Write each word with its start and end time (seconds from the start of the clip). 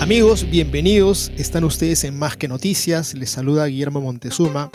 Amigos, 0.00 0.48
bienvenidos. 0.48 1.32
Están 1.36 1.64
ustedes 1.64 2.04
en 2.04 2.16
Más 2.16 2.36
que 2.36 2.46
Noticias. 2.46 3.14
Les 3.14 3.30
saluda 3.30 3.66
Guillermo 3.66 4.00
Montezuma. 4.00 4.70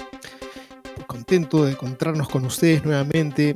Contento 1.07 1.63
de 1.63 1.71
encontrarnos 1.71 2.27
con 2.27 2.45
ustedes 2.45 2.83
nuevamente. 2.83 3.55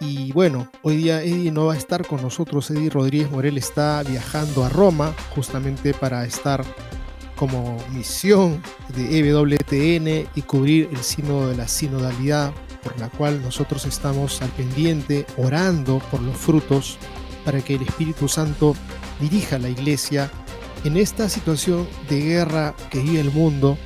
Y 0.00 0.32
bueno, 0.32 0.70
hoy 0.82 0.98
día 0.98 1.22
Eddie 1.22 1.50
no 1.50 1.66
va 1.66 1.74
a 1.74 1.78
estar 1.78 2.06
con 2.06 2.20
nosotros. 2.20 2.70
Eddie 2.70 2.90
Rodríguez 2.90 3.30
Morel 3.30 3.56
está 3.56 4.02
viajando 4.02 4.64
a 4.64 4.68
Roma 4.68 5.14
justamente 5.34 5.94
para 5.94 6.26
estar 6.26 6.62
como 7.36 7.78
misión 7.94 8.62
de 8.94 9.18
EWTN 9.18 10.28
y 10.34 10.42
cubrir 10.42 10.90
el 10.92 10.98
sino 10.98 11.48
de 11.48 11.56
la 11.56 11.68
sinodalidad 11.68 12.52
por 12.82 12.98
la 13.00 13.08
cual 13.08 13.40
nosotros 13.42 13.86
estamos 13.86 14.42
al 14.42 14.50
pendiente 14.50 15.24
orando 15.38 16.00
por 16.10 16.20
los 16.20 16.36
frutos 16.36 16.98
para 17.44 17.62
que 17.62 17.76
el 17.76 17.82
Espíritu 17.82 18.28
Santo 18.28 18.76
dirija 19.20 19.58
la 19.58 19.70
iglesia 19.70 20.30
en 20.84 20.96
esta 20.96 21.28
situación 21.28 21.88
de 22.08 22.20
guerra 22.20 22.74
que 22.90 23.00
vive 23.00 23.20
el 23.20 23.30
mundo 23.30 23.78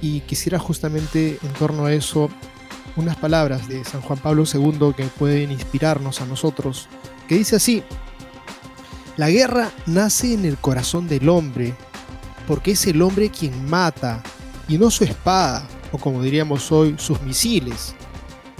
y 0.00 0.20
quisiera 0.20 0.58
justamente 0.58 1.38
en 1.42 1.52
torno 1.54 1.86
a 1.86 1.92
eso 1.92 2.30
unas 2.96 3.16
palabras 3.16 3.68
de 3.68 3.84
San 3.84 4.00
Juan 4.00 4.18
Pablo 4.18 4.44
II 4.52 4.92
que 4.96 5.04
pueden 5.04 5.52
inspirarnos 5.52 6.20
a 6.20 6.26
nosotros, 6.26 6.88
que 7.28 7.36
dice 7.36 7.56
así, 7.56 7.82
la 9.16 9.30
guerra 9.30 9.70
nace 9.86 10.34
en 10.34 10.44
el 10.44 10.56
corazón 10.58 11.08
del 11.08 11.28
hombre, 11.28 11.74
porque 12.46 12.72
es 12.72 12.86
el 12.86 13.02
hombre 13.02 13.30
quien 13.30 13.68
mata, 13.68 14.22
y 14.68 14.78
no 14.78 14.90
su 14.90 15.04
espada, 15.04 15.66
o 15.92 15.98
como 15.98 16.22
diríamos 16.22 16.70
hoy, 16.72 16.94
sus 16.98 17.20
misiles. 17.22 17.94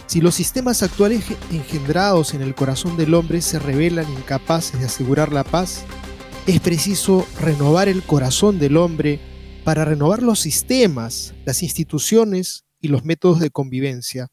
Si 0.07 0.21
los 0.21 0.35
sistemas 0.35 0.83
actuales 0.83 1.25
engendrados 1.51 2.33
en 2.33 2.43
el 2.43 2.55
corazón 2.55 2.97
del 2.97 3.15
hombre 3.15 3.43
se 3.43 3.59
revelan 3.59 4.11
incapaces 4.11 4.81
de 4.81 4.87
asegurar 4.87 5.33
la 5.33 5.45
paz, 5.45 5.85
es 6.49 6.61
preciso 6.61 7.27
renovar 7.39 7.89
el 7.89 8.03
corazón 8.03 8.59
del 8.59 8.79
hombre 8.79 9.21
para 9.65 9.85
renovar 9.85 10.23
los 10.23 10.41
sistemas, 10.41 11.35
las 11.45 11.63
instituciones 11.63 12.65
y 12.81 12.89
los 12.89 13.05
métodos 13.05 13.39
de 13.39 13.51
convivencia. 13.51 14.29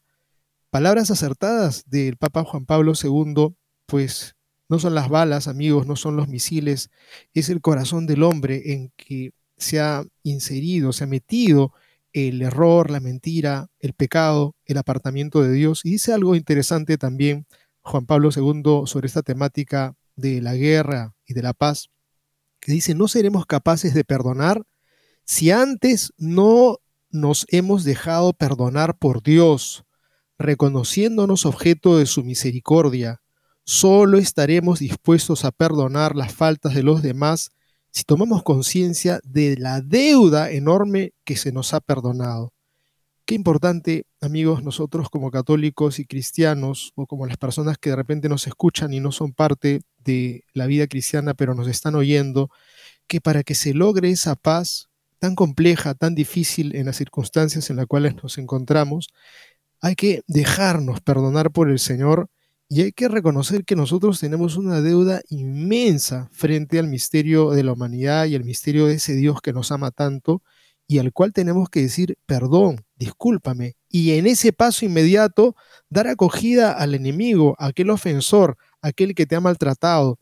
Palabras 0.70 1.12
acertadas 1.12 1.84
del 1.88 2.16
Papa 2.16 2.46
Juan 2.46 2.66
Pablo 2.66 2.94
II, 2.94 3.58
pues 3.86 4.34
no 4.70 4.80
son 4.80 4.96
las 4.96 5.09
balas, 5.09 5.50
amigos, 5.50 5.88
no 5.88 5.98
son 5.98 6.16
los 6.16 6.30
misiles, 6.30 6.90
es 7.34 7.50
el 7.50 7.59
corazón 7.59 8.08
del 8.08 8.24
hombre 8.24 8.72
en 8.72 8.94
que 8.96 9.32
se 9.58 9.82
ha 9.82 10.06
inserido, 10.24 10.94
se 10.94 11.03
ha 11.03 11.08
metido 11.08 11.74
el 12.14 12.42
error, 12.42 12.92
la 12.92 13.02
mentira, 13.02 13.68
el 13.80 13.92
pecado, 13.92 14.56
el 14.64 14.78
apartamiento 14.78 15.42
de 15.42 15.52
Dios. 15.52 15.82
Y 15.84 15.92
dice 15.92 16.14
algo 16.14 16.36
interesante 16.36 16.97
también 16.97 17.46
Juan 17.82 18.06
Pablo 18.06 18.30
II 18.34 18.84
sobre 18.86 19.08
esta 19.08 19.22
temática 19.22 19.96
de 20.16 20.42
la 20.42 20.56
guerra 20.56 21.14
y 21.26 21.34
de 21.34 21.42
la 21.42 21.52
paz 21.52 21.90
que 22.66 22.72
dice, 22.72 22.96
no 22.96 23.08
seremos 23.08 23.46
capaces 23.46 23.94
de 23.94 24.03
perdonar 24.03 24.64
si 25.24 25.52
antes 25.52 26.14
no 26.18 26.80
nos 27.12 27.46
hemos 27.50 27.84
dejado 27.84 28.34
perdonar 28.34 28.98
por 28.98 29.22
Dios, 29.22 29.86
reconociéndonos 30.40 31.46
objeto 31.46 32.00
de 32.00 32.08
su 32.08 32.24
misericordia. 32.24 33.22
Solo 33.66 34.18
estaremos 34.18 34.80
dispuestos 34.80 35.46
a 35.46 35.52
perdonar 35.52 36.16
las 36.16 36.34
faltas 36.34 36.74
de 36.74 36.81
los 36.81 37.03
demás 37.03 37.52
si 37.92 38.03
tomamos 38.03 38.42
conciencia 38.42 39.20
de 39.24 39.58
la 39.58 39.82
deuda 39.82 40.50
enorme 40.50 41.14
que 41.24 41.38
se 41.38 41.52
nos 41.52 41.72
ha 41.76 41.82
perdonado. 41.82 42.55
Qué 43.25 43.34
importante, 43.34 44.06
amigos, 44.22 44.63
nosotros 44.63 45.09
como 45.09 45.31
católicos 45.31 45.97
y 45.97 46.06
cristianos, 46.06 46.91
o 46.94 47.08
como 47.08 47.25
las 47.25 47.38
personas 47.38 47.80
que 47.80 47.90
de 47.90 47.96
repente 47.96 48.30
nos 48.30 48.46
escuchan 48.46 48.94
y 48.94 49.00
no 49.00 49.12
son 49.12 49.34
parte 49.34 49.81
de 49.97 50.44
la 50.53 50.68
vida 50.68 50.86
cristiana, 50.86 51.34
pero 51.34 51.56
nos 51.56 51.68
están 51.68 51.96
oyendo, 51.96 52.52
que 53.08 53.22
para 53.22 53.41
que 53.44 53.56
se 53.56 53.74
logre 53.74 54.12
esa 54.12 54.35
paz 54.35 54.90
tan 55.18 55.34
compleja, 55.34 55.96
tan 55.96 56.14
difícil 56.14 56.75
en 56.75 56.85
las 56.85 56.97
circunstancias 56.97 57.72
en 57.72 57.78
las 57.78 57.88
cuales 57.88 58.14
nos 58.22 58.38
encontramos, 58.38 59.08
hay 59.81 59.96
que 59.96 60.22
dejarnos 60.28 61.02
perdonar 61.02 61.52
por 61.52 61.72
el 61.72 61.80
Señor 61.80 62.30
y 62.69 62.84
hay 62.84 62.91
que 62.91 63.08
reconocer 63.08 63.66
que 63.66 63.75
nosotros 63.75 64.19
tenemos 64.19 64.56
una 64.56 64.81
deuda 64.81 65.22
inmensa 65.30 66.30
frente 66.31 66.78
al 66.78 66.88
misterio 66.88 67.52
de 67.52 67.64
la 67.64 67.74
humanidad 67.74 68.25
y 68.25 68.35
al 68.35 68.44
misterio 68.44 68.85
de 68.85 68.96
ese 68.96 69.16
Dios 69.16 69.41
que 69.41 69.53
nos 69.53 69.72
ama 69.72 69.90
tanto 69.90 70.44
y 70.88 71.00
al 71.00 71.12
cual 71.13 71.34
tenemos 71.34 71.69
que 71.69 71.81
decir 71.81 72.18
perdón, 72.25 72.85
discúlpame, 72.96 73.75
y 73.90 74.12
en 74.13 74.28
ese 74.28 74.53
paso 74.53 74.85
inmediato 74.85 75.56
dar 75.90 76.07
acogida 76.07 76.72
al 76.73 76.96
enemigo, 76.96 77.56
aquel 77.59 77.90
ofensor, 77.90 78.57
aquel 78.81 79.16
que 79.16 79.25
te 79.25 79.35
ha 79.35 79.41
maltratado. 79.41 80.19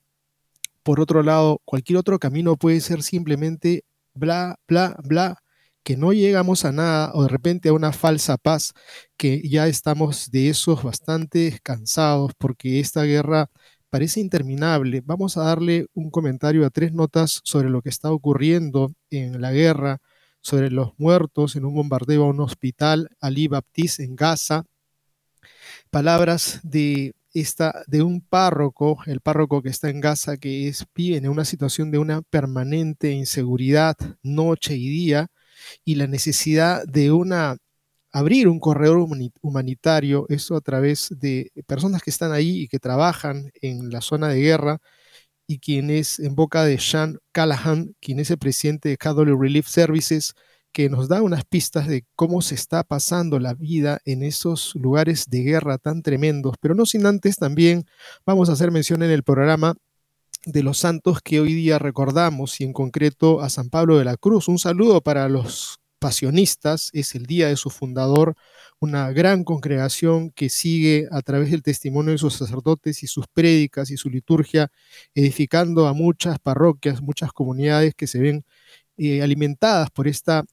Por 0.84 1.00
otro 1.00 1.24
lado, 1.24 1.62
cualquier 1.66 1.98
otro 1.98 2.20
camino 2.20 2.58
puede 2.58 2.82
ser 2.82 3.04
simplemente 3.04 3.86
bla, 4.14 4.60
bla, 4.68 4.98
bla, 5.04 5.44
que 5.84 5.98
no 5.98 6.14
llegamos 6.14 6.66
a 6.66 6.72
nada 6.72 7.12
o 7.14 7.24
de 7.24 7.30
repente 7.30 7.70
a 7.70 7.74
una 7.74 7.92
falsa 7.92 8.38
paz, 8.38 8.74
que 9.18 9.42
ya 9.48 9.68
estamos 9.68 10.32
de 10.32 10.50
esos 10.50 10.84
bastante 10.84 11.60
cansados 11.64 12.32
porque 12.38 12.80
esta 12.80 13.04
guerra 13.04 13.50
parece 13.90 14.20
interminable. 14.22 15.02
Vamos 15.06 15.38
a 15.38 15.44
darle 15.44 15.88
un 15.94 16.10
comentario 16.10 16.66
a 16.66 16.70
tres 16.70 16.94
notas 16.94 17.42
sobre 17.44 17.70
lo 17.70 17.82
que 17.82 17.90
está 17.90 18.12
ocurriendo 18.12 18.94
en 19.12 19.42
la 19.42 19.52
guerra, 19.52 20.00
sobre 20.44 20.70
los 20.70 20.92
muertos 20.98 21.56
en 21.56 21.66
un 21.66 21.74
bombardeo 21.74 22.26
a 22.26 22.28
un 22.28 22.42
hospital, 22.42 23.10
Ali 23.22 23.48
Baptiste 23.48 24.04
en 24.04 24.16
Gaza. 24.16 24.66
Palabras 25.90 26.60
de 26.64 27.14
esta, 27.34 27.84
de 27.88 28.04
un 28.04 28.22
párroco, 28.22 29.00
el 29.08 29.22
párroco 29.22 29.62
que 29.62 29.70
está 29.70 29.90
en 29.90 30.02
Gaza, 30.02 30.38
que 30.38 30.68
es, 30.68 30.86
vive 30.94 31.18
en 31.18 31.30
una 31.30 31.46
situación 31.46 31.92
de 31.92 31.98
una 31.98 32.22
permanente 32.22 33.12
inseguridad 33.12 33.96
noche 34.22 34.76
y 34.76 34.90
día, 34.90 35.28
y 35.86 35.96
la 35.96 36.08
necesidad 36.08 36.84
de 36.86 37.12
una 37.12 37.58
abrir 38.12 38.48
un 38.48 38.60
corredor 38.60 39.08
humanitario, 39.42 40.28
eso 40.30 40.56
a 40.56 40.62
través 40.62 41.10
de 41.18 41.52
personas 41.66 42.04
que 42.04 42.12
están 42.12 42.32
ahí 42.32 42.64
y 42.64 42.68
que 42.68 42.80
trabajan 42.80 43.52
en 43.62 43.90
la 43.90 44.02
zona 44.02 44.28
de 44.28 44.40
guerra, 44.42 44.80
y 45.54 45.60
quien 45.60 45.92
es 45.92 46.20
en 46.20 46.34
boca 46.36 46.64
de 46.64 46.80
Sean 46.80 47.20
Callahan, 47.32 47.96
quien 48.02 48.20
es 48.20 48.32
el 48.32 48.40
presidente 48.40 48.90
de 48.90 48.98
Catholic 48.98 49.40
Relief 49.40 49.68
Services, 49.68 50.34
que 50.72 50.90
nos 50.90 51.08
da 51.08 51.22
unas 51.22 51.46
pistas 51.46 51.88
de 51.88 52.06
cómo 52.16 52.42
se 52.42 52.56
está 52.56 52.84
pasando 52.84 53.38
la 53.38 53.54
vida 53.54 54.00
en 54.06 54.24
esos 54.24 54.74
lugares 54.74 55.26
de 55.30 55.44
guerra 55.44 55.78
tan 55.78 56.02
tremendos, 56.02 56.56
pero 56.60 56.74
no 56.74 56.88
sin 56.88 57.06
antes 57.06 57.36
también 57.36 57.86
vamos 58.26 58.50
a 58.50 58.54
hacer 58.54 58.72
mención 58.72 59.04
en 59.04 59.12
el 59.12 59.22
programa 59.22 59.76
de 60.46 60.64
los 60.64 60.80
santos 60.80 61.20
que 61.22 61.40
hoy 61.40 61.54
día 61.54 61.78
recordamos 61.78 62.60
y 62.60 62.64
en 62.64 62.74
concreto 62.74 63.42
a 63.42 63.50
San 63.50 63.70
Pablo 63.70 64.00
de 64.00 64.06
la 64.06 64.18
Cruz. 64.18 64.48
Un 64.48 64.58
saludo 64.58 65.02
para 65.02 65.30
los 65.30 65.80
pasionistas, 66.00 66.90
es 66.94 67.14
el 67.14 67.28
día 67.28 67.48
de 67.48 67.58
su 67.58 67.70
fundador, 67.70 68.36
una 68.84 69.12
gran 69.12 69.46
congregación 69.46 70.32
que 70.32 70.50
sigue 70.50 71.08
a 71.12 71.22
través 71.22 71.52
del 71.52 71.64
testimonio 71.64 72.12
de 72.12 72.18
sus 72.18 72.36
sacerdotes 72.36 73.02
y 73.02 73.08
sus 73.08 73.28
prédicas 73.28 73.90
y 73.92 73.98
su 73.98 74.10
liturgia, 74.10 74.72
edificando 75.16 75.88
a 75.88 75.94
muchas 75.94 76.38
parroquias, 76.40 77.02
muchas 77.02 77.32
comunidades 77.32 77.96
que 77.96 78.08
se 78.08 78.20
ven 78.20 78.46
eh, 78.98 79.22
alimentadas 79.22 79.90
por 79.90 80.08
esta, 80.10 80.44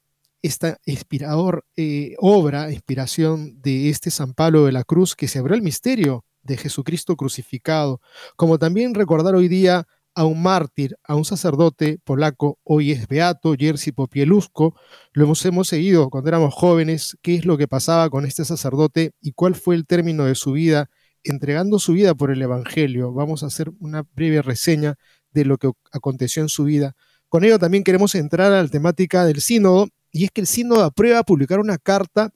esta 0.43 0.79
inspirador 0.87 1.65
eh, 1.77 2.15
obra, 2.19 2.71
inspiración 2.71 3.61
de 3.61 3.91
este 3.91 4.11
San 4.13 4.33
Pablo 4.33 4.65
de 4.65 4.73
la 4.73 4.85
Cruz, 4.85 5.17
que 5.17 5.27
se 5.27 5.41
abrió 5.41 5.57
el 5.57 5.63
misterio 5.63 6.25
de 6.43 6.57
Jesucristo 6.57 7.17
crucificado, 7.17 8.01
como 8.37 8.59
también 8.59 8.95
recordar 8.95 9.35
hoy 9.35 9.49
día 9.49 9.89
a 10.15 10.25
un 10.25 10.43
mártir, 10.43 10.97
a 11.05 11.15
un 11.15 11.25
sacerdote 11.25 11.99
polaco, 12.05 12.59
hoy 12.65 12.93
es 12.93 13.07
beato, 13.09 13.55
Jerzy 13.59 13.93
Popielusko. 13.93 14.75
Lo 15.13 15.25
hemos, 15.25 15.45
hemos 15.45 15.69
seguido 15.69 16.11
cuando 16.11 16.29
éramos 16.29 16.55
jóvenes, 16.55 17.17
qué 17.23 17.37
es 17.37 17.45
lo 17.45 17.57
que 17.57 17.69
pasaba 17.69 18.11
con 18.11 18.27
este 18.27 18.45
sacerdote 18.45 19.13
y 19.21 19.33
cuál 19.33 19.55
fue 19.55 19.75
el 19.75 19.87
término 19.87 20.25
de 20.25 20.35
su 20.35 20.53
vida, 20.53 20.91
entregando 21.23 21.79
su 21.79 21.93
vida 21.93 22.15
por 22.15 22.31
el 22.31 22.43
Evangelio. 22.43 23.13
Vamos 23.13 23.43
a 23.43 23.47
hacer 23.47 23.71
una 23.79 24.05
breve 24.15 24.43
reseña 24.43 24.97
de 25.33 25.45
lo 25.45 25.59
que 25.59 25.71
aconteció 25.93 26.43
en 26.43 26.49
su 26.49 26.65
vida. 26.65 26.95
Con 27.29 27.45
ello 27.45 27.59
también 27.59 27.85
queremos 27.85 28.15
entrar 28.15 28.53
a 28.53 28.63
la 28.63 28.69
temática 28.69 29.25
del 29.25 29.41
sínodo, 29.41 29.89
y 30.13 30.25
es 30.25 30.31
que 30.33 30.41
el 30.41 30.49
sínodo 30.49 30.83
aprueba 30.83 31.23
publicar 31.23 31.61
una 31.61 31.79
carta 31.79 32.31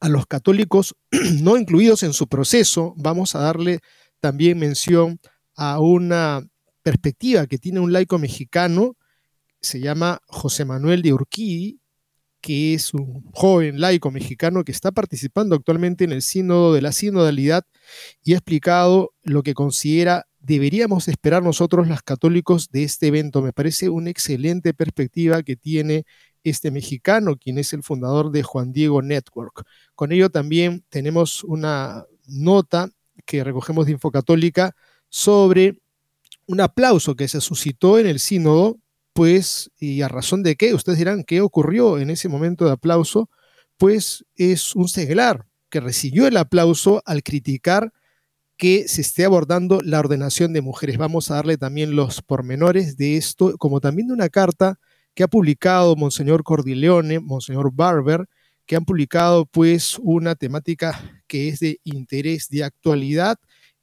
a 0.00 0.08
los 0.08 0.26
católicos 0.26 0.94
no 1.40 1.56
incluidos 1.56 2.02
en 2.02 2.12
su 2.12 2.26
proceso. 2.26 2.94
Vamos 2.96 3.34
a 3.34 3.40
darle 3.40 3.80
también 4.20 4.58
mención 4.58 5.20
a 5.54 5.80
una 5.80 6.46
perspectiva 6.86 7.48
que 7.48 7.58
tiene 7.58 7.80
un 7.80 7.92
laico 7.92 8.16
mexicano, 8.16 8.96
se 9.60 9.80
llama 9.80 10.20
José 10.28 10.64
Manuel 10.64 11.02
de 11.02 11.12
Urquidi, 11.12 11.80
que 12.40 12.74
es 12.74 12.94
un 12.94 13.24
joven 13.32 13.80
laico 13.80 14.12
mexicano 14.12 14.62
que 14.62 14.70
está 14.70 14.92
participando 14.92 15.56
actualmente 15.56 16.04
en 16.04 16.12
el 16.12 16.22
sínodo 16.22 16.72
de 16.72 16.82
la 16.82 16.92
sinodalidad 16.92 17.64
y 18.22 18.34
ha 18.34 18.36
explicado 18.36 19.14
lo 19.24 19.42
que 19.42 19.54
considera 19.54 20.28
deberíamos 20.38 21.08
esperar 21.08 21.42
nosotros 21.42 21.88
los 21.88 22.02
católicos 22.02 22.70
de 22.70 22.84
este 22.84 23.08
evento. 23.08 23.42
Me 23.42 23.52
parece 23.52 23.88
una 23.88 24.10
excelente 24.10 24.72
perspectiva 24.72 25.42
que 25.42 25.56
tiene 25.56 26.04
este 26.44 26.70
mexicano, 26.70 27.34
quien 27.36 27.58
es 27.58 27.72
el 27.72 27.82
fundador 27.82 28.30
de 28.30 28.44
Juan 28.44 28.72
Diego 28.72 29.02
Network. 29.02 29.64
Con 29.96 30.12
ello 30.12 30.30
también 30.30 30.84
tenemos 30.88 31.42
una 31.42 32.04
nota 32.28 32.90
que 33.24 33.42
recogemos 33.42 33.86
de 33.86 33.92
Infocatólica 33.92 34.76
sobre 35.08 35.80
un 36.46 36.60
aplauso 36.60 37.14
que 37.16 37.28
se 37.28 37.40
suscitó 37.40 37.98
en 37.98 38.06
el 38.06 38.20
sínodo, 38.20 38.78
pues, 39.12 39.70
y 39.78 40.02
a 40.02 40.08
razón 40.08 40.42
de 40.42 40.56
qué, 40.56 40.74
ustedes 40.74 40.98
dirán, 40.98 41.24
¿qué 41.24 41.40
ocurrió 41.40 41.98
en 41.98 42.10
ese 42.10 42.28
momento 42.28 42.66
de 42.66 42.72
aplauso? 42.72 43.30
Pues 43.78 44.24
es 44.34 44.74
un 44.74 44.88
seglar 44.88 45.46
que 45.70 45.80
recibió 45.80 46.26
el 46.26 46.36
aplauso 46.36 47.02
al 47.06 47.22
criticar 47.22 47.92
que 48.56 48.88
se 48.88 49.02
esté 49.02 49.24
abordando 49.24 49.80
la 49.82 50.00
ordenación 50.00 50.52
de 50.52 50.62
mujeres. 50.62 50.98
Vamos 50.98 51.30
a 51.30 51.34
darle 51.36 51.58
también 51.58 51.94
los 51.94 52.22
pormenores 52.22 52.96
de 52.96 53.16
esto, 53.16 53.56
como 53.58 53.80
también 53.80 54.08
de 54.08 54.14
una 54.14 54.28
carta 54.28 54.78
que 55.14 55.24
ha 55.24 55.28
publicado 55.28 55.96
Monseñor 55.96 56.42
Cordileone, 56.42 57.20
Monseñor 57.20 57.70
Barber, 57.72 58.26
que 58.66 58.76
han 58.76 58.84
publicado 58.84 59.46
pues 59.46 59.98
una 60.00 60.34
temática 60.34 61.22
que 61.26 61.48
es 61.48 61.60
de 61.60 61.80
interés 61.84 62.48
de 62.48 62.64
actualidad 62.64 63.38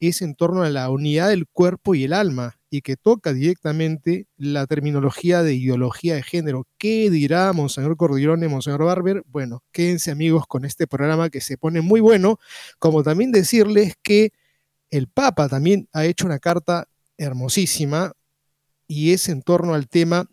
es 0.08 0.22
en 0.22 0.36
torno 0.36 0.64
a 0.64 0.70
la 0.70 0.90
unidad 0.90 1.30
del 1.30 1.48
cuerpo 1.48 1.96
y 1.96 2.04
el 2.04 2.14
alma 2.14 2.60
y 2.70 2.82
que 2.82 2.98
toca 2.98 3.34
directamente 3.34 4.28
la 4.36 4.66
terminología 4.66 5.44
de 5.44 5.54
ideología 5.54 6.16
de 6.16 6.24
género. 6.24 6.68
¿Qué 6.78 7.10
dirá 7.10 7.54
Monseñor 7.54 7.96
Cordillone, 7.98 8.48
Monseñor 8.48 8.84
Barber? 8.84 9.24
Bueno, 9.28 9.64
quédense 9.72 10.12
amigos 10.12 10.46
con 10.48 10.66
este 10.66 10.88
programa 10.88 11.30
que 11.30 11.40
se 11.40 11.58
pone 11.58 11.82
muy 11.82 12.00
bueno, 12.02 12.40
como 12.80 13.04
también 13.04 13.32
decirles 13.32 13.94
que 14.02 14.32
el 14.90 15.08
Papa 15.08 15.50
también 15.50 15.88
ha 15.94 16.06
hecho 16.06 16.26
una 16.26 16.40
carta 16.40 16.88
hermosísima 17.18 18.14
y 18.88 19.14
es 19.14 19.30
en 19.30 19.42
torno 19.42 19.74
al 19.74 19.88
tema 19.88 20.30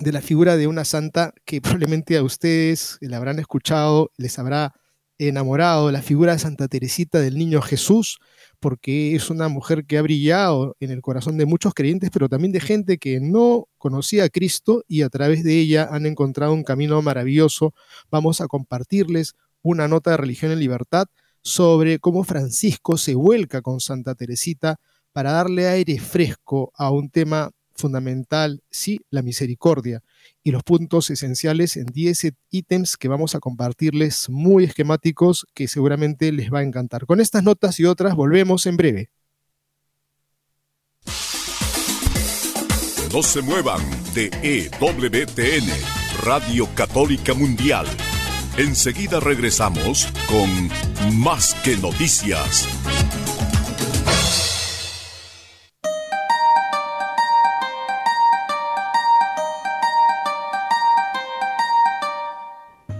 de 0.00 0.12
la 0.12 0.20
figura 0.20 0.56
de 0.56 0.66
una 0.66 0.84
santa 0.84 1.32
que 1.44 1.60
probablemente 1.62 2.16
a 2.16 2.22
ustedes 2.22 2.98
la 3.00 3.16
habrán 3.16 3.38
escuchado, 3.38 4.10
les 4.16 4.38
habrá 4.38 4.74
enamorado, 5.18 5.90
la 5.90 6.02
figura 6.02 6.32
de 6.32 6.38
Santa 6.38 6.68
Teresita 6.68 7.20
del 7.20 7.36
Niño 7.36 7.60
Jesús, 7.60 8.20
porque 8.60 9.14
es 9.14 9.30
una 9.30 9.48
mujer 9.48 9.84
que 9.84 9.98
ha 9.98 10.02
brillado 10.02 10.76
en 10.80 10.90
el 10.90 11.00
corazón 11.00 11.36
de 11.36 11.46
muchos 11.46 11.74
creyentes, 11.74 12.10
pero 12.12 12.28
también 12.28 12.52
de 12.52 12.60
gente 12.60 12.98
que 12.98 13.20
no 13.20 13.68
conocía 13.78 14.24
a 14.24 14.28
Cristo 14.28 14.84
y 14.88 15.02
a 15.02 15.08
través 15.08 15.44
de 15.44 15.58
ella 15.58 15.88
han 15.90 16.06
encontrado 16.06 16.52
un 16.52 16.64
camino 16.64 17.00
maravilloso. 17.02 17.74
Vamos 18.10 18.40
a 18.40 18.48
compartirles 18.48 19.34
una 19.62 19.88
nota 19.88 20.12
de 20.12 20.16
religión 20.16 20.52
en 20.52 20.60
libertad 20.60 21.06
sobre 21.42 21.98
cómo 21.98 22.24
Francisco 22.24 22.96
se 22.96 23.14
vuelca 23.14 23.62
con 23.62 23.80
Santa 23.80 24.14
Teresita 24.14 24.80
para 25.12 25.32
darle 25.32 25.68
aire 25.68 25.98
fresco 25.98 26.72
a 26.76 26.90
un 26.90 27.10
tema 27.10 27.50
fundamental, 27.74 28.62
sí, 28.70 29.00
la 29.10 29.22
misericordia 29.22 30.02
y 30.42 30.50
los 30.50 30.62
puntos 30.62 31.10
esenciales 31.10 31.76
en 31.76 31.86
10 31.86 32.32
ítems 32.50 32.96
que 32.96 33.08
vamos 33.08 33.34
a 33.34 33.40
compartirles 33.40 34.28
muy 34.28 34.64
esquemáticos 34.64 35.46
que 35.54 35.68
seguramente 35.68 36.32
les 36.32 36.52
va 36.52 36.60
a 36.60 36.64
encantar. 36.64 37.06
Con 37.06 37.20
estas 37.20 37.42
notas 37.42 37.78
y 37.80 37.84
otras 37.84 38.14
volvemos 38.14 38.66
en 38.66 38.76
breve. 38.76 39.10
No 43.12 43.22
se 43.22 43.40
muevan 43.40 43.80
de 44.14 44.30
EWTN, 44.42 45.66
Radio 46.22 46.68
Católica 46.74 47.32
Mundial. 47.32 47.86
Enseguida 48.58 49.18
regresamos 49.18 50.08
con 50.28 51.18
Más 51.18 51.54
que 51.64 51.76
Noticias. 51.76 52.68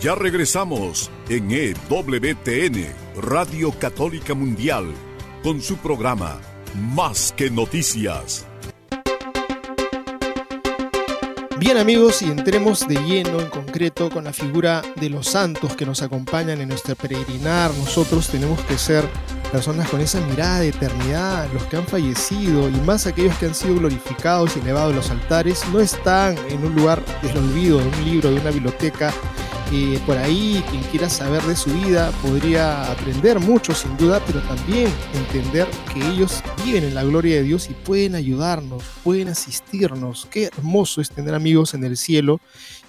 Ya 0.00 0.14
regresamos 0.14 1.10
en 1.28 1.50
EWTN, 1.50 2.86
Radio 3.20 3.72
Católica 3.72 4.32
Mundial, 4.32 4.94
con 5.42 5.60
su 5.60 5.76
programa 5.78 6.38
Más 6.94 7.34
que 7.36 7.50
Noticias. 7.50 8.46
Bien 11.58 11.78
amigos, 11.78 12.22
y 12.22 12.26
entremos 12.26 12.86
de 12.86 12.94
lleno 12.94 13.40
en 13.40 13.48
concreto 13.48 14.08
con 14.08 14.22
la 14.22 14.32
figura 14.32 14.82
de 15.00 15.10
los 15.10 15.26
santos 15.26 15.74
que 15.74 15.84
nos 15.84 16.00
acompañan 16.00 16.60
en 16.60 16.68
nuestro 16.68 16.94
peregrinar. 16.94 17.72
Nosotros 17.74 18.28
tenemos 18.28 18.60
que 18.66 18.78
ser 18.78 19.04
personas 19.50 19.88
con 19.88 20.00
esa 20.00 20.20
mirada 20.20 20.60
de 20.60 20.68
eternidad, 20.68 21.48
los 21.52 21.64
que 21.64 21.76
han 21.76 21.86
fallecido 21.88 22.68
y 22.68 22.80
más 22.82 23.08
aquellos 23.08 23.36
que 23.38 23.46
han 23.46 23.54
sido 23.56 23.74
glorificados 23.74 24.56
y 24.56 24.60
elevados 24.60 24.92
a 24.92 24.96
los 24.96 25.10
altares, 25.10 25.64
no 25.72 25.80
están 25.80 26.36
en 26.50 26.64
un 26.64 26.76
lugar 26.76 27.02
del 27.20 27.36
olvido, 27.38 27.78
de 27.78 27.88
un 27.88 28.04
libro, 28.04 28.30
de 28.30 28.40
una 28.40 28.52
biblioteca, 28.52 29.12
por 30.06 30.16
ahí 30.16 30.64
quien 30.70 30.82
quiera 30.84 31.10
saber 31.10 31.42
de 31.42 31.54
su 31.54 31.70
vida 31.70 32.10
podría 32.22 32.90
aprender 32.90 33.38
mucho 33.38 33.74
sin 33.74 33.94
duda, 33.98 34.22
pero 34.26 34.40
también 34.42 34.90
entender 35.12 35.66
que 35.92 36.00
ellos 36.08 36.42
viven 36.64 36.84
en 36.84 36.94
la 36.94 37.04
gloria 37.04 37.36
de 37.36 37.42
Dios 37.42 37.68
y 37.68 37.74
pueden 37.74 38.14
ayudarnos, 38.14 38.82
pueden 39.04 39.28
asistirnos. 39.28 40.26
Qué 40.30 40.44
hermoso 40.44 41.02
es 41.02 41.10
tener 41.10 41.34
amigos 41.34 41.74
en 41.74 41.84
el 41.84 41.98
cielo. 41.98 42.40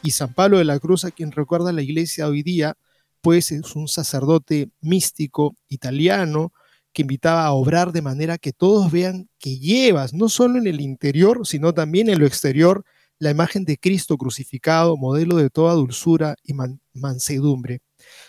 Y 0.02 0.12
San 0.12 0.34
Pablo 0.34 0.58
de 0.58 0.64
la 0.64 0.80
Cruz, 0.80 1.04
a 1.04 1.12
quien 1.12 1.34
recuerda 1.34 1.74
la 1.74 1.82
iglesia 1.82 2.28
hoy 2.28 2.44
día, 2.44 2.78
pues 3.20 3.52
es 3.52 3.76
un 3.76 3.90
sacerdote 3.90 4.70
místico 4.80 5.58
italiano 5.68 6.54
que 6.94 7.02
invitaba 7.02 7.46
a 7.46 7.52
obrar 7.52 7.92
de 7.92 8.02
manera 8.02 8.38
que 8.38 8.54
todos 8.54 8.90
vean 8.90 9.28
que 9.38 9.60
llevas, 9.60 10.14
no 10.14 10.30
solo 10.30 10.58
en 10.58 10.68
el 10.68 10.80
interior, 10.80 11.46
sino 11.46 11.74
también 11.74 12.10
en 12.10 12.20
lo 12.20 12.26
exterior, 12.26 12.86
la 13.20 13.30
imagen 13.30 13.66
de 13.66 13.78
Cristo 13.78 14.18
crucificado, 14.18 14.98
modelo 14.98 15.36
de 15.36 15.50
toda 15.50 15.74
dulzura 15.74 16.36
y 16.44 16.54
mansedumbre. 16.94 17.82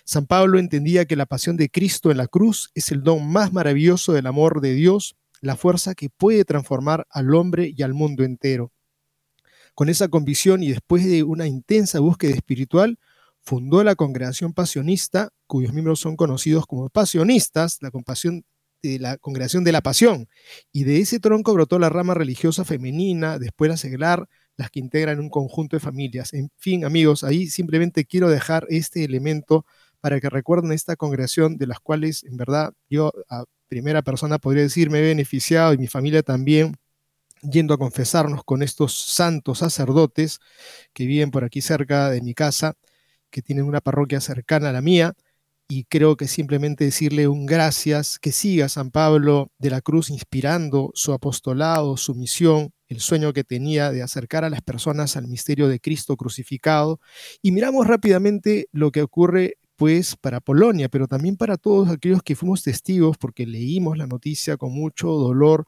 San 0.04 0.26
Pablo 0.26 0.58
entendía 0.58 1.04
que 1.04 1.16
la 1.16 1.26
pasión 1.26 1.56
de 1.56 1.70
Cristo 1.70 2.10
en 2.10 2.16
la 2.16 2.26
cruz 2.26 2.70
es 2.74 2.90
el 2.90 3.02
don 3.02 3.26
más 3.30 3.52
maravilloso 3.52 4.12
del 4.12 4.26
amor 4.26 4.60
de 4.60 4.74
Dios 4.74 5.16
la 5.40 5.56
fuerza 5.56 5.94
que 5.94 6.10
puede 6.10 6.44
transformar 6.44 7.06
al 7.10 7.34
hombre 7.34 7.72
y 7.74 7.82
al 7.82 7.94
mundo 7.94 8.24
entero. 8.24 8.72
Con 9.74 9.88
esa 9.88 10.08
convicción 10.08 10.62
y 10.62 10.68
después 10.68 11.06
de 11.06 11.22
una 11.22 11.46
intensa 11.46 12.00
búsqueda 12.00 12.34
espiritual, 12.34 12.98
fundó 13.40 13.82
la 13.82 13.94
congregación 13.94 14.52
pasionista, 14.52 15.30
cuyos 15.46 15.72
miembros 15.72 16.00
son 16.00 16.16
conocidos 16.16 16.66
como 16.66 16.90
pasionistas, 16.90 17.78
la 17.80 17.90
compasión 17.90 18.44
de 18.82 18.98
la 18.98 19.16
congregación 19.16 19.64
de 19.64 19.72
la 19.72 19.80
pasión. 19.80 20.28
Y 20.72 20.84
de 20.84 21.00
ese 21.00 21.20
tronco 21.20 21.54
brotó 21.54 21.78
la 21.78 21.88
rama 21.88 22.14
religiosa 22.14 22.64
femenina, 22.64 23.38
después 23.38 23.70
la 23.70 23.76
seglar, 23.76 24.28
las 24.60 24.70
que 24.70 24.78
integran 24.78 25.20
un 25.20 25.30
conjunto 25.30 25.76
de 25.76 25.80
familias. 25.80 26.34
En 26.34 26.50
fin, 26.58 26.84
amigos, 26.84 27.24
ahí 27.24 27.46
simplemente 27.46 28.04
quiero 28.04 28.28
dejar 28.28 28.66
este 28.68 29.04
elemento 29.04 29.64
para 30.02 30.20
que 30.20 30.28
recuerden 30.28 30.72
esta 30.72 30.96
congregación 30.96 31.56
de 31.56 31.66
las 31.66 31.80
cuales 31.80 32.24
en 32.24 32.36
verdad 32.36 32.74
yo 32.90 33.10
a 33.30 33.44
primera 33.68 34.02
persona 34.02 34.38
podría 34.38 34.62
decir 34.62 34.90
me 34.90 34.98
he 34.98 35.02
beneficiado 35.02 35.72
y 35.72 35.78
mi 35.78 35.86
familia 35.86 36.22
también 36.22 36.76
yendo 37.40 37.72
a 37.72 37.78
confesarnos 37.78 38.44
con 38.44 38.62
estos 38.62 38.92
santos 38.94 39.60
sacerdotes 39.60 40.40
que 40.92 41.06
viven 41.06 41.30
por 41.30 41.42
aquí 41.42 41.62
cerca 41.62 42.10
de 42.10 42.20
mi 42.20 42.34
casa, 42.34 42.74
que 43.30 43.40
tienen 43.40 43.64
una 43.64 43.80
parroquia 43.80 44.20
cercana 44.20 44.68
a 44.68 44.72
la 44.72 44.82
mía, 44.82 45.14
y 45.68 45.84
creo 45.84 46.16
que 46.18 46.28
simplemente 46.28 46.84
decirle 46.84 47.28
un 47.28 47.46
gracias, 47.46 48.18
que 48.18 48.32
siga 48.32 48.68
San 48.68 48.90
Pablo 48.90 49.52
de 49.58 49.70
la 49.70 49.80
Cruz 49.80 50.10
inspirando 50.10 50.90
su 50.94 51.14
apostolado, 51.14 51.96
su 51.96 52.14
misión, 52.14 52.74
el 52.90 53.00
sueño 53.00 53.32
que 53.32 53.44
tenía 53.44 53.92
de 53.92 54.02
acercar 54.02 54.44
a 54.44 54.50
las 54.50 54.62
personas 54.62 55.16
al 55.16 55.28
misterio 55.28 55.68
de 55.68 55.78
Cristo 55.78 56.16
crucificado. 56.16 57.00
Y 57.40 57.52
miramos 57.52 57.86
rápidamente 57.86 58.66
lo 58.72 58.90
que 58.90 59.02
ocurre 59.02 59.58
pues 59.76 60.16
para 60.16 60.40
Polonia, 60.40 60.88
pero 60.88 61.06
también 61.06 61.36
para 61.36 61.56
todos 61.56 61.88
aquellos 61.88 62.22
que 62.22 62.34
fuimos 62.34 62.64
testigos, 62.64 63.16
porque 63.16 63.46
leímos 63.46 63.96
la 63.96 64.08
noticia 64.08 64.56
con 64.56 64.72
mucho 64.72 65.08
dolor 65.08 65.66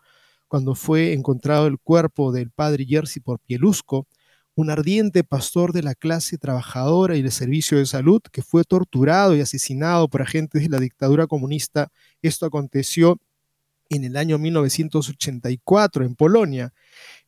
cuando 0.49 0.75
fue 0.75 1.15
encontrado 1.15 1.69
el 1.69 1.79
cuerpo 1.79 2.33
del 2.33 2.51
padre 2.51 2.85
Jerzy 2.85 3.21
por 3.21 3.39
Pielusco, 3.39 4.07
un 4.55 4.69
ardiente 4.69 5.25
pastor 5.25 5.73
de 5.73 5.83
la 5.83 5.95
clase 5.95 6.39
trabajadora 6.39 7.17
y 7.17 7.23
de 7.23 7.31
servicio 7.31 7.79
de 7.79 7.87
salud 7.87 8.21
que 8.33 8.43
fue 8.43 8.65
torturado 8.65 9.35
y 9.37 9.41
asesinado 9.41 10.09
por 10.09 10.23
agentes 10.23 10.63
de 10.63 10.69
la 10.69 10.79
dictadura 10.81 11.27
comunista. 11.29 11.91
Esto 12.21 12.47
aconteció 12.47 13.19
en 13.97 14.05
el 14.05 14.17
año 14.17 14.39
1984 14.39 16.05
en 16.05 16.15
Polonia. 16.15 16.73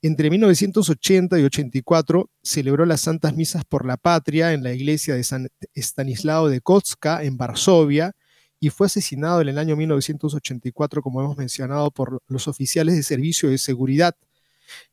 Entre 0.07 0.29
1980 0.29 1.41
y 1.41 1.45
84 1.45 2.31
celebró 2.43 2.85
las 2.85 3.01
Santas 3.01 3.35
Misas 3.35 3.65
por 3.65 3.87
la 3.87 3.97
Patria 3.97 4.53
en 4.53 4.63
la 4.63 4.75
iglesia 4.75 5.15
de 5.15 5.25
San 5.25 5.49
Estanislao 5.73 6.51
de 6.51 6.61
Kotska 6.61 7.25
en 7.25 7.39
Varsovia 7.39 8.13
y 8.61 8.69
fue 8.69 8.89
asesinado 8.89 9.41
en 9.41 9.49
el 9.49 9.57
año 9.57 9.77
1984, 9.77 11.01
como 11.01 11.23
hemos 11.23 11.39
mencionado, 11.39 11.91
por 11.91 12.21
los 12.29 12.49
oficiales 12.49 12.97
de 12.97 13.03
servicio 13.03 13.49
de 13.49 13.57
seguridad 13.57 14.15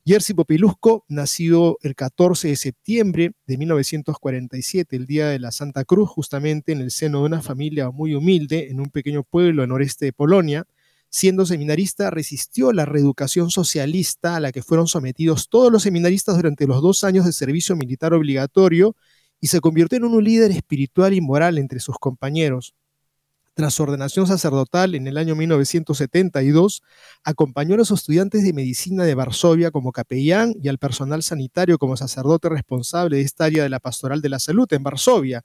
Jerzy 0.06 0.34
Popilusco, 0.34 1.04
nacido 1.10 1.78
el 1.82 1.94
14 1.94 2.48
de 2.48 2.56
septiembre 2.56 3.32
de 3.46 3.58
1947, 3.58 4.96
el 4.96 5.08
día 5.08 5.28
de 5.28 5.40
la 5.40 5.52
Santa 5.52 5.84
Cruz, 5.84 6.10
justamente 6.10 6.72
en 6.72 6.80
el 6.80 6.90
seno 6.90 7.20
de 7.20 7.26
una 7.26 7.42
familia 7.42 7.92
muy 7.92 8.16
humilde 8.16 8.70
en 8.72 8.80
un 8.80 8.90
pequeño 8.90 9.24
pueblo 9.24 9.62
al 9.62 9.68
noreste 9.68 10.06
de 10.06 10.14
Polonia. 10.14 10.66
Siendo 11.14 11.46
seminarista, 11.46 12.10
resistió 12.10 12.72
la 12.72 12.86
reeducación 12.86 13.52
socialista 13.52 14.38
a 14.38 14.40
la 14.40 14.54
que 14.54 14.64
fueron 14.64 14.88
sometidos 14.88 15.50
todos 15.50 15.70
los 15.70 15.84
seminaristas 15.84 16.38
durante 16.38 16.66
los 16.66 16.82
dos 16.82 17.04
años 17.04 17.26
de 17.26 17.34
servicio 17.34 17.76
militar 17.76 18.14
obligatorio 18.14 18.96
y 19.42 19.48
se 19.48 19.60
convirtió 19.60 19.98
en 19.98 20.06
un 20.06 20.24
líder 20.24 20.52
espiritual 20.52 21.14
y 21.14 21.20
moral 21.20 21.58
entre 21.58 21.82
sus 21.82 21.98
compañeros. 22.00 22.76
Tras 23.54 23.74
su 23.74 23.84
ordenación 23.84 24.26
sacerdotal 24.26 24.96
en 24.96 25.06
el 25.06 25.18
año 25.18 25.36
1972, 25.36 26.82
acompañó 27.26 27.74
a 27.74 27.80
los 27.80 27.92
estudiantes 27.92 28.46
de 28.46 28.54
medicina 28.54 29.04
de 29.04 29.14
Varsovia 29.14 29.72
como 29.72 29.92
capellán 29.92 30.54
y 30.64 30.70
al 30.70 30.78
personal 30.78 31.24
sanitario 31.24 31.78
como 31.78 31.98
sacerdote 31.98 32.48
responsable 32.48 33.18
de 33.18 33.24
esta 33.24 33.44
área 33.46 33.64
de 33.64 33.70
la 33.70 33.82
pastoral 33.82 34.22
de 34.22 34.30
la 34.30 34.40
salud 34.40 34.72
en 34.72 34.84
Varsovia. 34.84 35.44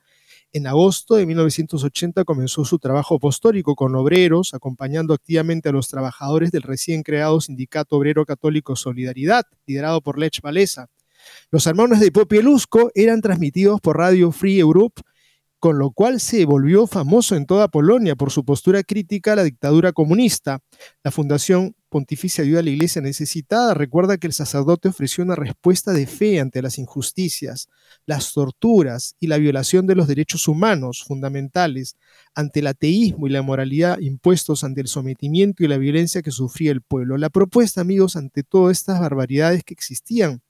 En 0.52 0.66
agosto 0.66 1.16
de 1.16 1.26
1980 1.26 2.24
comenzó 2.24 2.64
su 2.64 2.78
trabajo 2.78 3.16
apostólico 3.16 3.74
con 3.74 3.94
obreros, 3.94 4.54
acompañando 4.54 5.12
activamente 5.12 5.68
a 5.68 5.72
los 5.72 5.88
trabajadores 5.88 6.50
del 6.50 6.62
recién 6.62 7.02
creado 7.02 7.40
Sindicato 7.40 7.96
Obrero 7.96 8.24
Católico 8.24 8.76
Solidaridad, 8.76 9.44
liderado 9.66 10.00
por 10.00 10.18
Lech 10.18 10.40
Walesa. 10.42 10.88
Los 11.50 11.64
sermones 11.64 12.00
de 12.00 12.12
Popielusco 12.12 12.90
eran 12.94 13.20
transmitidos 13.20 13.80
por 13.80 13.98
Radio 13.98 14.32
Free 14.32 14.58
Europe 14.58 15.02
con 15.58 15.78
lo 15.78 15.90
cual 15.90 16.20
se 16.20 16.44
volvió 16.44 16.86
famoso 16.86 17.34
en 17.34 17.46
toda 17.46 17.68
Polonia 17.68 18.14
por 18.14 18.30
su 18.30 18.44
postura 18.44 18.82
crítica 18.82 19.32
a 19.32 19.36
la 19.36 19.44
dictadura 19.44 19.92
comunista. 19.92 20.60
La 21.02 21.10
Fundación 21.10 21.74
Pontificia 21.96 22.44
Ayuda 22.44 22.60
a 22.60 22.62
la 22.62 22.68
Iglesia 22.68 23.00
Necesitada 23.00 23.72
recuerda 23.72 24.18
que 24.18 24.26
el 24.26 24.34
sacerdote 24.34 24.88
ofreció 24.88 25.24
una 25.24 25.34
respuesta 25.34 25.94
de 25.94 26.06
fe 26.06 26.40
ante 26.40 26.60
las 26.60 26.76
injusticias, 26.76 27.70
las 28.04 28.34
torturas 28.34 29.16
y 29.18 29.28
la 29.28 29.38
violación 29.38 29.86
de 29.86 29.94
los 29.94 30.06
derechos 30.06 30.46
humanos 30.46 31.04
fundamentales, 31.08 31.96
ante 32.34 32.60
el 32.60 32.66
ateísmo 32.66 33.26
y 33.26 33.30
la 33.30 33.40
moralidad 33.40 33.98
impuestos 34.00 34.62
ante 34.62 34.82
el 34.82 34.88
sometimiento 34.88 35.64
y 35.64 35.68
la 35.68 35.78
violencia 35.78 36.20
que 36.20 36.32
sufría 36.32 36.70
el 36.70 36.82
pueblo. 36.82 37.16
La 37.16 37.30
propuesta, 37.30 37.80
amigos, 37.80 38.14
ante 38.14 38.42
todas 38.42 38.76
estas 38.76 39.00
barbaridades 39.00 39.64
que 39.64 39.72
existían 39.72 40.42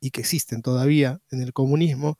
y 0.00 0.10
que 0.10 0.20
existen 0.20 0.62
todavía 0.62 1.20
en 1.30 1.42
el 1.42 1.52
comunismo, 1.52 2.18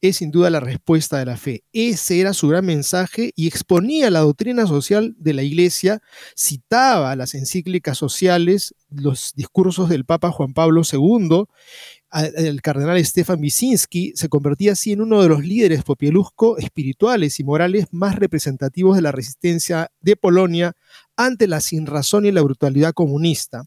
es 0.00 0.16
sin 0.16 0.30
duda 0.30 0.50
la 0.50 0.60
respuesta 0.60 1.18
de 1.18 1.26
la 1.26 1.36
fe. 1.36 1.64
Ese 1.72 2.20
era 2.20 2.32
su 2.32 2.48
gran 2.48 2.64
mensaje 2.64 3.32
y 3.36 3.46
exponía 3.46 4.10
la 4.10 4.20
doctrina 4.20 4.66
social 4.66 5.14
de 5.18 5.34
la 5.34 5.42
Iglesia, 5.42 6.00
citaba 6.36 7.14
las 7.16 7.34
encíclicas 7.34 7.98
sociales, 7.98 8.74
los 8.90 9.32
discursos 9.34 9.88
del 9.88 10.04
Papa 10.04 10.30
Juan 10.30 10.54
Pablo 10.54 10.82
II, 10.90 11.44
el 12.12 12.62
cardenal 12.62 13.04
Stefan 13.04 13.40
Wyszynski 13.40 14.12
se 14.14 14.28
convertía 14.28 14.72
así 14.72 14.92
en 14.92 15.02
uno 15.02 15.20
de 15.22 15.28
los 15.28 15.44
líderes 15.44 15.84
popielusco 15.84 16.56
espirituales 16.56 17.38
y 17.38 17.44
morales 17.44 17.86
más 17.90 18.16
representativos 18.16 18.96
de 18.96 19.02
la 19.02 19.12
resistencia 19.12 19.90
de 20.00 20.16
Polonia 20.16 20.74
ante 21.16 21.46
la 21.46 21.60
sinrazón 21.60 22.24
y 22.24 22.32
la 22.32 22.40
brutalidad 22.40 22.94
comunista. 22.94 23.64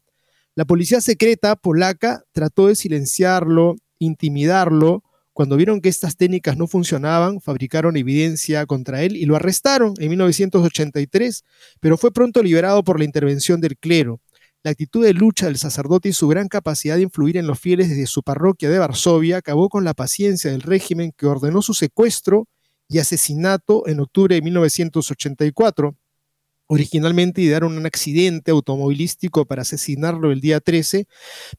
La 0.53 0.65
policía 0.65 0.99
secreta 0.99 1.55
polaca 1.55 2.25
trató 2.33 2.67
de 2.67 2.75
silenciarlo, 2.75 3.77
intimidarlo. 3.99 5.03
Cuando 5.31 5.55
vieron 5.55 5.79
que 5.79 5.87
estas 5.87 6.17
técnicas 6.17 6.57
no 6.57 6.67
funcionaban, 6.67 7.39
fabricaron 7.39 7.95
evidencia 7.95 8.65
contra 8.65 9.01
él 9.01 9.15
y 9.15 9.25
lo 9.25 9.37
arrestaron 9.37 9.93
en 9.97 10.09
1983, 10.09 11.45
pero 11.79 11.97
fue 11.97 12.11
pronto 12.11 12.43
liberado 12.43 12.83
por 12.83 12.99
la 12.99 13.05
intervención 13.05 13.61
del 13.61 13.77
clero. 13.77 14.19
La 14.61 14.71
actitud 14.71 15.03
de 15.03 15.13
lucha 15.13 15.45
del 15.45 15.57
sacerdote 15.57 16.09
y 16.09 16.13
su 16.13 16.27
gran 16.27 16.49
capacidad 16.49 16.97
de 16.97 17.03
influir 17.03 17.37
en 17.37 17.47
los 17.47 17.59
fieles 17.59 17.89
desde 17.89 18.05
su 18.05 18.21
parroquia 18.21 18.69
de 18.69 18.77
Varsovia 18.77 19.37
acabó 19.37 19.69
con 19.69 19.85
la 19.85 19.93
paciencia 19.93 20.51
del 20.51 20.61
régimen 20.61 21.13
que 21.15 21.27
ordenó 21.27 21.61
su 21.61 21.73
secuestro 21.73 22.47
y 22.89 22.99
asesinato 22.99 23.87
en 23.87 24.01
octubre 24.01 24.35
de 24.35 24.41
1984. 24.41 25.95
Originalmente 26.73 27.41
idearon 27.41 27.77
un 27.77 27.85
accidente 27.85 28.49
automovilístico 28.49 29.43
para 29.43 29.63
asesinarlo 29.63 30.31
el 30.31 30.39
día 30.39 30.61
13, 30.61 31.05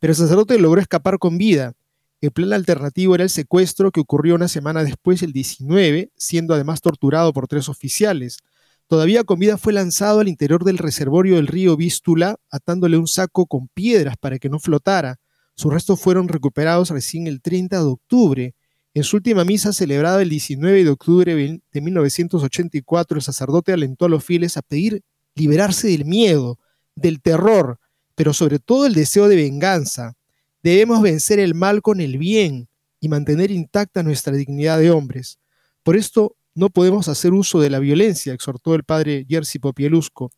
pero 0.00 0.12
el 0.12 0.16
sacerdote 0.16 0.59
logró 0.59 0.81
escapar 0.81 1.19
con 1.19 1.37
vida. 1.37 1.75
El 2.23 2.31
plan 2.31 2.54
alternativo 2.54 3.14
era 3.14 3.23
el 3.23 3.28
secuestro 3.28 3.90
que 3.90 4.00
ocurrió 4.00 4.37
una 4.37 4.49
semana 4.49 4.83
después, 4.85 5.23
el 5.23 5.35
19, 5.35 6.11
siendo 6.16 6.54
además 6.54 6.81
torturado 6.81 7.35
por 7.35 7.47
tres 7.47 7.69
oficiales. 7.69 8.38
Todavía 8.87 9.23
con 9.23 9.38
vida 9.38 9.59
fue 9.59 9.75
lanzado 9.75 10.21
al 10.21 10.28
interior 10.28 10.64
del 10.64 10.78
reservorio 10.78 11.37
del 11.37 11.47
río 11.47 11.76
Vístula, 11.76 12.37
atándole 12.50 12.97
un 12.97 13.07
saco 13.07 13.45
con 13.45 13.69
piedras 13.69 14.16
para 14.16 14.38
que 14.38 14.49
no 14.49 14.61
flotara. 14.61 15.21
Sus 15.54 15.75
restos 15.75 16.00
fueron 16.00 16.28
recuperados 16.28 16.88
recién 16.88 17.26
el 17.26 17.42
30 17.42 17.76
de 17.76 17.85
octubre. 17.85 18.54
En 18.94 19.04
su 19.04 19.16
última 19.16 19.44
misa 19.44 19.72
celebrada 19.72 20.20
el 20.20 20.28
19 20.28 20.84
de 20.84 20.90
octubre 20.90 21.34
de 21.34 21.80
1984, 21.80 23.16
el 23.16 23.22
sacerdote 23.22 23.72
alentó 23.72 24.04
a 24.04 24.11
los 24.11 24.22
fieles 24.22 24.58
a 24.58 24.62
pedir 24.62 25.02
liberarse 25.34 25.88
del 25.88 26.04
miedo, 26.04 26.58
del 26.94 27.22
terror, 27.22 27.78
pero 28.14 28.34
sobre 28.34 28.58
todo 28.58 28.84
el 28.84 28.92
deseo 28.92 29.28
de 29.28 29.37
venganza. 29.37 30.14
Debemos 30.62 31.00
vencer 31.00 31.38
el 31.38 31.54
mal 31.54 31.80
con 31.80 32.02
el 32.02 32.18
bien 32.18 32.68
y 33.00 33.08
mantener 33.08 33.50
intacta 33.50 34.02
nuestra 34.02 34.34
dignidad 34.34 34.78
de 34.78 34.90
hombres. 34.90 35.38
Por 35.82 35.96
esto 35.96 36.37
no 36.54 36.68
podemos 36.68 37.08
hacer 37.08 37.32
uso 37.32 37.61
de 37.61 37.70
la 37.70 37.78
violencia, 37.78 38.34
exhortó 38.34 38.75
el 38.75 38.84
padre 38.84 39.25
Jerzy 39.26 39.58
Popielusco. 39.58 40.30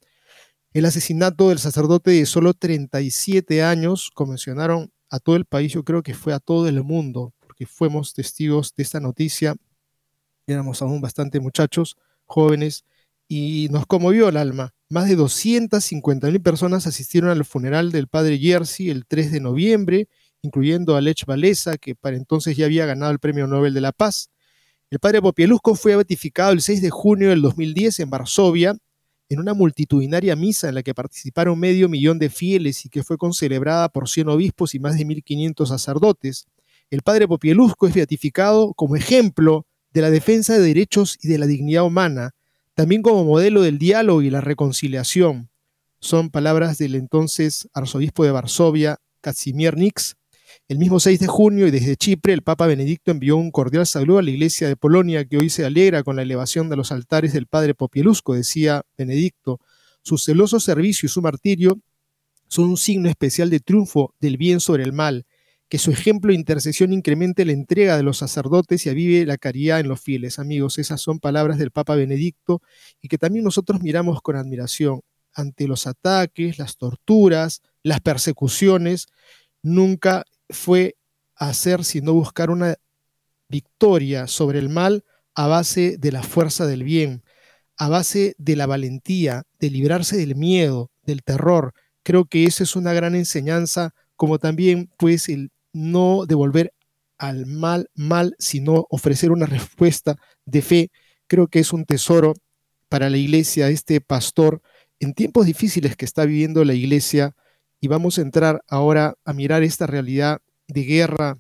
El 0.72 0.84
asesinato 0.84 1.48
del 1.48 1.58
sacerdote 1.58 2.12
de 2.12 2.24
solo 2.24 2.54
37 2.54 3.64
años 3.64 4.12
convencionaron 4.14 4.92
a 5.10 5.18
todo 5.18 5.34
el 5.34 5.44
país, 5.44 5.72
yo 5.72 5.82
creo 5.82 6.04
que 6.04 6.14
fue 6.14 6.32
a 6.32 6.38
todo 6.38 6.68
el 6.68 6.82
mundo, 6.84 7.33
que 7.54 7.66
fuimos 7.66 8.12
testigos 8.12 8.74
de 8.74 8.82
esta 8.82 9.00
noticia. 9.00 9.54
Éramos 10.46 10.82
aún 10.82 11.00
bastante 11.00 11.40
muchachos, 11.40 11.96
jóvenes, 12.26 12.84
y 13.28 13.68
nos 13.70 13.86
conmovió 13.86 14.28
el 14.28 14.36
alma. 14.36 14.74
Más 14.90 15.08
de 15.08 15.16
250.000 15.16 16.42
personas 16.42 16.86
asistieron 16.86 17.30
al 17.30 17.44
funeral 17.44 17.90
del 17.90 18.08
padre 18.08 18.38
Jerzy 18.38 18.90
el 18.90 19.06
3 19.06 19.32
de 19.32 19.40
noviembre, 19.40 20.08
incluyendo 20.42 20.96
a 20.96 21.00
Lech 21.00 21.26
Walesa, 21.26 21.78
que 21.78 21.94
para 21.94 22.16
entonces 22.16 22.56
ya 22.56 22.66
había 22.66 22.86
ganado 22.86 23.12
el 23.12 23.18
Premio 23.18 23.46
Nobel 23.46 23.72
de 23.72 23.80
la 23.80 23.92
Paz. 23.92 24.28
El 24.90 24.98
padre 24.98 25.22
Popielusco 25.22 25.74
fue 25.74 25.96
beatificado 25.96 26.52
el 26.52 26.60
6 26.60 26.82
de 26.82 26.90
junio 26.90 27.30
del 27.30 27.42
2010 27.42 28.00
en 28.00 28.10
Varsovia 28.10 28.76
en 29.28 29.40
una 29.40 29.54
multitudinaria 29.54 30.36
misa 30.36 30.68
en 30.68 30.74
la 30.74 30.82
que 30.82 30.94
participaron 30.94 31.58
medio 31.58 31.88
millón 31.88 32.18
de 32.18 32.30
fieles 32.30 32.84
y 32.84 32.88
que 32.88 33.02
fue 33.02 33.16
concelebrada 33.16 33.88
por 33.88 34.08
100 34.08 34.28
obispos 34.28 34.74
y 34.74 34.78
más 34.78 34.96
de 34.96 35.04
1.500 35.04 35.66
sacerdotes. 35.66 36.46
El 36.90 37.02
padre 37.02 37.26
Popielusco 37.26 37.86
es 37.86 37.94
beatificado 37.94 38.74
como 38.74 38.96
ejemplo 38.96 39.66
de 39.92 40.02
la 40.02 40.10
defensa 40.10 40.54
de 40.54 40.60
derechos 40.60 41.18
y 41.22 41.28
de 41.28 41.38
la 41.38 41.46
dignidad 41.46 41.84
humana, 41.84 42.32
también 42.74 43.02
como 43.02 43.24
modelo 43.24 43.62
del 43.62 43.78
diálogo 43.78 44.22
y 44.22 44.30
la 44.30 44.40
reconciliación. 44.40 45.50
Son 46.00 46.30
palabras 46.30 46.78
del 46.78 46.94
entonces 46.94 47.68
arzobispo 47.72 48.24
de 48.24 48.32
Varsovia, 48.32 48.98
Kazimierz 49.20 49.76
Nix, 49.76 50.16
el 50.68 50.78
mismo 50.78 51.00
6 51.00 51.20
de 51.20 51.26
junio 51.26 51.66
y 51.66 51.70
desde 51.70 51.96
Chipre, 51.96 52.32
el 52.32 52.42
Papa 52.42 52.66
Benedicto 52.66 53.10
envió 53.10 53.36
un 53.36 53.50
cordial 53.50 53.86
saludo 53.86 54.18
a 54.18 54.22
la 54.22 54.30
Iglesia 54.30 54.68
de 54.68 54.76
Polonia 54.76 55.24
que 55.24 55.36
hoy 55.36 55.50
se 55.50 55.64
alegra 55.64 56.02
con 56.02 56.16
la 56.16 56.22
elevación 56.22 56.70
de 56.70 56.76
los 56.76 56.90
altares 56.92 57.32
del 57.32 57.46
Padre 57.46 57.74
Popielusco, 57.74 58.34
decía 58.34 58.82
Benedicto. 58.96 59.60
Su 60.02 60.16
celoso 60.16 60.60
servicio 60.60 61.06
y 61.06 61.10
su 61.10 61.20
martirio 61.22 61.78
son 62.48 62.66
un 62.66 62.76
signo 62.76 63.08
especial 63.08 63.50
de 63.50 63.60
triunfo 63.60 64.14
del 64.20 64.36
bien 64.36 64.60
sobre 64.60 64.84
el 64.84 64.92
mal, 64.92 65.26
que 65.68 65.78
su 65.78 65.90
ejemplo 65.90 66.30
de 66.30 66.36
intercesión 66.36 66.92
incremente 66.92 67.44
la 67.44 67.52
entrega 67.52 67.96
de 67.96 68.02
los 68.02 68.18
sacerdotes 68.18 68.86
y 68.86 68.90
avive 68.90 69.26
la 69.26 69.38
caridad 69.38 69.80
en 69.80 69.88
los 69.88 70.00
fieles. 70.00 70.38
Amigos, 70.38 70.78
esas 70.78 71.00
son 71.00 71.18
palabras 71.18 71.58
del 71.58 71.70
Papa 71.70 71.96
Benedicto 71.96 72.62
y 73.00 73.08
que 73.08 73.18
también 73.18 73.44
nosotros 73.44 73.80
miramos 73.80 74.20
con 74.20 74.36
admiración 74.36 75.00
ante 75.32 75.66
los 75.66 75.86
ataques, 75.86 76.58
las 76.58 76.76
torturas, 76.76 77.62
las 77.82 78.00
persecuciones. 78.00 79.06
Nunca 79.62 80.24
fue 80.48 80.96
hacer 81.34 81.84
sino 81.84 82.12
buscar 82.12 82.50
una 82.50 82.76
victoria 83.48 84.26
sobre 84.26 84.58
el 84.58 84.68
mal 84.68 85.04
a 85.34 85.46
base 85.46 85.96
de 85.98 86.12
la 86.12 86.22
fuerza 86.22 86.66
del 86.66 86.84
bien, 86.84 87.24
a 87.76 87.88
base 87.88 88.34
de 88.38 88.56
la 88.56 88.66
valentía, 88.66 89.42
de 89.58 89.70
librarse 89.70 90.16
del 90.16 90.36
miedo, 90.36 90.90
del 91.02 91.22
terror. 91.22 91.72
Creo 92.02 92.26
que 92.26 92.44
eso 92.46 92.62
es 92.62 92.76
una 92.76 92.92
gran 92.92 93.14
enseñanza, 93.14 93.94
como 94.16 94.38
también 94.38 94.90
pues 94.96 95.28
el 95.28 95.50
no 95.74 96.24
devolver 96.26 96.72
al 97.18 97.44
mal 97.44 97.90
mal, 97.94 98.34
sino 98.38 98.86
ofrecer 98.88 99.30
una 99.30 99.44
respuesta 99.46 100.16
de 100.46 100.62
fe. 100.62 100.90
Creo 101.26 101.48
que 101.48 101.58
es 101.58 101.74
un 101.74 101.84
tesoro 101.84 102.34
para 102.88 103.10
la 103.10 103.18
iglesia, 103.18 103.68
este 103.68 104.00
pastor, 104.00 104.62
en 105.00 105.12
tiempos 105.12 105.44
difíciles 105.44 105.96
que 105.96 106.06
está 106.06 106.24
viviendo 106.24 106.64
la 106.64 106.74
iglesia, 106.74 107.34
y 107.80 107.88
vamos 107.88 108.16
a 108.16 108.22
entrar 108.22 108.62
ahora 108.66 109.14
a 109.26 109.34
mirar 109.34 109.62
esta 109.62 109.86
realidad 109.86 110.40
de 110.68 110.84
guerra 110.84 111.36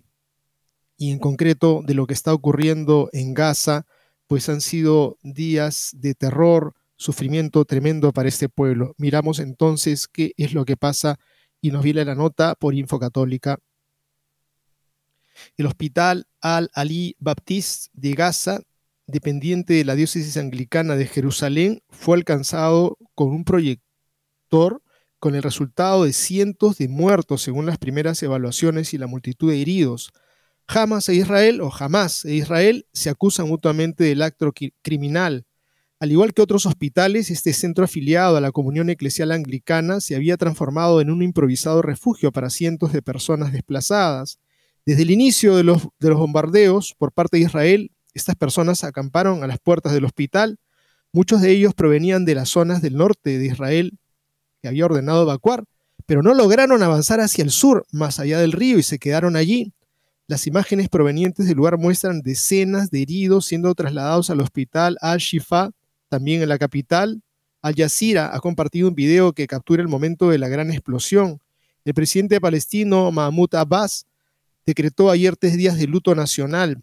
y 0.98 1.10
en 1.10 1.18
concreto 1.18 1.80
de 1.82 1.94
lo 1.94 2.06
que 2.06 2.12
está 2.12 2.34
ocurriendo 2.34 3.08
en 3.12 3.32
Gaza, 3.32 3.86
pues 4.26 4.48
han 4.50 4.60
sido 4.60 5.16
días 5.22 5.92
de 5.94 6.14
terror, 6.14 6.74
sufrimiento 6.96 7.64
tremendo 7.64 8.12
para 8.12 8.28
este 8.28 8.50
pueblo. 8.50 8.94
Miramos 8.98 9.38
entonces 9.38 10.06
qué 10.06 10.32
es 10.36 10.52
lo 10.52 10.64
que 10.66 10.76
pasa 10.76 11.18
y 11.60 11.70
nos 11.70 11.82
viene 11.82 12.04
la 12.04 12.14
nota 12.14 12.54
por 12.54 12.74
Infocatólica. 12.74 13.58
El 15.56 15.66
hospital 15.66 16.26
Al-Ali 16.40 17.16
Baptiste 17.18 17.90
de 17.92 18.12
Gaza, 18.12 18.60
dependiente 19.06 19.74
de 19.74 19.84
la 19.84 19.94
diócesis 19.94 20.36
anglicana 20.36 20.96
de 20.96 21.06
Jerusalén, 21.06 21.82
fue 21.90 22.16
alcanzado 22.16 22.98
con 23.14 23.28
un 23.28 23.44
proyector 23.44 24.82
con 25.18 25.34
el 25.34 25.42
resultado 25.42 26.04
de 26.04 26.12
cientos 26.12 26.76
de 26.76 26.88
muertos 26.88 27.40
según 27.42 27.64
las 27.66 27.78
primeras 27.78 28.22
evaluaciones 28.22 28.92
y 28.92 28.98
la 28.98 29.06
multitud 29.06 29.50
de 29.50 29.60
heridos. 29.60 30.12
Hamas 30.66 31.08
e 31.08 31.14
Israel 31.14 31.60
o 31.60 31.72
Hamas 31.72 32.24
e 32.24 32.34
Israel 32.34 32.86
se 32.92 33.10
acusan 33.10 33.48
mutuamente 33.48 34.04
del 34.04 34.22
acto 34.22 34.52
criminal. 34.82 35.46
Al 35.98 36.12
igual 36.12 36.34
que 36.34 36.42
otros 36.42 36.66
hospitales, 36.66 37.30
este 37.30 37.54
centro 37.54 37.84
afiliado 37.84 38.36
a 38.36 38.40
la 38.42 38.52
Comunión 38.52 38.90
Eclesial 38.90 39.32
Anglicana 39.32 40.00
se 40.00 40.14
había 40.14 40.36
transformado 40.36 41.00
en 41.00 41.10
un 41.10 41.22
improvisado 41.22 41.80
refugio 41.80 42.30
para 42.30 42.50
cientos 42.50 42.92
de 42.92 43.00
personas 43.00 43.52
desplazadas. 43.52 44.38
Desde 44.86 45.02
el 45.02 45.10
inicio 45.10 45.56
de 45.56 45.64
los, 45.64 45.88
de 45.98 46.10
los 46.10 46.18
bombardeos 46.18 46.94
por 46.98 47.12
parte 47.12 47.38
de 47.38 47.44
Israel, 47.44 47.90
estas 48.12 48.36
personas 48.36 48.84
acamparon 48.84 49.42
a 49.42 49.46
las 49.46 49.58
puertas 49.58 49.92
del 49.92 50.04
hospital. 50.04 50.58
Muchos 51.12 51.40
de 51.40 51.50
ellos 51.50 51.74
provenían 51.74 52.24
de 52.24 52.34
las 52.34 52.50
zonas 52.50 52.82
del 52.82 52.96
norte 52.96 53.38
de 53.38 53.46
Israel 53.46 53.98
que 54.60 54.68
había 54.68 54.84
ordenado 54.84 55.22
evacuar, 55.22 55.64
pero 56.06 56.22
no 56.22 56.34
lograron 56.34 56.82
avanzar 56.82 57.20
hacia 57.20 57.44
el 57.44 57.50
sur, 57.50 57.86
más 57.92 58.20
allá 58.20 58.38
del 58.38 58.52
río, 58.52 58.78
y 58.78 58.82
se 58.82 58.98
quedaron 58.98 59.36
allí. 59.36 59.72
Las 60.26 60.46
imágenes 60.46 60.88
provenientes 60.88 61.46
del 61.46 61.56
lugar 61.56 61.78
muestran 61.78 62.20
decenas 62.22 62.90
de 62.90 63.02
heridos 63.02 63.46
siendo 63.46 63.74
trasladados 63.74 64.30
al 64.30 64.40
hospital 64.40 64.96
Al-Shifa, 65.00 65.70
también 66.08 66.42
en 66.42 66.48
la 66.48 66.58
capital. 66.58 67.22
Al 67.62 67.74
Jazeera 67.74 68.34
ha 68.34 68.40
compartido 68.40 68.88
un 68.88 68.94
video 68.94 69.32
que 69.32 69.46
captura 69.46 69.82
el 69.82 69.88
momento 69.88 70.30
de 70.30 70.38
la 70.38 70.48
gran 70.48 70.70
explosión. 70.70 71.40
El 71.84 71.94
presidente 71.94 72.40
palestino 72.40 73.10
Mahmoud 73.10 73.54
Abbas 73.54 74.06
decretó 74.66 75.10
ayer 75.10 75.36
tres 75.36 75.56
días 75.56 75.78
de 75.78 75.86
luto 75.86 76.14
nacional 76.14 76.82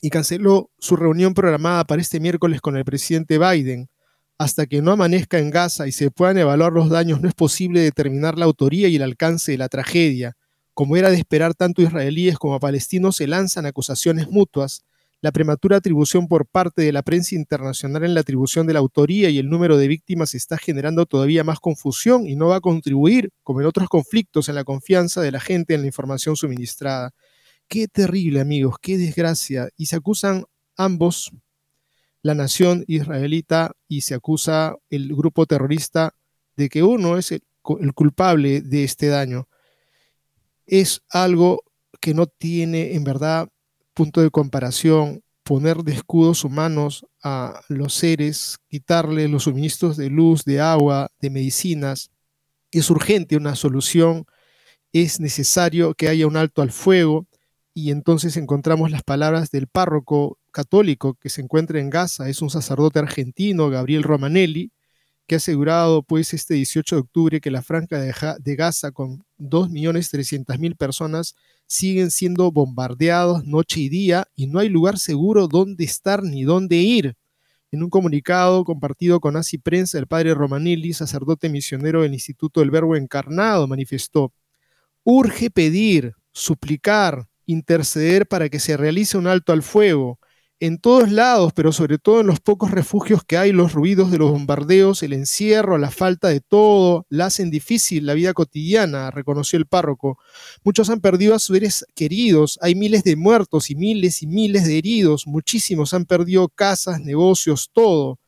y 0.00 0.10
canceló 0.10 0.70
su 0.78 0.96
reunión 0.96 1.34
programada 1.34 1.84
para 1.84 2.02
este 2.02 2.20
miércoles 2.20 2.60
con 2.60 2.76
el 2.76 2.84
presidente 2.84 3.38
Biden. 3.38 3.88
Hasta 4.36 4.66
que 4.66 4.80
no 4.80 4.92
amanezca 4.92 5.38
en 5.38 5.50
Gaza 5.50 5.88
y 5.88 5.92
se 5.92 6.12
puedan 6.12 6.38
evaluar 6.38 6.72
los 6.72 6.88
daños, 6.88 7.20
no 7.20 7.28
es 7.28 7.34
posible 7.34 7.80
determinar 7.80 8.38
la 8.38 8.44
autoría 8.44 8.86
y 8.86 8.94
el 8.94 9.02
alcance 9.02 9.50
de 9.52 9.58
la 9.58 9.68
tragedia. 9.68 10.36
Como 10.74 10.96
era 10.96 11.10
de 11.10 11.16
esperar, 11.16 11.54
tanto 11.54 11.82
israelíes 11.82 12.38
como 12.38 12.60
palestinos 12.60 13.16
se 13.16 13.26
lanzan 13.26 13.66
acusaciones 13.66 14.30
mutuas. 14.30 14.84
La 15.20 15.32
prematura 15.32 15.78
atribución 15.78 16.28
por 16.28 16.46
parte 16.46 16.82
de 16.82 16.92
la 16.92 17.02
prensa 17.02 17.34
internacional 17.34 18.04
en 18.04 18.14
la 18.14 18.20
atribución 18.20 18.68
de 18.68 18.72
la 18.72 18.78
autoría 18.78 19.30
y 19.30 19.38
el 19.38 19.50
número 19.50 19.76
de 19.76 19.88
víctimas 19.88 20.34
está 20.34 20.56
generando 20.58 21.06
todavía 21.06 21.42
más 21.42 21.58
confusión 21.58 22.28
y 22.28 22.36
no 22.36 22.48
va 22.48 22.56
a 22.56 22.60
contribuir, 22.60 23.30
como 23.42 23.60
en 23.60 23.66
otros 23.66 23.88
conflictos, 23.88 24.48
en 24.48 24.54
la 24.54 24.62
confianza 24.62 25.20
de 25.20 25.32
la 25.32 25.40
gente 25.40 25.74
en 25.74 25.80
la 25.80 25.88
información 25.88 26.36
suministrada. 26.36 27.14
Qué 27.66 27.88
terrible, 27.88 28.40
amigos, 28.40 28.76
qué 28.80 28.96
desgracia. 28.96 29.68
Y 29.76 29.86
se 29.86 29.96
acusan 29.96 30.44
ambos 30.76 31.32
la 32.22 32.34
nación 32.34 32.84
israelita 32.86 33.72
y 33.88 34.02
se 34.02 34.14
acusa 34.14 34.76
el 34.90 35.14
grupo 35.14 35.46
terrorista 35.46 36.14
de 36.56 36.68
que 36.68 36.82
uno 36.82 37.18
es 37.18 37.32
el, 37.32 37.42
culpable 37.94 38.60
de 38.60 38.84
este 38.84 39.08
daño. 39.08 39.48
Es 40.66 41.02
algo 41.10 41.62
que 42.00 42.14
no 42.14 42.26
tiene 42.26 42.94
en 42.94 43.04
verdad 43.04 43.48
punto 43.98 44.20
de 44.20 44.30
comparación 44.30 45.24
poner 45.42 45.78
de 45.78 45.92
escudos 45.92 46.44
humanos 46.44 47.04
a 47.20 47.62
los 47.68 47.94
seres, 47.94 48.58
quitarle 48.68 49.26
los 49.26 49.42
suministros 49.42 49.96
de 49.96 50.08
luz, 50.08 50.44
de 50.44 50.60
agua, 50.60 51.10
de 51.20 51.30
medicinas. 51.30 52.12
Es 52.70 52.90
urgente 52.90 53.36
una 53.36 53.56
solución, 53.56 54.24
es 54.92 55.18
necesario 55.18 55.94
que 55.94 56.08
haya 56.08 56.28
un 56.28 56.36
alto 56.36 56.62
al 56.62 56.70
fuego 56.70 57.26
y 57.74 57.90
entonces 57.90 58.36
encontramos 58.36 58.92
las 58.92 59.02
palabras 59.02 59.50
del 59.50 59.66
párroco 59.66 60.38
católico 60.52 61.14
que 61.14 61.28
se 61.28 61.40
encuentra 61.40 61.80
en 61.80 61.90
Gaza, 61.90 62.28
es 62.28 62.40
un 62.40 62.50
sacerdote 62.50 63.00
argentino, 63.00 63.68
Gabriel 63.68 64.04
Romanelli, 64.04 64.70
que 65.26 65.34
ha 65.34 65.38
asegurado 65.38 66.04
pues 66.04 66.34
este 66.34 66.54
18 66.54 66.94
de 66.94 67.00
octubre 67.00 67.40
que 67.40 67.50
la 67.50 67.62
franja 67.62 67.98
de, 67.98 68.54
Gaza 68.54 68.92
con 68.92 69.24
2.300.000 69.40 70.76
personas 70.76 71.34
siguen 71.68 72.10
siendo 72.10 72.50
bombardeados 72.50 73.44
noche 73.44 73.80
y 73.80 73.88
día 73.88 74.26
y 74.34 74.46
no 74.46 74.58
hay 74.58 74.68
lugar 74.68 74.98
seguro 74.98 75.46
donde 75.46 75.84
estar 75.84 76.22
ni 76.24 76.42
dónde 76.42 76.76
ir. 76.76 77.14
En 77.70 77.82
un 77.82 77.90
comunicado 77.90 78.64
compartido 78.64 79.20
con 79.20 79.36
Asi 79.36 79.58
Prensa, 79.58 79.98
el 79.98 80.06
padre 80.06 80.34
Romanelli, 80.34 80.94
sacerdote 80.94 81.50
misionero 81.50 82.02
del 82.02 82.14
Instituto 82.14 82.60
del 82.60 82.70
Verbo 82.70 82.96
Encarnado, 82.96 83.68
manifestó, 83.68 84.32
urge 85.04 85.50
pedir, 85.50 86.14
suplicar, 86.32 87.28
interceder 87.44 88.26
para 88.26 88.48
que 88.48 88.58
se 88.58 88.78
realice 88.78 89.18
un 89.18 89.26
alto 89.26 89.52
al 89.52 89.62
fuego, 89.62 90.17
en 90.60 90.78
todos 90.78 91.10
lados, 91.10 91.52
pero 91.54 91.72
sobre 91.72 91.98
todo 91.98 92.20
en 92.20 92.26
los 92.26 92.40
pocos 92.40 92.72
refugios 92.72 93.22
que 93.22 93.36
hay, 93.36 93.52
los 93.52 93.72
ruidos 93.72 94.10
de 94.10 94.18
los 94.18 94.30
bombardeos, 94.30 95.02
el 95.04 95.12
encierro, 95.12 95.78
la 95.78 95.90
falta 95.90 96.28
de 96.28 96.40
todo, 96.40 97.06
la 97.10 97.26
hacen 97.26 97.50
difícil 97.50 98.06
la 98.06 98.14
vida 98.14 98.34
cotidiana, 98.34 99.10
reconoció 99.12 99.56
el 99.58 99.66
párroco. 99.66 100.18
Muchos 100.64 100.90
han 100.90 101.00
perdido 101.00 101.34
a 101.34 101.38
sus 101.38 101.56
seres 101.56 101.86
queridos, 101.94 102.58
hay 102.60 102.74
miles 102.74 103.04
de 103.04 103.14
muertos 103.14 103.70
y 103.70 103.76
miles 103.76 104.22
y 104.22 104.26
miles 104.26 104.66
de 104.66 104.78
heridos, 104.78 105.26
muchísimos 105.26 105.94
han 105.94 106.06
perdido 106.06 106.48
casas, 106.48 107.00
negocios, 107.00 107.70
todo. 107.72 108.18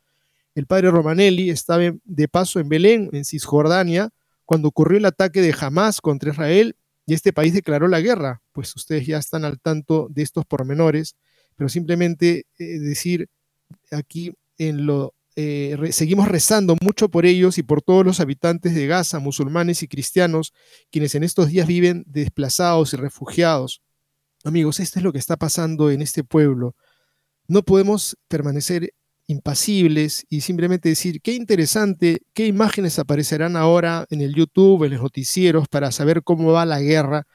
El 0.54 0.66
padre 0.66 0.90
Romanelli 0.90 1.50
estaba 1.50 1.82
de 2.04 2.28
paso 2.28 2.60
en 2.60 2.68
Belén, 2.68 3.10
en 3.12 3.24
Cisjordania, 3.24 4.10
cuando 4.44 4.68
ocurrió 4.68 4.98
el 4.98 5.04
ataque 5.04 5.40
de 5.42 5.54
Hamas 5.58 6.00
contra 6.00 6.30
Israel 6.30 6.76
y 7.06 7.14
este 7.14 7.32
país 7.32 7.54
declaró 7.54 7.88
la 7.88 8.00
guerra. 8.00 8.42
Pues 8.52 8.74
ustedes 8.76 9.06
ya 9.06 9.18
están 9.18 9.44
al 9.44 9.60
tanto 9.60 10.08
de 10.10 10.22
estos 10.22 10.44
pormenores 10.44 11.16
pero 11.60 11.68
simplemente 11.68 12.46
eh, 12.58 12.78
decir 12.78 13.28
aquí 13.90 14.32
en 14.56 14.86
lo 14.86 15.12
eh, 15.36 15.76
seguimos 15.92 16.26
rezando 16.26 16.74
mucho 16.80 17.10
por 17.10 17.26
ellos 17.26 17.58
y 17.58 17.62
por 17.62 17.82
todos 17.82 18.02
los 18.02 18.18
habitantes 18.18 18.74
de 18.74 18.86
Gaza, 18.86 19.18
musulmanes 19.18 19.82
y 19.82 19.86
cristianos, 19.86 20.54
quienes 20.90 21.14
en 21.14 21.22
estos 21.22 21.48
días 21.48 21.66
viven 21.66 22.02
desplazados 22.06 22.94
y 22.94 22.96
refugiados. 22.96 23.82
Amigos, 24.42 24.80
esto 24.80 25.00
es 25.00 25.02
lo 25.02 25.12
que 25.12 25.18
está 25.18 25.36
pasando 25.36 25.90
en 25.90 26.00
este 26.00 26.24
pueblo. 26.24 26.76
No 27.46 27.62
podemos 27.62 28.16
permanecer 28.26 28.94
impasibles 29.26 30.24
y 30.30 30.40
simplemente 30.40 30.88
decir, 30.88 31.20
qué 31.20 31.34
interesante, 31.34 32.22
qué 32.32 32.46
imágenes 32.46 32.98
aparecerán 32.98 33.54
ahora 33.54 34.06
en 34.08 34.22
el 34.22 34.34
YouTube, 34.34 34.84
en 34.84 34.92
los 34.92 35.02
noticieros, 35.02 35.68
para 35.68 35.92
saber 35.92 36.22
cómo 36.22 36.52
va 36.52 36.64
la 36.64 36.80
guerra. 36.80 37.26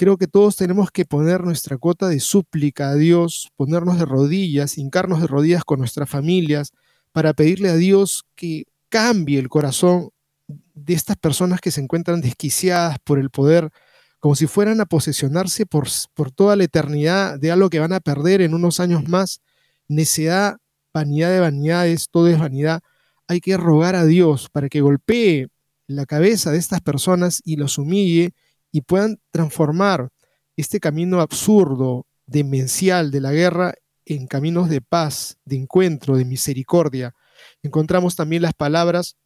Creo 0.00 0.16
que 0.16 0.26
todos 0.26 0.56
tenemos 0.56 0.90
que 0.90 1.04
poner 1.04 1.44
nuestra 1.44 1.76
cuota 1.76 2.08
de 2.08 2.20
súplica 2.20 2.88
a 2.88 2.94
Dios, 2.94 3.52
ponernos 3.54 3.98
de 3.98 4.06
rodillas, 4.06 4.78
hincarnos 4.78 5.20
de 5.20 5.26
rodillas 5.26 5.62
con 5.62 5.78
nuestras 5.78 6.08
familias, 6.08 6.72
para 7.12 7.34
pedirle 7.34 7.68
a 7.68 7.76
Dios 7.76 8.24
que 8.34 8.64
cambie 8.88 9.38
el 9.38 9.50
corazón 9.50 10.08
de 10.48 10.94
estas 10.94 11.18
personas 11.18 11.60
que 11.60 11.70
se 11.70 11.82
encuentran 11.82 12.22
desquiciadas 12.22 12.96
por 13.04 13.18
el 13.18 13.28
poder, 13.28 13.72
como 14.20 14.34
si 14.36 14.46
fueran 14.46 14.80
a 14.80 14.86
posesionarse 14.86 15.66
por, 15.66 15.86
por 16.14 16.30
toda 16.30 16.56
la 16.56 16.64
eternidad 16.64 17.38
de 17.38 17.50
algo 17.52 17.68
que 17.68 17.80
van 17.80 17.92
a 17.92 18.00
perder 18.00 18.40
en 18.40 18.54
unos 18.54 18.80
años 18.80 19.06
más. 19.06 19.42
Necedad, 19.86 20.56
vanidad 20.94 21.30
de 21.30 21.40
vanidades, 21.40 22.08
todo 22.10 22.28
es 22.28 22.38
vanidad. 22.38 22.80
Hay 23.28 23.40
que 23.40 23.58
rogar 23.58 23.96
a 23.96 24.06
Dios 24.06 24.48
para 24.50 24.70
que 24.70 24.80
golpee 24.80 25.48
la 25.88 26.06
cabeza 26.06 26.52
de 26.52 26.56
estas 26.56 26.80
personas 26.80 27.42
y 27.44 27.56
los 27.56 27.76
humille 27.76 28.32
y 28.72 28.82
puedan 28.82 29.20
transformar 29.30 30.10
este 30.56 30.80
camino 30.80 31.20
absurdo, 31.20 32.06
demencial 32.26 33.10
de 33.10 33.20
la 33.20 33.32
guerra 33.32 33.74
en 34.04 34.26
caminos 34.26 34.68
de 34.68 34.80
paz, 34.80 35.38
de 35.44 35.56
encuentro, 35.56 36.16
de 36.16 36.24
misericordia. 36.24 37.14
Encontramos 37.62 38.16
también 38.16 38.42
las 38.42 38.54
palabras 38.54 39.16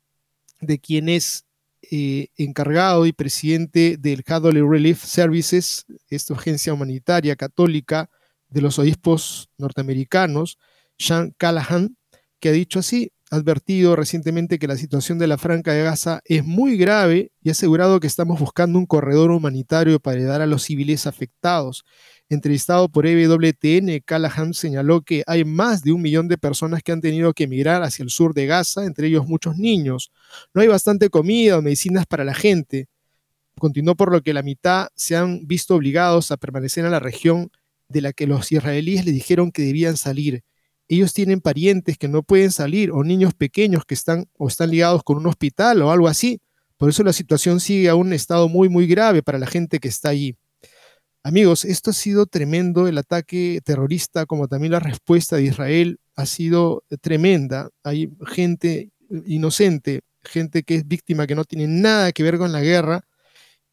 de 0.60 0.78
quien 0.78 1.08
es 1.08 1.44
eh, 1.90 2.28
encargado 2.36 3.04
y 3.06 3.12
presidente 3.12 3.96
del 3.98 4.24
Catholic 4.24 4.64
Relief 4.66 5.04
Services, 5.04 5.84
esta 6.08 6.34
agencia 6.34 6.72
humanitaria 6.72 7.36
católica 7.36 8.08
de 8.48 8.62
los 8.62 8.78
obispos 8.78 9.50
norteamericanos, 9.58 10.58
Sean 10.96 11.34
Callahan, 11.36 11.96
que 12.40 12.50
ha 12.50 12.52
dicho 12.52 12.78
así, 12.78 13.12
advertido 13.34 13.96
recientemente 13.96 14.58
que 14.58 14.66
la 14.66 14.76
situación 14.76 15.18
de 15.18 15.26
la 15.26 15.38
Franca 15.38 15.72
de 15.72 15.82
Gaza 15.82 16.20
es 16.24 16.44
muy 16.44 16.76
grave 16.76 17.32
y 17.42 17.50
asegurado 17.50 18.00
que 18.00 18.06
estamos 18.06 18.40
buscando 18.40 18.78
un 18.78 18.86
corredor 18.86 19.30
humanitario 19.30 20.00
para 20.00 20.18
ayudar 20.18 20.40
a 20.40 20.46
los 20.46 20.62
civiles 20.62 21.06
afectados. 21.06 21.84
Entrevistado 22.28 22.88
por 22.88 23.06
EWTN, 23.06 24.00
Callahan 24.04 24.54
señaló 24.54 25.02
que 25.02 25.22
hay 25.26 25.44
más 25.44 25.82
de 25.82 25.92
un 25.92 26.00
millón 26.00 26.28
de 26.28 26.38
personas 26.38 26.82
que 26.82 26.92
han 26.92 27.00
tenido 27.00 27.32
que 27.34 27.44
emigrar 27.44 27.82
hacia 27.82 28.02
el 28.02 28.10
sur 28.10 28.32
de 28.32 28.46
Gaza, 28.46 28.84
entre 28.84 29.08
ellos 29.08 29.26
muchos 29.26 29.56
niños. 29.58 30.10
No 30.54 30.62
hay 30.62 30.68
bastante 30.68 31.10
comida 31.10 31.58
o 31.58 31.62
medicinas 31.62 32.06
para 32.06 32.24
la 32.24 32.34
gente. 32.34 32.88
Continuó 33.58 33.94
por 33.94 34.10
lo 34.10 34.22
que 34.22 34.32
la 34.32 34.42
mitad 34.42 34.88
se 34.94 35.16
han 35.16 35.46
visto 35.46 35.74
obligados 35.74 36.30
a 36.30 36.36
permanecer 36.36 36.84
en 36.84 36.90
la 36.90 37.00
región 37.00 37.50
de 37.88 38.00
la 38.00 38.12
que 38.12 38.26
los 38.26 38.50
israelíes 38.50 39.04
le 39.04 39.12
dijeron 39.12 39.52
que 39.52 39.62
debían 39.62 39.96
salir. 39.96 40.42
Ellos 40.94 41.12
tienen 41.12 41.40
parientes 41.40 41.98
que 41.98 42.08
no 42.08 42.22
pueden 42.22 42.50
salir 42.50 42.90
o 42.92 43.02
niños 43.02 43.34
pequeños 43.34 43.84
que 43.84 43.94
están 43.94 44.26
o 44.38 44.48
están 44.48 44.70
ligados 44.70 45.02
con 45.02 45.16
un 45.16 45.26
hospital 45.26 45.82
o 45.82 45.90
algo 45.90 46.08
así. 46.08 46.40
Por 46.76 46.88
eso 46.88 47.02
la 47.02 47.12
situación 47.12 47.60
sigue 47.60 47.88
a 47.88 47.94
un 47.94 48.12
estado 48.12 48.48
muy, 48.48 48.68
muy 48.68 48.86
grave 48.86 49.22
para 49.22 49.38
la 49.38 49.46
gente 49.46 49.80
que 49.80 49.88
está 49.88 50.10
allí. 50.10 50.36
Amigos, 51.22 51.64
esto 51.64 51.90
ha 51.90 51.94
sido 51.94 52.26
tremendo, 52.26 52.86
el 52.86 52.98
ataque 52.98 53.60
terrorista 53.64 54.26
como 54.26 54.46
también 54.46 54.72
la 54.72 54.80
respuesta 54.80 55.36
de 55.36 55.44
Israel 55.44 55.98
ha 56.16 56.26
sido 56.26 56.84
tremenda. 57.00 57.70
Hay 57.82 58.10
gente 58.26 58.90
inocente, 59.26 60.02
gente 60.22 60.62
que 60.62 60.76
es 60.76 60.86
víctima, 60.86 61.26
que 61.26 61.34
no 61.34 61.44
tiene 61.44 61.66
nada 61.66 62.12
que 62.12 62.22
ver 62.22 62.38
con 62.38 62.52
la 62.52 62.60
guerra 62.60 63.04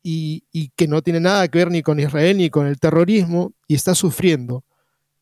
y, 0.02 0.72
que 0.76 0.88
no 0.88 1.02
tiene 1.02 1.20
nada 1.20 1.48
que 1.48 1.60
ver 1.60 1.72
ni 1.72 1.84
con 1.84 2.00
Israel 2.00 2.38
ni 2.38 2.50
con 2.50 2.68
el 2.68 2.80
terrorismo 2.80 3.54
y 3.68 3.76
está 3.76 3.96
sufriendo. 3.96 4.64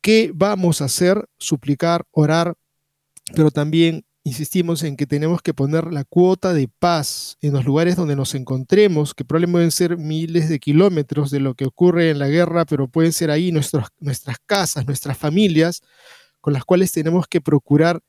¿Qué 0.02 0.30
vamos 0.34 0.80
a 0.80 0.86
hacer? 0.86 1.28
Suplicar, 1.38 2.04
orar, 2.10 2.54
pero 3.34 3.50
también 3.50 4.04
insistimos 4.22 4.82
en 4.82 4.96
que 4.96 5.06
tenemos 5.06 5.42
que 5.42 5.54
poner 5.54 5.92
la 5.92 6.04
cuota 6.04 6.52
de 6.52 6.68
paz 6.68 7.36
en 7.40 7.52
los 7.52 7.64
lugares 7.64 7.96
donde 7.96 8.16
nos 8.16 8.34
encontremos, 8.34 9.14
que 9.14 9.24
probablemente 9.24 9.52
pueden 9.52 9.70
ser 9.70 9.96
miles 9.96 10.48
de 10.48 10.58
kilómetros 10.58 11.30
de 11.30 11.40
lo 11.40 11.54
que 11.54 11.66
ocurre 11.66 12.10
en 12.10 12.18
la 12.18 12.28
guerra, 12.28 12.64
pero 12.64 12.88
pueden 12.88 13.12
ser 13.12 13.30
ahí 13.30 13.52
nuestras 13.52 13.90
casas, 14.46 14.86
nuestras 14.86 15.16
familias, 15.16 15.82
con 16.40 16.52
las 16.52 16.64
cuales 16.64 16.92
tenemos 16.92 17.26
que 17.26 17.40
procurar 17.40 18.00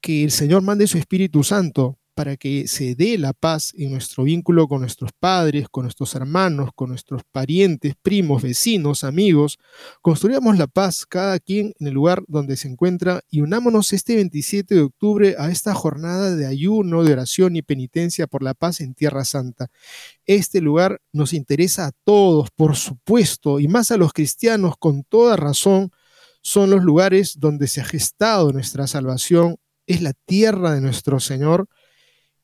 que 0.00 0.24
el 0.24 0.30
Señor 0.30 0.62
mande 0.62 0.86
su 0.86 0.98
Espíritu 0.98 1.42
Santo 1.44 1.98
para 2.14 2.36
que 2.36 2.68
se 2.68 2.94
dé 2.94 3.18
la 3.18 3.32
paz 3.32 3.72
en 3.76 3.90
nuestro 3.90 4.24
vínculo 4.24 4.68
con 4.68 4.80
nuestros 4.80 5.10
padres, 5.18 5.68
con 5.68 5.84
nuestros 5.84 6.14
hermanos, 6.14 6.70
con 6.74 6.90
nuestros 6.90 7.22
parientes, 7.30 7.94
primos, 8.00 8.42
vecinos, 8.42 9.04
amigos. 9.04 9.58
Construyamos 10.00 10.56
la 10.56 10.66
paz 10.68 11.04
cada 11.06 11.38
quien 11.40 11.74
en 11.78 11.88
el 11.88 11.94
lugar 11.94 12.22
donde 12.28 12.56
se 12.56 12.68
encuentra 12.68 13.22
y 13.28 13.40
unámonos 13.40 13.92
este 13.92 14.14
27 14.14 14.74
de 14.74 14.80
octubre 14.82 15.34
a 15.38 15.50
esta 15.50 15.74
jornada 15.74 16.34
de 16.34 16.46
ayuno, 16.46 17.02
de 17.02 17.12
oración 17.12 17.56
y 17.56 17.62
penitencia 17.62 18.26
por 18.26 18.42
la 18.42 18.54
paz 18.54 18.80
en 18.80 18.94
Tierra 18.94 19.24
Santa. 19.24 19.68
Este 20.24 20.60
lugar 20.60 21.00
nos 21.12 21.32
interesa 21.32 21.86
a 21.86 21.92
todos, 22.04 22.50
por 22.52 22.76
supuesto, 22.76 23.58
y 23.60 23.68
más 23.68 23.90
a 23.90 23.96
los 23.96 24.12
cristianos 24.12 24.74
con 24.78 25.02
toda 25.02 25.36
razón. 25.36 25.90
Son 26.42 26.70
los 26.70 26.82
lugares 26.84 27.40
donde 27.40 27.66
se 27.68 27.80
ha 27.80 27.84
gestado 27.84 28.52
nuestra 28.52 28.86
salvación, 28.86 29.56
es 29.86 30.02
la 30.02 30.12
tierra 30.26 30.72
de 30.72 30.80
nuestro 30.80 31.20
Señor 31.20 31.68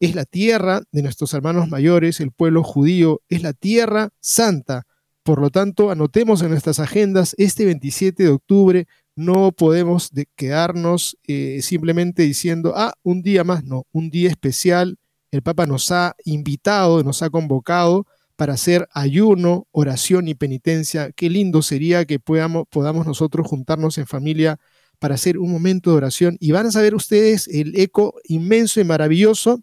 es 0.01 0.15
la 0.15 0.25
tierra 0.25 0.83
de 0.93 1.03
nuestros 1.03 1.35
hermanos 1.35 1.69
mayores, 1.69 2.21
el 2.21 2.33
pueblo 2.33 2.65
judío, 2.65 3.21
es 3.29 3.43
la 3.43 3.53
tierra 3.53 4.09
santa. 4.21 4.87
Por 5.23 5.41
lo 5.41 5.51
tanto, 5.51 5.91
anotemos 5.91 6.41
en 6.41 6.49
nuestras 6.51 6.81
agendas 6.81 7.35
este 7.39 7.67
27 7.67 8.23
de 8.23 8.29
octubre, 8.31 8.87
no 9.15 9.53
podemos 9.53 10.11
quedarnos 10.35 11.19
eh, 11.27 11.61
simplemente 11.63 12.23
diciendo, 12.23 12.73
ah, 12.75 12.95
un 13.03 13.23
día 13.23 13.45
más, 13.45 13.65
no, 13.65 13.87
un 13.93 14.09
día 14.09 14.31
especial. 14.31 14.97
El 15.31 15.43
Papa 15.43 15.67
nos 15.67 15.91
ha 15.93 16.17
invitado, 16.25 17.05
nos 17.05 17.23
ha 17.23 17.29
convocado 17.29 18.07
para 18.37 18.55
hacer 18.55 18.89
ayuno, 18.93 19.67
oración 19.73 20.27
y 20.29 20.35
penitencia. 20.35 21.13
Qué 21.13 21.29
lindo 21.29 21.61
sería 21.61 22.07
que 22.07 22.19
podamos, 22.19 22.65
podamos 22.71 23.07
nosotros 23.07 23.47
juntarnos 23.47 23.99
en 23.99 24.07
familia 24.07 24.59
para 24.99 25.17
hacer 25.17 25.37
un 25.37 25.53
momento 25.53 25.91
de 25.91 25.97
oración. 25.99 26.37
Y 26.41 26.53
van 26.53 26.67
a 26.67 26.73
saber 26.73 26.95
ustedes 26.95 27.47
el 27.49 27.79
eco 27.79 28.15
inmenso 28.25 28.81
y 28.81 28.85
maravilloso 28.85 29.63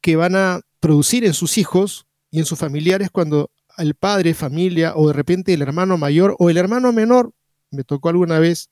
que 0.00 0.16
van 0.16 0.36
a 0.36 0.60
producir 0.80 1.24
en 1.24 1.34
sus 1.34 1.58
hijos 1.58 2.06
y 2.30 2.38
en 2.38 2.44
sus 2.44 2.58
familiares 2.58 3.10
cuando 3.10 3.50
el 3.78 3.94
padre, 3.94 4.34
familia 4.34 4.92
o 4.96 5.08
de 5.08 5.12
repente 5.12 5.54
el 5.54 5.62
hermano 5.62 5.98
mayor 5.98 6.34
o 6.38 6.50
el 6.50 6.56
hermano 6.56 6.92
menor, 6.92 7.32
me 7.70 7.84
tocó 7.84 8.08
alguna 8.08 8.38
vez 8.38 8.70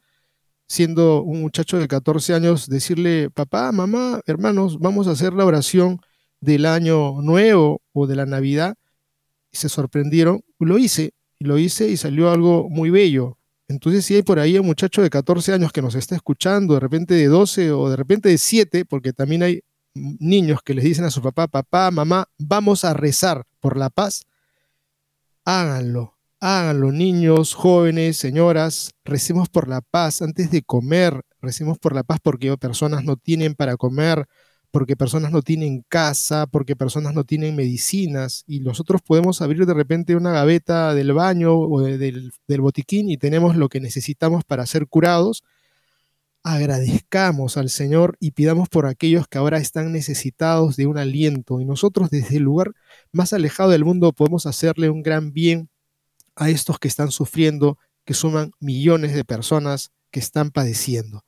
siendo 0.69 1.23
un 1.23 1.41
muchacho 1.41 1.79
de 1.79 1.89
14 1.89 2.35
años 2.35 2.69
decirle, 2.69 3.31
papá, 3.31 3.71
mamá, 3.73 4.21
hermanos, 4.27 4.79
vamos 4.81 5.07
a 5.07 5.13
hacer 5.13 5.33
la 5.33 5.45
oración 5.45 6.01
del 6.41 6.67
año 6.67 7.21
nuevo 7.23 7.83
o 7.93 8.07
de 8.07 8.17
la 8.17 8.27
Navidad. 8.27 8.77
Y 9.53 9.59
se 9.59 9.69
sorprendieron. 9.69 10.43
Lo 10.59 10.79
hice, 10.79 11.15
y 11.39 11.45
lo 11.45 11.59
hice 11.59 11.89
y 11.89 11.97
salió 11.97 12.31
algo 12.31 12.69
muy 12.69 12.91
bello. 12.91 13.39
Entonces, 13.69 14.05
si 14.05 14.15
hay 14.15 14.23
por 14.23 14.39
ahí 14.39 14.59
un 14.59 14.67
muchacho 14.67 15.03
de 15.03 15.11
14 15.11 15.53
años 15.53 15.73
que 15.73 15.83
nos 15.83 15.95
está 15.95 16.15
escuchando, 16.15 16.75
de 16.75 16.81
repente 16.81 17.15
de 17.15 17.27
12 17.27 17.73
o 17.73 17.91
de 17.91 17.97
repente 17.97 18.29
de 18.29 18.39
7, 18.39 18.85
porque 18.85 19.13
también 19.13 19.43
hay 19.43 19.61
niños 19.97 20.61
que 20.63 20.75
les 20.75 20.85
dicen 20.85 21.05
a 21.05 21.11
su 21.11 21.23
papá, 21.23 21.49
papá, 21.49 21.91
mamá, 21.91 22.29
vamos 22.39 22.85
a 22.85 22.95
rezar 22.95 23.45
por 23.61 23.77
la 23.77 23.91
paz, 23.91 24.27
háganlo. 25.45 26.17
Háganlo, 26.39 26.93
niños, 26.93 27.55
jóvenes, 27.55 28.19
señoras, 28.19 28.93
recemos 29.05 29.49
por 29.49 29.69
la 29.69 29.81
paz 29.81 30.21
antes 30.21 30.51
de 30.51 30.61
comer, 30.61 31.23
recemos 31.41 31.79
por 31.79 31.95
la 31.95 32.03
paz 32.03 32.19
porque 32.23 32.55
personas 32.59 33.05
no 33.05 33.17
tienen 33.17 33.55
para 33.55 33.79
comer, 33.79 34.27
porque 34.71 34.97
personas 34.97 35.33
no 35.33 35.41
tienen 35.41 35.83
casa, 35.89 36.47
porque 36.47 36.77
personas 36.77 37.15
no 37.15 37.25
tienen 37.25 37.57
medicinas 37.57 38.45
y 38.47 38.61
nosotros 38.61 39.01
podemos 39.01 39.41
abrir 39.41 39.65
de 39.65 39.73
repente 39.73 40.15
una 40.15 40.33
gaveta 40.33 40.95
del 40.95 41.15
baño 41.15 41.59
o 41.59 41.81
del, 41.81 42.31
botiquín 42.59 43.09
y 43.09 43.17
tenemos 43.17 43.57
lo 43.57 43.71
que 43.71 43.81
necesitamos 43.81 44.45
para 44.45 44.67
ser 44.67 44.87
curados 44.89 45.43
agradezcamos 46.47 47.57
al 47.57 47.71
Señor 47.71 48.17
y 48.21 48.31
pidamos 48.31 48.69
por 48.69 48.87
aquellos 48.87 49.27
que 49.27 49.37
ahora 49.37 49.59
están 49.59 49.91
necesitados 49.91 50.77
de 50.77 50.87
un 50.87 50.97
aliento. 50.97 51.61
Y 51.61 51.65
nosotros 51.65 52.09
desde 52.09 52.37
el 52.37 52.45
lugar 52.45 52.73
más 53.11 53.33
alejado 53.33 53.71
del 53.71 53.85
mundo 53.85 54.13
podemos 54.13 54.47
hacerle 54.47 54.89
un 54.89 55.03
gran 55.03 55.33
bien 55.33 55.69
a 56.37 56.49
estos 56.49 56.79
que 56.79 56.87
están 56.87 57.11
sufriendo, 57.11 57.79
que 58.05 58.15
suman 58.15 58.53
millones 58.61 59.13
de 59.13 59.25
personas 59.25 59.91
que 60.13 60.21
están 60.21 60.53
padeciendo. 60.53 61.25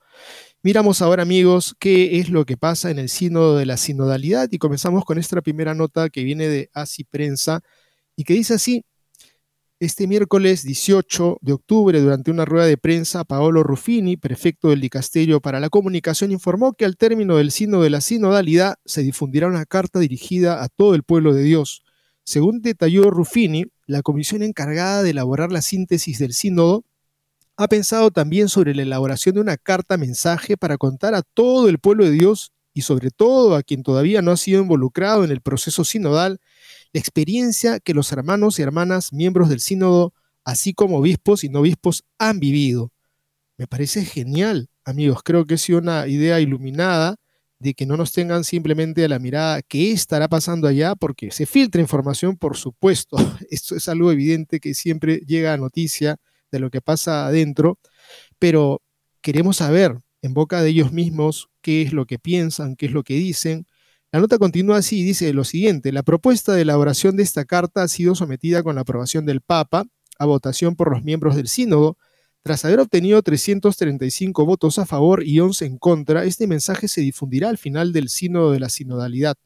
Miramos 0.63 1.01
ahora, 1.01 1.23
amigos, 1.23 1.75
qué 1.79 2.19
es 2.21 2.29
lo 2.29 2.45
que 2.45 2.55
pasa 2.55 2.89
en 2.89 2.97
el 2.97 3.09
sínodo 3.09 3.57
de 3.57 3.65
la 3.65 3.75
sinodalidad 3.75 4.47
y 4.53 4.57
comenzamos 4.57 5.03
con 5.03 5.17
esta 5.17 5.41
primera 5.41 5.73
nota 5.73 6.09
que 6.09 6.23
viene 6.23 6.47
de 6.47 6.69
Asi 6.73 7.03
Prensa 7.03 7.59
y 8.15 8.23
que 8.23 8.35
dice 8.35 8.53
así, 8.53 8.85
este 9.79 10.07
miércoles 10.07 10.63
18 10.63 11.37
de 11.41 11.53
octubre, 11.53 12.01
durante 12.01 12.31
una 12.31 12.43
rueda 12.43 12.65
de 12.65 12.75
prensa, 12.75 13.23
Paolo 13.23 13.63
Ruffini, 13.63 14.17
prefecto 14.17 14.69
del 14.69 14.81
Dicasterio 14.81 15.39
para 15.39 15.61
la 15.61 15.69
Comunicación, 15.69 16.33
informó 16.33 16.73
que 16.73 16.83
al 16.83 16.97
término 16.97 17.37
del 17.37 17.51
signo 17.51 17.81
de 17.81 17.89
la 17.89 18.01
sinodalidad 18.01 18.75
se 18.83 19.03
difundirá 19.03 19.47
una 19.47 19.65
carta 19.65 19.99
dirigida 19.99 20.61
a 20.61 20.67
todo 20.67 20.95
el 20.95 21.03
pueblo 21.03 21.33
de 21.33 21.43
Dios. 21.43 21.83
Según 22.25 22.61
detalló 22.61 23.09
Ruffini, 23.09 23.67
la 23.85 24.01
comisión 24.01 24.43
encargada 24.43 25.01
de 25.01 25.11
elaborar 25.11 25.49
la 25.49 25.61
síntesis 25.61 26.19
del 26.19 26.33
sínodo 26.33 26.83
ha 27.55 27.69
pensado 27.69 28.11
también 28.11 28.49
sobre 28.49 28.75
la 28.75 28.81
elaboración 28.81 29.35
de 29.35 29.41
una 29.41 29.55
carta 29.55 29.95
mensaje 29.95 30.57
para 30.57 30.77
contar 30.77 31.15
a 31.15 31.21
todo 31.21 31.69
el 31.69 31.79
pueblo 31.79 32.03
de 32.03 32.11
Dios 32.11 32.51
y 32.73 32.81
sobre 32.81 33.11
todo 33.11 33.55
a 33.55 33.63
quien 33.63 33.83
todavía 33.83 34.21
no 34.21 34.31
ha 34.31 34.37
sido 34.37 34.61
involucrado 34.61 35.23
en 35.23 35.31
el 35.31 35.39
proceso 35.39 35.85
sinodal, 35.85 36.41
la 36.93 36.99
experiencia 36.99 37.79
que 37.79 37.93
los 37.93 38.11
hermanos 38.11 38.59
y 38.59 38.61
hermanas 38.61 39.13
miembros 39.13 39.49
del 39.49 39.59
sínodo, 39.59 40.13
así 40.43 40.73
como 40.73 40.97
obispos 40.97 41.43
y 41.43 41.49
no 41.49 41.59
obispos, 41.59 42.03
han 42.17 42.39
vivido. 42.39 42.91
Me 43.57 43.67
parece 43.67 44.05
genial, 44.05 44.69
amigos, 44.85 45.21
creo 45.23 45.45
que 45.45 45.55
es 45.55 45.69
una 45.69 46.07
idea 46.07 46.39
iluminada 46.39 47.17
de 47.59 47.73
que 47.73 47.85
no 47.85 47.97
nos 47.97 48.13
tengan 48.13 48.43
simplemente 48.43 49.03
a 49.03 49.09
la 49.09 49.19
mirada 49.19 49.61
qué 49.61 49.91
estará 49.91 50.29
pasando 50.29 50.67
allá, 50.67 50.95
porque 50.95 51.29
se 51.31 51.45
filtra 51.45 51.81
información, 51.81 52.37
por 52.37 52.55
supuesto. 52.55 53.17
Esto 53.49 53.75
es 53.75 53.87
algo 53.89 54.11
evidente 54.11 54.59
que 54.59 54.73
siempre 54.73 55.17
llega 55.27 55.53
a 55.53 55.57
noticia 55.57 56.17
de 56.51 56.59
lo 56.59 56.69
que 56.71 56.81
pasa 56.81 57.27
adentro, 57.27 57.77
pero 58.39 58.81
queremos 59.21 59.57
saber 59.57 59.99
en 60.21 60.33
boca 60.33 60.61
de 60.61 60.69
ellos 60.69 60.91
mismos 60.91 61.49
qué 61.61 61.81
es 61.81 61.93
lo 61.93 62.05
que 62.05 62.17
piensan, 62.17 62.75
qué 62.75 62.87
es 62.87 62.91
lo 62.93 63.03
que 63.03 63.15
dicen. 63.15 63.67
La 64.11 64.19
nota 64.19 64.39
continúa 64.39 64.77
así 64.77 65.01
y 65.01 65.03
dice 65.03 65.31
lo 65.33 65.43
siguiente, 65.43 65.91
la 65.91 66.01
propuesta 66.01 66.53
de 66.53 66.63
elaboración 66.63 67.15
de 67.15 67.21
esta 67.21 67.45
carta 67.45 67.83
ha 67.83 67.87
sido 67.87 68.15
sometida 68.15 68.63
con 68.63 68.73
la 68.73 68.81
aprobación 68.81 69.23
del 69.27 69.41
Papa 69.41 69.85
a 70.17 70.25
votación 70.25 70.75
por 70.75 70.91
los 70.91 71.03
miembros 71.03 71.35
del 71.35 71.47
sínodo. 71.47 71.95
Tras 72.41 72.65
haber 72.65 72.79
obtenido 72.79 73.21
335 73.21 74.47
votos 74.47 74.79
a 74.79 74.87
favor 74.87 75.23
y 75.23 75.39
11 75.39 75.65
en 75.65 75.77
contra, 75.77 76.23
este 76.23 76.47
mensaje 76.47 76.87
se 76.87 77.01
difundirá 77.01 77.49
al 77.49 77.59
final 77.59 77.93
del 77.93 78.09
sínodo 78.09 78.51
de 78.51 78.59
la 78.59 78.69
sinodalidad. 78.69 79.37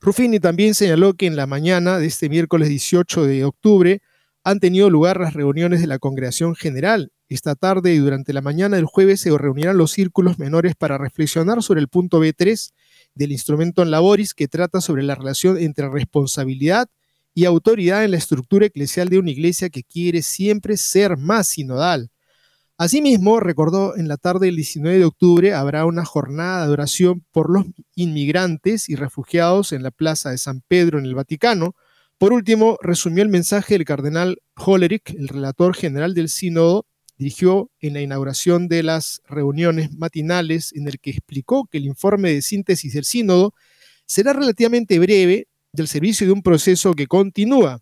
Ruffini 0.00 0.38
también 0.38 0.74
señaló 0.74 1.14
que 1.14 1.26
en 1.26 1.34
la 1.34 1.48
mañana 1.48 1.98
de 1.98 2.06
este 2.06 2.28
miércoles 2.28 2.68
18 2.68 3.24
de 3.24 3.44
octubre 3.44 4.02
han 4.44 4.60
tenido 4.60 4.88
lugar 4.88 5.18
las 5.18 5.34
reuniones 5.34 5.80
de 5.80 5.88
la 5.88 5.98
Congregación 5.98 6.54
General. 6.54 7.10
Esta 7.28 7.54
tarde 7.54 7.92
y 7.92 7.98
durante 7.98 8.32
la 8.32 8.40
mañana 8.40 8.76
del 8.76 8.86
jueves 8.86 9.20
se 9.20 9.36
reunirán 9.36 9.76
los 9.76 9.92
círculos 9.92 10.38
menores 10.38 10.74
para 10.74 10.96
reflexionar 10.96 11.62
sobre 11.62 11.80
el 11.80 11.88
punto 11.88 12.22
B3 12.22 12.70
del 13.14 13.32
instrumento 13.32 13.82
en 13.82 13.90
laboris 13.90 14.32
que 14.32 14.48
trata 14.48 14.80
sobre 14.80 15.02
la 15.02 15.14
relación 15.14 15.58
entre 15.58 15.88
responsabilidad 15.88 16.88
y 17.34 17.44
autoridad 17.44 18.04
en 18.04 18.12
la 18.12 18.16
estructura 18.16 18.66
eclesial 18.66 19.10
de 19.10 19.18
una 19.18 19.30
iglesia 19.30 19.68
que 19.68 19.84
quiere 19.84 20.22
siempre 20.22 20.76
ser 20.76 21.16
más 21.18 21.48
sinodal. 21.48 22.10
Asimismo, 22.78 23.40
recordó 23.40 23.96
en 23.96 24.08
la 24.08 24.16
tarde 24.16 24.46
del 24.46 24.56
19 24.56 24.98
de 24.98 25.04
octubre 25.04 25.52
habrá 25.52 25.84
una 25.84 26.04
jornada 26.04 26.66
de 26.66 26.72
oración 26.72 27.24
por 27.32 27.50
los 27.50 27.66
inmigrantes 27.94 28.88
y 28.88 28.94
refugiados 28.94 29.72
en 29.72 29.82
la 29.82 29.90
Plaza 29.90 30.30
de 30.30 30.38
San 30.38 30.62
Pedro 30.66 30.98
en 30.98 31.04
el 31.04 31.14
Vaticano, 31.14 31.74
por 32.18 32.32
último, 32.32 32.78
resumió 32.82 33.22
el 33.22 33.28
mensaje 33.28 33.74
del 33.74 33.84
cardenal 33.84 34.42
Hollerich, 34.56 35.14
el 35.14 35.28
relator 35.28 35.76
general 35.76 36.14
del 36.14 36.28
sínodo, 36.28 36.84
dirigió 37.18 37.70
en 37.80 37.94
la 37.94 38.00
inauguración 38.00 38.68
de 38.68 38.84
las 38.84 39.20
reuniones 39.28 39.92
matinales 39.92 40.72
en 40.72 40.86
el 40.86 41.00
que 41.00 41.10
explicó 41.10 41.66
que 41.66 41.78
el 41.78 41.86
informe 41.86 42.32
de 42.32 42.42
síntesis 42.42 42.94
del 42.94 43.04
sínodo 43.04 43.54
será 44.06 44.32
relativamente 44.32 44.98
breve 44.98 45.48
del 45.72 45.88
servicio 45.88 46.26
de 46.26 46.32
un 46.32 46.42
proceso 46.42 46.94
que 46.94 47.08
continúa. 47.08 47.80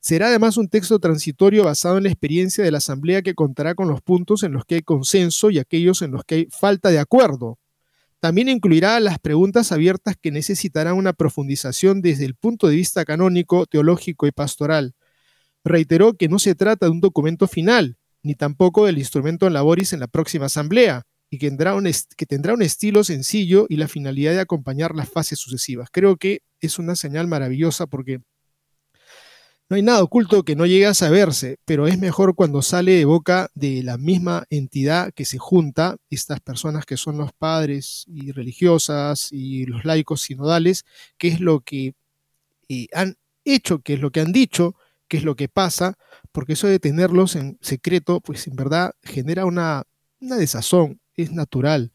Será 0.00 0.26
además 0.26 0.58
un 0.58 0.68
texto 0.68 0.98
transitorio 0.98 1.64
basado 1.64 1.96
en 1.96 2.02
la 2.02 2.10
experiencia 2.10 2.62
de 2.62 2.70
la 2.70 2.78
Asamblea 2.78 3.22
que 3.22 3.34
contará 3.34 3.74
con 3.74 3.88
los 3.88 4.02
puntos 4.02 4.42
en 4.42 4.52
los 4.52 4.64
que 4.66 4.74
hay 4.74 4.82
consenso 4.82 5.50
y 5.50 5.58
aquellos 5.58 6.02
en 6.02 6.10
los 6.10 6.24
que 6.24 6.34
hay 6.34 6.48
falta 6.50 6.90
de 6.90 6.98
acuerdo. 6.98 7.58
También 8.20 8.48
incluirá 8.48 8.98
las 9.00 9.18
preguntas 9.18 9.70
abiertas 9.70 10.16
que 10.20 10.30
necesitarán 10.30 10.96
una 10.96 11.12
profundización 11.12 12.02
desde 12.02 12.24
el 12.24 12.34
punto 12.34 12.68
de 12.68 12.74
vista 12.74 13.04
canónico, 13.04 13.66
teológico 13.66 14.26
y 14.26 14.32
pastoral. 14.32 14.94
Reiteró 15.62 16.14
que 16.14 16.28
no 16.28 16.38
se 16.38 16.54
trata 16.54 16.86
de 16.86 16.92
un 16.92 17.00
documento 17.00 17.46
final, 17.48 17.96
ni 18.24 18.34
tampoco 18.34 18.86
del 18.86 18.98
instrumento 18.98 19.46
en 19.46 19.52
laboris 19.52 19.92
en 19.92 20.00
la 20.00 20.08
próxima 20.08 20.46
asamblea, 20.46 21.04
y 21.30 21.38
que 21.38 21.48
tendrá, 21.48 21.74
un 21.74 21.88
que 22.16 22.26
tendrá 22.26 22.54
un 22.54 22.62
estilo 22.62 23.04
sencillo 23.04 23.66
y 23.68 23.76
la 23.76 23.88
finalidad 23.88 24.32
de 24.32 24.40
acompañar 24.40 24.94
las 24.94 25.08
fases 25.08 25.38
sucesivas. 25.38 25.88
Creo 25.92 26.16
que 26.16 26.42
es 26.60 26.78
una 26.78 26.96
señal 26.96 27.28
maravillosa 27.28 27.86
porque 27.86 28.20
no 29.68 29.76
hay 29.76 29.82
nada 29.82 30.02
oculto 30.02 30.42
que 30.44 30.56
no 30.56 30.66
llegue 30.66 30.86
a 30.86 30.94
saberse, 30.94 31.56
pero 31.64 31.86
es 31.86 31.98
mejor 31.98 32.34
cuando 32.34 32.60
sale 32.60 32.92
de 32.92 33.04
boca 33.06 33.48
de 33.54 33.82
la 33.82 33.96
misma 33.96 34.44
entidad 34.50 35.12
que 35.14 35.24
se 35.24 35.38
junta, 35.38 35.96
estas 36.10 36.40
personas 36.40 36.84
que 36.84 36.96
son 36.96 37.16
los 37.16 37.32
padres 37.32 38.04
y 38.06 38.32
religiosas 38.32 39.32
y 39.32 39.64
los 39.64 39.84
laicos 39.84 40.20
sinodales, 40.20 40.84
qué 41.16 41.28
es 41.28 41.40
lo 41.40 41.60
que 41.60 41.94
eh, 42.68 42.88
han 42.92 43.16
hecho, 43.44 43.80
qué 43.80 43.94
es 43.94 44.00
lo 44.00 44.10
que 44.12 44.20
han 44.20 44.32
dicho, 44.32 44.76
qué 45.08 45.16
es 45.18 45.24
lo 45.24 45.36
que 45.36 45.48
pasa, 45.48 45.96
porque 46.32 46.54
eso 46.54 46.66
de 46.66 46.78
tenerlos 46.78 47.36
en 47.36 47.58
secreto, 47.60 48.20
pues 48.20 48.46
en 48.46 48.56
verdad 48.56 48.92
genera 49.02 49.46
una, 49.46 49.84
una 50.20 50.36
desazón, 50.36 51.00
es 51.14 51.32
natural. 51.32 51.92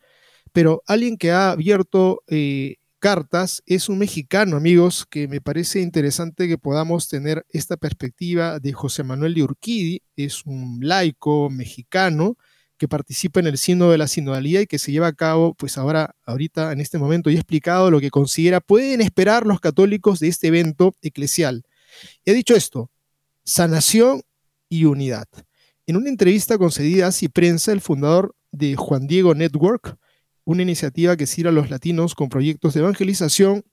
Pero 0.52 0.84
alguien 0.88 1.18
que 1.18 1.32
ha 1.32 1.52
abierto 1.52 2.24
eh, 2.28 2.78
cartas 3.00 3.64
es 3.66 3.90
un 3.90 4.00
mexicano, 4.00 4.58
amigos, 4.58 5.06
que 5.10 5.28
me 5.28 5.42
parece 5.42 5.82
interesante 5.82 6.48
que 6.48 6.58
podamos 6.58 7.08
tener 7.08 7.46
esta 7.50 7.78
perspectiva 7.78 8.60
de 8.60 8.74
José 8.74 9.04
Manuel 9.04 9.34
de 9.34 9.44
Urquidi, 9.44 10.02
es 10.16 10.46
un 10.46 10.80
laico 10.82 11.50
mexicano 11.50 12.38
que 12.78 12.88
participa 12.88 13.42
en 13.42 13.48
el 13.48 13.58
signo 13.58 13.92
de 13.92 13.98
la 13.98 14.08
sinodalidad 14.08 14.62
y 14.62 14.68
que 14.68 14.80
se 14.80 14.92
lleva 14.92 15.08
a 15.08 15.14
cabo, 15.14 15.54
pues 15.54 15.78
ahora, 15.78 16.16
ahorita, 16.26 16.72
en 16.72 16.80
este 16.80 16.98
momento, 16.98 17.30
y 17.30 17.36
ha 17.36 17.40
explicado 17.40 17.92
lo 17.92 18.00
que 18.00 18.10
considera 18.10 18.62
pueden 18.62 19.02
esperar 19.02 19.46
los 19.46 19.60
católicos 19.60 20.20
de 20.20 20.30
este 20.30 20.48
evento 20.48 20.96
eclesial. 21.02 21.64
Y 22.24 22.32
ha 22.32 22.34
dicho 22.34 22.56
esto, 22.56 22.90
sanación 23.50 24.22
y 24.70 24.86
unidad. 24.86 25.28
En 25.88 25.98
una 25.98 26.10
entrevista 26.10 26.60
concedida 26.60 27.08
a 27.08 27.30
Prensa, 27.34 27.72
el 27.72 27.82
fundador 27.82 28.36
de 28.52 28.76
Juan 28.76 29.08
Diego 29.08 29.34
Network, 29.34 29.98
una 30.44 30.62
iniciativa 30.62 31.18
que 31.18 31.26
sirve 31.26 31.50
a 31.50 31.54
los 31.54 31.72
latinos 31.72 32.14
con 32.14 32.30
proyectos 32.30 32.76
de 32.76 32.82
evangelización, 32.82 33.64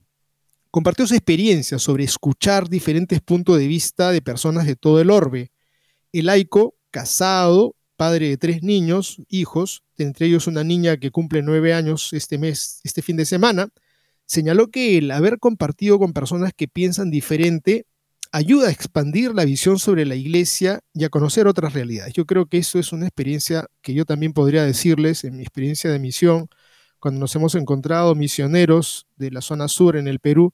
compartió 0.71 1.05
su 1.05 1.13
experiencia 1.13 1.77
sobre 1.77 2.05
escuchar 2.05 2.69
diferentes 2.69 3.21
puntos 3.21 3.59
de 3.59 3.67
vista 3.67 4.11
de 4.11 4.23
personas 4.23 4.65
de 4.65 4.75
todo 4.75 4.99
el 4.99 5.11
orbe. 5.11 5.51
El 6.11 6.25
laico, 6.25 6.73
casado, 6.89 7.75
padre 7.97 8.29
de 8.29 8.37
tres 8.37 8.63
niños, 8.63 9.21
hijos, 9.29 9.83
entre 9.99 10.25
ellos 10.25 10.47
una 10.47 10.63
niña 10.63 10.97
que 10.97 11.11
cumple 11.11 11.43
nueve 11.43 11.75
años 11.75 12.13
este 12.13 12.39
mes, 12.39 12.81
este 12.83 13.03
fin 13.03 13.15
de 13.15 13.25
semana, 13.25 13.69
señaló 14.25 14.71
que 14.71 14.97
el 14.97 15.11
haber 15.11 15.37
compartido 15.37 15.99
con 15.99 16.13
personas 16.13 16.51
que 16.55 16.67
piensan 16.67 17.11
diferente 17.11 17.85
ayuda 18.37 18.67
a 18.67 18.71
expandir 18.71 19.33
la 19.33 19.45
visión 19.45 19.79
sobre 19.79 20.05
la 20.05 20.13
iglesia 20.13 20.79
y 20.93 21.05
a 21.05 21.09
conocer 21.09 21.47
otras 21.47 21.73
realidades. 21.73 22.13
Yo 22.13 22.27
creo 22.27 22.45
que 22.45 22.59
eso 22.59 22.77
es 22.77 22.93
una 22.93 23.07
experiencia 23.07 23.65
que 23.81 23.95
yo 23.95 24.05
también 24.05 24.31
podría 24.31 24.63
decirles 24.63 25.23
en 25.23 25.37
mi 25.37 25.41
experiencia 25.41 25.89
de 25.89 25.97
misión 25.97 26.47
cuando 26.99 27.19
nos 27.19 27.35
hemos 27.35 27.55
encontrado 27.55 28.13
misioneros 28.13 29.07
de 29.15 29.31
la 29.31 29.41
zona 29.41 29.67
sur 29.67 29.97
en 29.97 30.07
el 30.07 30.19
Perú, 30.19 30.53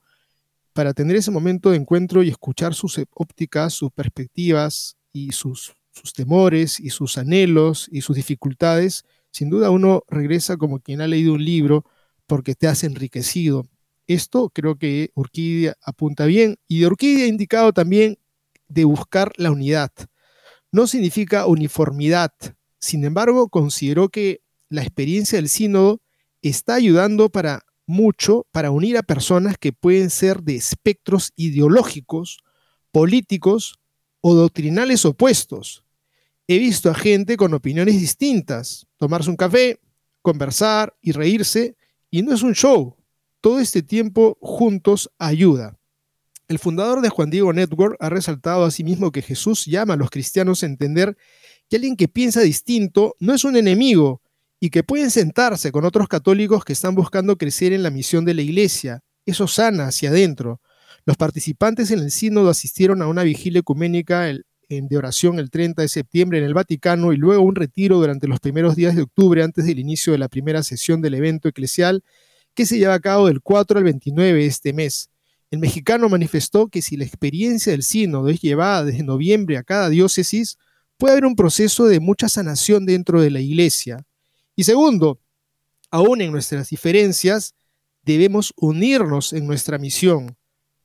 para 0.71 0.93
tener 0.93 1.17
ese 1.17 1.29
momento 1.29 1.71
de 1.71 1.77
encuentro 1.77 2.23
y 2.23 2.29
escuchar 2.29 2.73
sus 2.73 3.01
ópticas, 3.13 3.73
sus 3.73 3.91
perspectivas 3.91 4.95
y 5.11 5.33
sus, 5.33 5.75
sus 5.91 6.13
temores 6.13 6.79
y 6.79 6.89
sus 6.89 7.17
anhelos 7.17 7.89
y 7.91 7.99
sus 7.99 8.15
dificultades, 8.15 9.03
sin 9.29 9.49
duda 9.49 9.69
uno 9.71 10.03
regresa 10.07 10.55
como 10.55 10.79
quien 10.79 11.01
ha 11.01 11.07
leído 11.07 11.33
un 11.33 11.43
libro 11.43 11.83
porque 12.27 12.55
te 12.55 12.67
has 12.67 12.85
enriquecido. 12.85 13.65
Esto 14.07 14.49
creo 14.49 14.77
que 14.77 15.11
Urquidia 15.15 15.77
apunta 15.81 16.25
bien 16.25 16.57
y 16.67 16.85
Urquidia 16.85 17.25
ha 17.25 17.27
indicado 17.27 17.73
también 17.73 18.17
de 18.67 18.85
buscar 18.85 19.31
la 19.37 19.51
unidad. 19.51 19.91
No 20.71 20.87
significa 20.87 21.45
uniformidad, 21.45 22.31
sin 22.79 23.05
embargo 23.05 23.49
consideró 23.49 24.09
que 24.09 24.41
la 24.69 24.81
experiencia 24.81 25.37
del 25.37 25.49
sínodo 25.49 26.01
está 26.41 26.75
ayudando 26.75 27.29
para 27.29 27.63
mucho 27.85 28.47
para 28.51 28.71
unir 28.71 28.97
a 28.97 29.03
personas 29.03 29.57
que 29.57 29.73
pueden 29.73 30.09
ser 30.09 30.41
de 30.41 30.55
espectros 30.55 31.31
ideológicos, 31.35 32.39
políticos 32.91 33.79
o 34.21 34.33
doctrinales 34.33 35.05
opuestos. 35.05 35.83
He 36.47 36.57
visto 36.57 36.89
a 36.89 36.95
gente 36.95 37.37
con 37.37 37.53
opiniones 37.53 37.99
distintas, 37.99 38.87
tomarse 38.97 39.29
un 39.29 39.37
café, 39.37 39.79
conversar 40.21 40.95
y 41.01 41.11
reírse, 41.11 41.75
y 42.09 42.21
no 42.21 42.33
es 42.33 42.41
un 42.41 42.53
show. 42.53 42.97
Todo 43.43 43.59
este 43.59 43.83
tiempo 43.83 44.37
juntos 44.39 45.11
ayuda. 45.19 45.77
El 46.47 46.59
fundador 46.59 47.01
de 47.01 47.09
Juan 47.09 47.29
Diego 47.29 47.51
Network 47.51 47.97
ha 47.99 48.07
resaltado 48.07 48.63
asimismo 48.63 49.11
que 49.11 49.21
Jesús 49.21 49.65
llama 49.65 49.95
a 49.95 49.97
los 49.97 50.09
cristianos 50.09 50.63
a 50.63 50.67
entender 50.67 51.17
que 51.69 51.75
alguien 51.75 51.97
que 51.97 52.07
piensa 52.07 52.39
distinto 52.39 53.17
no 53.19 53.33
es 53.33 53.43
un 53.43 53.57
enemigo, 53.57 54.21
y 54.61 54.69
que 54.69 54.81
pueden 54.81 55.11
sentarse 55.11 55.73
con 55.73 55.83
otros 55.83 56.07
católicos 56.07 56.63
que 56.63 56.71
están 56.71 56.95
buscando 56.95 57.37
crecer 57.37 57.73
en 57.73 57.83
la 57.83 57.89
misión 57.89 58.23
de 58.23 58.33
la 58.33 58.43
iglesia. 58.43 59.01
Eso 59.25 59.45
sana 59.45 59.87
hacia 59.87 60.09
adentro. 60.09 60.61
Los 61.05 61.17
participantes 61.17 61.91
en 61.91 61.99
el 61.99 62.11
sínodo 62.11 62.49
asistieron 62.49 63.01
a 63.01 63.07
una 63.07 63.23
vigilia 63.23 63.59
ecuménica 63.59 64.21
de 64.69 64.97
oración 64.97 65.37
el 65.37 65.49
30 65.49 65.81
de 65.81 65.89
septiembre 65.89 66.37
en 66.37 66.45
el 66.45 66.53
Vaticano 66.53 67.11
y 67.11 67.17
luego 67.17 67.43
un 67.43 67.55
retiro 67.55 67.97
durante 67.97 68.29
los 68.29 68.39
primeros 68.39 68.77
días 68.77 68.95
de 68.95 69.01
octubre 69.01 69.43
antes 69.43 69.65
del 69.65 69.79
inicio 69.79 70.13
de 70.13 70.19
la 70.19 70.29
primera 70.29 70.63
sesión 70.63 71.01
del 71.01 71.15
evento 71.15 71.49
eclesial 71.49 72.05
que 72.53 72.65
se 72.65 72.77
lleva 72.77 72.93
a 72.93 72.99
cabo 72.99 73.27
del 73.27 73.41
4 73.41 73.77
al 73.77 73.83
29 73.83 74.39
de 74.39 74.45
este 74.45 74.73
mes. 74.73 75.09
El 75.51 75.59
mexicano 75.59 76.09
manifestó 76.09 76.67
que 76.67 76.81
si 76.81 76.97
la 76.97 77.05
experiencia 77.05 77.71
del 77.71 77.83
sínodo 77.83 78.29
es 78.29 78.41
llevada 78.41 78.85
desde 78.85 79.03
noviembre 79.03 79.57
a 79.57 79.63
cada 79.63 79.89
diócesis, 79.89 80.57
puede 80.97 81.13
haber 81.13 81.25
un 81.25 81.35
proceso 81.35 81.85
de 81.85 81.99
mucha 81.99 82.29
sanación 82.29 82.85
dentro 82.85 83.21
de 83.21 83.29
la 83.29 83.39
iglesia. 83.39 84.03
Y 84.55 84.63
segundo, 84.63 85.19
aún 85.91 86.21
en 86.21 86.31
nuestras 86.31 86.69
diferencias, 86.69 87.53
debemos 88.03 88.53
unirnos 88.55 89.33
en 89.33 89.45
nuestra 89.45 89.77
misión. 89.77 90.37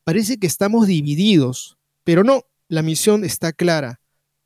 Parece 0.05 0.39
que 0.39 0.47
estamos 0.47 0.87
divididos, 0.87 1.79
pero 2.05 2.25
no, 2.25 2.45
la 2.69 2.83
misión 2.83 3.25
está 3.25 3.53
clara. 3.53 4.01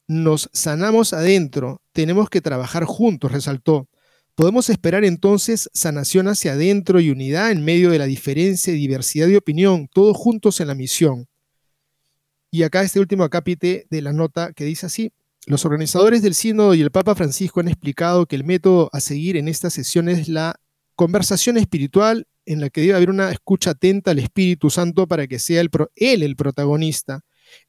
Nos 0.08 0.50
sanamos 0.52 1.12
adentro, 1.12 1.80
tenemos 1.92 2.28
que 2.30 2.40
trabajar 2.40 2.84
juntos, 2.84 3.32
resaltó. 3.32 3.88
Podemos 4.42 4.68
esperar 4.70 5.04
entonces 5.04 5.70
sanación 5.72 6.26
hacia 6.26 6.54
adentro 6.54 6.98
y 6.98 7.10
unidad 7.10 7.52
en 7.52 7.64
medio 7.64 7.90
de 7.90 7.98
la 8.00 8.06
diferencia 8.06 8.72
y 8.72 8.76
diversidad 8.76 9.28
de 9.28 9.36
opinión, 9.36 9.86
todos 9.94 10.16
juntos 10.16 10.58
en 10.58 10.66
la 10.66 10.74
misión. 10.74 11.28
Y 12.50 12.64
acá 12.64 12.82
este 12.82 12.98
último 12.98 13.22
acápite 13.22 13.86
de 13.88 14.02
la 14.02 14.12
nota 14.12 14.52
que 14.52 14.64
dice 14.64 14.86
así, 14.86 15.12
los 15.46 15.64
organizadores 15.64 16.22
del 16.22 16.34
sínodo 16.34 16.74
y 16.74 16.80
el 16.80 16.90
Papa 16.90 17.14
Francisco 17.14 17.60
han 17.60 17.68
explicado 17.68 18.26
que 18.26 18.34
el 18.34 18.42
método 18.42 18.90
a 18.92 18.98
seguir 18.98 19.36
en 19.36 19.46
esta 19.46 19.70
sesión 19.70 20.08
es 20.08 20.28
la 20.28 20.56
conversación 20.96 21.56
espiritual 21.56 22.26
en 22.44 22.60
la 22.60 22.68
que 22.68 22.80
debe 22.80 22.94
haber 22.94 23.10
una 23.10 23.30
escucha 23.30 23.70
atenta 23.70 24.10
al 24.10 24.18
Espíritu 24.18 24.70
Santo 24.70 25.06
para 25.06 25.28
que 25.28 25.38
sea 25.38 25.60
él 25.60 26.22
el 26.24 26.34
protagonista 26.34 27.20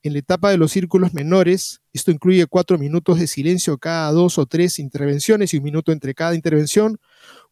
en 0.02 0.14
la 0.14 0.20
etapa 0.20 0.50
de 0.50 0.58
los 0.58 0.72
círculos 0.72 1.14
menores, 1.14 1.82
esto 1.94 2.12
incluye 2.12 2.46
cuatro 2.48 2.78
minutos 2.78 3.20
de 3.20 3.28
silencio 3.28 3.78
cada 3.78 4.12
dos 4.12 4.38
o 4.38 4.46
tres 4.46 4.80
intervenciones 4.80 5.54
y 5.54 5.58
un 5.58 5.64
minuto 5.64 5.92
entre 5.92 6.14
cada 6.14 6.36
intervención, 6.36 7.00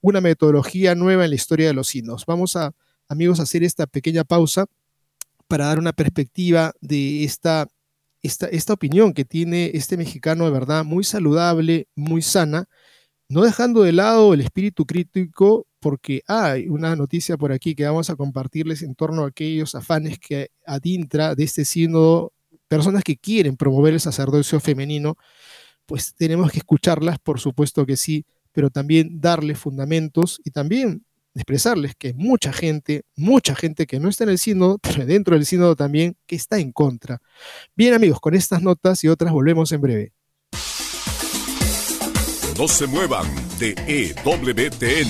una 0.02 0.22
metodología 0.22 0.96
nueva 0.96 1.24
en 1.26 1.32
la 1.32 1.36
historia 1.36 1.68
de 1.68 1.74
los 1.74 1.88
signos. 1.88 2.26
Vamos 2.26 2.56
a, 2.56 2.72
amigos, 3.08 3.40
hacer 3.40 3.64
esta 3.64 3.88
pequeña 3.88 4.24
pausa 4.24 4.66
para 5.48 5.66
dar 5.66 5.80
una 5.80 5.94
perspectiva 5.94 6.74
de 6.82 7.24
esta, 7.24 7.68
esta, 8.22 8.48
esta 8.48 8.74
opinión 8.74 9.14
que 9.14 9.26
tiene 9.26 9.72
este 9.74 9.98
mexicano 9.98 10.46
de 10.46 10.52
verdad 10.52 10.86
muy 10.86 11.04
saludable, 11.04 11.88
muy 11.96 12.22
sana, 12.22 12.68
no 13.30 13.44
dejando 13.44 13.84
de 13.84 13.92
lado 13.92 14.34
el 14.34 14.42
espíritu 14.42 14.86
crítico, 14.86 15.68
porque 15.82 16.22
hay 16.28 16.70
una 16.70 16.96
noticia 16.96 17.36
por 17.38 17.52
aquí 17.52 17.76
que 17.76 17.86
vamos 17.86 18.10
a 18.10 18.16
compartirles 18.16 18.84
en 18.84 18.96
torno 18.96 19.24
a 19.24 19.28
aquellos 19.28 19.76
afanes 19.76 20.20
que 20.20 20.52
adintra 20.66 21.36
de 21.36 21.44
este 21.44 21.66
sínodo, 21.66 22.34
personas 22.68 23.04
que 23.04 23.18
quieren 23.18 23.58
promover 23.58 23.94
el 23.94 24.00
sacerdocio 24.00 24.60
femenino, 24.60 25.18
pues 25.86 26.14
tenemos 26.16 26.52
que 26.52 26.60
escucharlas, 26.60 27.20
por 27.20 27.40
supuesto 27.40 27.86
que 27.86 27.98
sí, 27.98 28.26
pero 28.52 28.70
también 28.70 29.20
darles 29.20 29.60
fundamentos 29.60 30.40
y 30.46 30.52
también 30.52 31.04
expresarles 31.34 31.96
que 31.96 32.14
mucha 32.14 32.54
gente, 32.54 33.04
mucha 33.16 33.56
gente 33.56 33.88
que 33.88 34.00
no 34.00 34.08
está 34.08 34.24
en 34.26 34.30
el 34.30 34.38
sínodo, 34.38 34.78
pero 34.82 35.06
dentro 35.06 35.36
del 35.36 35.46
sínodo 35.46 35.76
también, 35.76 36.16
que 36.28 36.36
está 36.36 36.60
en 36.60 36.72
contra. 36.72 37.22
Bien 37.76 37.94
amigos, 37.94 38.20
con 38.20 38.36
estas 38.36 38.62
notas 38.62 39.04
y 39.04 39.08
otras 39.08 39.34
volvemos 39.34 39.72
en 39.72 39.82
breve. 39.82 40.14
No 42.58 42.68
se 42.68 42.86
muevan 42.86 43.26
de 43.58 43.74
EWTN, 43.88 45.10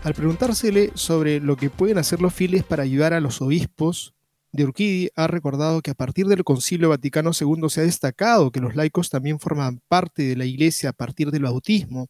al 0.04 0.14
preguntársele 0.14 0.92
sobre 0.96 1.40
lo 1.40 1.56
que 1.56 1.70
pueden 1.70 1.98
hacer 1.98 2.22
los 2.22 2.34
fieles 2.34 2.64
para 2.64 2.84
ayudar 2.84 3.14
a 3.14 3.22
los 3.22 3.42
obispos, 3.42 4.14
de 4.52 4.66
Urquidi 4.66 5.10
ha 5.16 5.28
recordado 5.28 5.82
que 5.82 5.92
a 5.92 5.96
partir 5.96 6.28
del 6.28 6.44
Concilio 6.44 6.90
Vaticano 6.90 7.32
II 7.40 7.70
se 7.70 7.82
ha 7.82 7.84
destacado 7.84 8.52
que 8.52 8.60
los 8.60 8.76
laicos 8.76 9.10
también 9.10 9.40
forman 9.40 9.82
parte 9.88 10.24
de 10.24 10.36
la 10.36 10.46
Iglesia 10.46 10.90
a 10.90 10.94
partir 10.94 11.32
del 11.32 11.44
bautismo. 11.44 12.08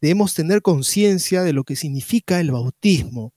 Debemos 0.00 0.34
tener 0.34 0.62
conciencia 0.62 1.42
de 1.42 1.52
lo 1.52 1.64
que 1.64 1.76
significa 1.76 2.40
el 2.40 2.50
bautismo. 2.50 3.34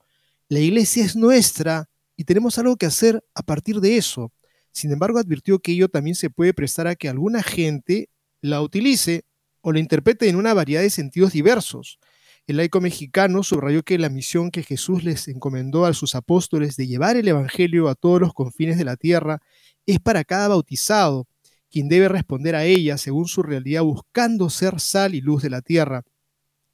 La 0.48 0.60
Iglesia 0.60 1.06
es 1.06 1.16
nuestra 1.16 1.90
y 2.16 2.24
tenemos 2.24 2.58
algo 2.60 2.78
que 2.78 2.86
hacer 2.86 3.24
a 3.34 3.44
partir 3.44 3.82
de 3.82 3.98
eso. 3.98 4.32
Sin 4.72 4.92
embargo, 4.92 5.20
advirtió 5.20 5.60
que 5.60 5.74
ello 5.74 5.90
también 5.90 6.16
se 6.16 6.30
puede 6.30 6.54
prestar 6.54 6.88
a 6.88 6.96
que 6.96 7.10
alguna 7.10 7.44
gente 7.44 8.10
la 8.42 8.62
utilice 8.62 9.26
o 9.62 9.72
la 9.72 9.80
interprete 9.80 10.28
en 10.30 10.36
una 10.36 10.54
variedad 10.54 10.82
de 10.82 10.90
sentidos 10.90 11.34
diversos. 11.34 12.00
El 12.46 12.58
laico 12.58 12.82
mexicano 12.82 13.42
subrayó 13.42 13.84
que 13.84 13.98
la 13.98 14.10
misión 14.10 14.52
que 14.52 14.64
Jesús 14.64 15.06
les 15.06 15.30
encomendó 15.30 15.86
a 15.86 15.94
sus 15.94 16.14
apóstoles 16.14 16.76
de 16.76 16.88
llevar 16.88 17.16
el 17.16 17.26
Evangelio 17.30 17.88
a 17.88 17.96
todos 17.96 18.20
los 18.20 18.34
confines 18.34 18.78
de 18.78 18.84
la 18.84 18.98
tierra 18.98 19.42
es 19.86 20.00
para 20.02 20.26
cada 20.26 20.50
bautizado, 20.50 21.26
quien 21.72 21.88
debe 21.88 22.10
responder 22.10 22.56
a 22.56 22.66
ella 22.66 22.98
según 22.98 23.28
su 23.28 23.44
realidad 23.44 23.84
buscando 23.84 24.50
ser 24.50 24.82
sal 24.82 25.16
y 25.16 25.22
luz 25.22 25.42
de 25.42 25.52
la 25.52 25.62
tierra. 25.62 26.04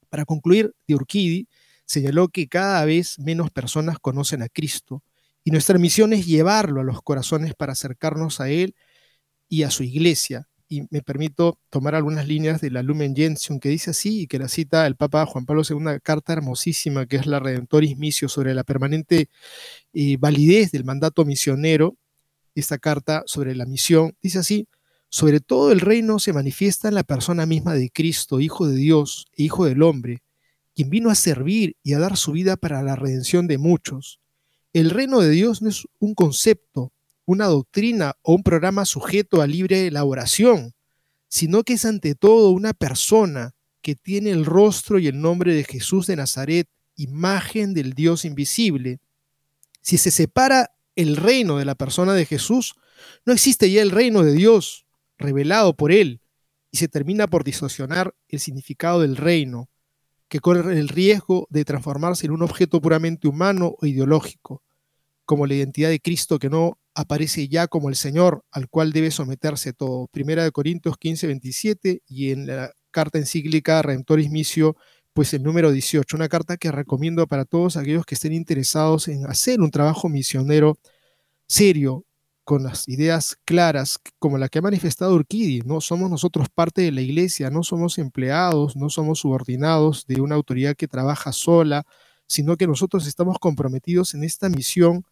Para 0.10 0.26
concluir, 0.26 0.74
Urquidi 0.88 1.48
señaló 1.86 2.30
que 2.30 2.48
cada 2.48 2.84
vez 2.86 3.20
menos 3.20 3.52
personas 3.52 4.00
conocen 4.00 4.42
a 4.42 4.50
Cristo 4.50 5.04
y 5.44 5.52
nuestra 5.52 5.78
misión 5.78 6.14
es 6.14 6.26
llevarlo 6.26 6.82
a 6.82 6.84
los 6.84 7.04
corazones 7.04 7.54
para 7.54 7.74
acercarnos 7.74 8.42
a 8.42 8.50
Él 8.50 8.76
y 9.48 9.64
a 9.64 9.70
su 9.70 9.84
iglesia. 9.84 10.49
Y 10.70 10.84
me 10.92 11.02
permito 11.02 11.60
tomar 11.70 11.96
algunas 11.96 12.28
líneas 12.28 12.62
de 12.62 12.70
la 12.70 12.84
Lumen 12.84 13.16
Gentium 13.16 13.60
que 13.60 13.70
dice 13.70 13.90
así 13.90 14.22
y 14.22 14.28
que 14.28 14.40
la 14.40 14.48
cita 14.48 14.86
el 14.86 14.96
Papa 14.96 15.26
Juan 15.26 15.46
Pablo 15.46 15.64
II, 15.68 15.76
una 15.76 16.00
carta 16.00 16.32
hermosísima 16.32 17.08
que 17.08 17.18
es 17.18 17.26
la 17.26 17.40
Redentoris 17.40 17.98
Missio 17.98 18.30
sobre 18.30 18.54
la 18.54 18.64
permanente 18.64 19.30
eh, 19.94 20.18
validez 20.18 20.72
del 20.72 20.86
mandato 20.86 21.26
misionero. 21.26 21.98
Esta 22.56 22.78
carta 22.78 23.24
sobre 23.26 23.56
la 23.56 23.66
misión 23.66 24.16
dice 24.22 24.40
así, 24.40 24.68
sobre 25.10 25.40
todo 25.40 25.72
el 25.72 25.80
reino 25.80 26.20
se 26.20 26.34
manifiesta 26.34 26.88
en 26.88 26.96
la 26.96 27.04
persona 27.04 27.46
misma 27.46 27.74
de 27.74 27.90
Cristo, 27.90 28.40
Hijo 28.40 28.68
de 28.68 28.76
Dios 28.76 29.26
e 29.36 29.44
Hijo 29.44 29.66
del 29.66 29.82
hombre, 29.82 30.22
quien 30.76 30.90
vino 30.90 31.10
a 31.10 31.16
servir 31.16 31.76
y 31.84 31.94
a 31.94 32.00
dar 32.00 32.16
su 32.16 32.32
vida 32.32 32.58
para 32.58 32.84
la 32.84 32.96
redención 32.96 33.48
de 33.48 33.58
muchos 33.58 34.20
el 34.74 34.92
reino 34.92 35.20
de 35.20 35.30
Dios 35.30 35.62
no 35.62 35.70
es 35.70 35.88
un 36.00 36.14
concepto, 36.14 36.94
una 37.30 37.46
doctrina 37.46 38.16
o 38.24 38.34
un 38.34 38.42
programa 38.42 38.86
sujeto 38.86 39.44
a 39.44 39.46
libre 39.46 39.86
elaboración, 39.86 40.74
sino 41.28 41.64
que 41.64 41.74
es 41.74 41.86
ante 41.86 42.16
todo 42.16 42.50
una 42.50 42.74
persona 42.74 43.54
que 43.84 43.94
tiene 43.94 44.32
el 44.32 44.46
rostro 44.46 44.98
y 44.98 45.06
el 45.06 45.22
nombre 45.22 45.54
de 45.54 45.64
Jesús 45.64 46.08
de 46.08 46.16
Nazaret, 46.16 46.68
imagen 46.96 47.76
del 47.76 47.94
Dios 47.94 48.26
invisible. 48.26 49.00
Si 49.80 50.00
se 50.00 50.10
separa 50.10 50.72
el 50.96 51.18
reino 51.18 51.60
de 51.60 51.66
la 51.66 51.76
persona 51.76 52.16
de 52.16 52.26
Jesús, 52.26 52.74
no 53.26 53.34
existe 53.34 53.70
ya 53.70 53.84
el 53.84 53.92
reino 53.92 54.24
de 54.24 54.34
Dios 54.34 54.88
revelado 55.20 55.76
por 55.76 55.92
él 55.92 56.22
y 56.72 56.78
se 56.78 56.88
termina 56.88 57.28
por 57.28 57.44
distorsionar 57.44 58.16
el 58.28 58.40
significado 58.40 59.02
del 59.02 59.16
reino, 59.16 59.70
que 60.30 60.40
corre 60.40 60.80
el 60.80 60.90
riesgo 60.90 61.46
de 61.52 61.64
transformarse 61.64 62.26
en 62.26 62.32
un 62.32 62.42
objeto 62.42 62.82
puramente 62.82 63.28
humano 63.28 63.76
o 63.80 63.86
ideológico, 63.86 64.64
como 65.30 65.46
la 65.46 65.54
identidad 65.54 65.90
de 65.90 66.00
Cristo 66.00 66.40
que 66.40 66.50
no 66.50 66.80
aparece 66.96 67.48
ya 67.48 67.68
como 67.68 67.90
el 67.90 67.96
Señor 67.96 68.44
al 68.50 68.68
cual 68.68 68.92
debe 68.92 69.12
someterse 69.12 69.74
todo. 69.74 70.08
Primera 70.08 70.44
de 70.44 70.52
Corintios 70.52 70.98
15, 70.98 71.28
27 71.28 72.02
y 72.08 72.32
en 72.32 72.48
la 72.48 72.72
carta 72.90 73.20
encíclica 73.20 73.80
Redemptoris 73.84 74.32
Missio, 74.32 74.76
pues 75.14 75.32
el 75.36 75.44
número 75.44 75.72
18, 75.72 76.16
una 76.16 76.30
carta 76.30 76.58
que 76.58 76.72
recomiendo 76.72 77.28
para 77.28 77.46
todos 77.46 77.78
aquellos 77.78 78.08
que 78.08 78.16
estén 78.16 78.34
interesados 78.34 79.08
en 79.08 79.28
hacer 79.28 79.62
un 79.62 79.70
trabajo 79.70 80.10
misionero 80.10 80.80
serio, 81.46 82.06
con 82.44 82.64
las 82.64 82.88
ideas 82.88 83.38
claras, 83.46 84.00
como 84.18 84.40
la 84.40 84.50
que 84.50 84.58
ha 84.58 84.64
manifestado 84.64 85.14
Urquidi, 85.14 85.62
no 85.64 85.80
somos 85.80 86.10
nosotros 86.10 86.48
parte 86.50 86.82
de 86.82 86.92
la 86.92 87.02
iglesia, 87.02 87.52
no 87.52 87.62
somos 87.62 88.00
empleados, 88.00 88.76
no 88.76 88.90
somos 88.90 89.20
subordinados 89.20 90.08
de 90.08 90.22
una 90.22 90.34
autoridad 90.34 90.76
que 90.76 90.88
trabaja 90.88 91.32
sola, 91.34 91.86
sino 92.26 92.58
que 92.58 92.66
nosotros 92.66 93.06
estamos 93.06 93.38
comprometidos 93.38 94.16
en 94.16 94.24
esta 94.24 94.50
misión 94.50 95.06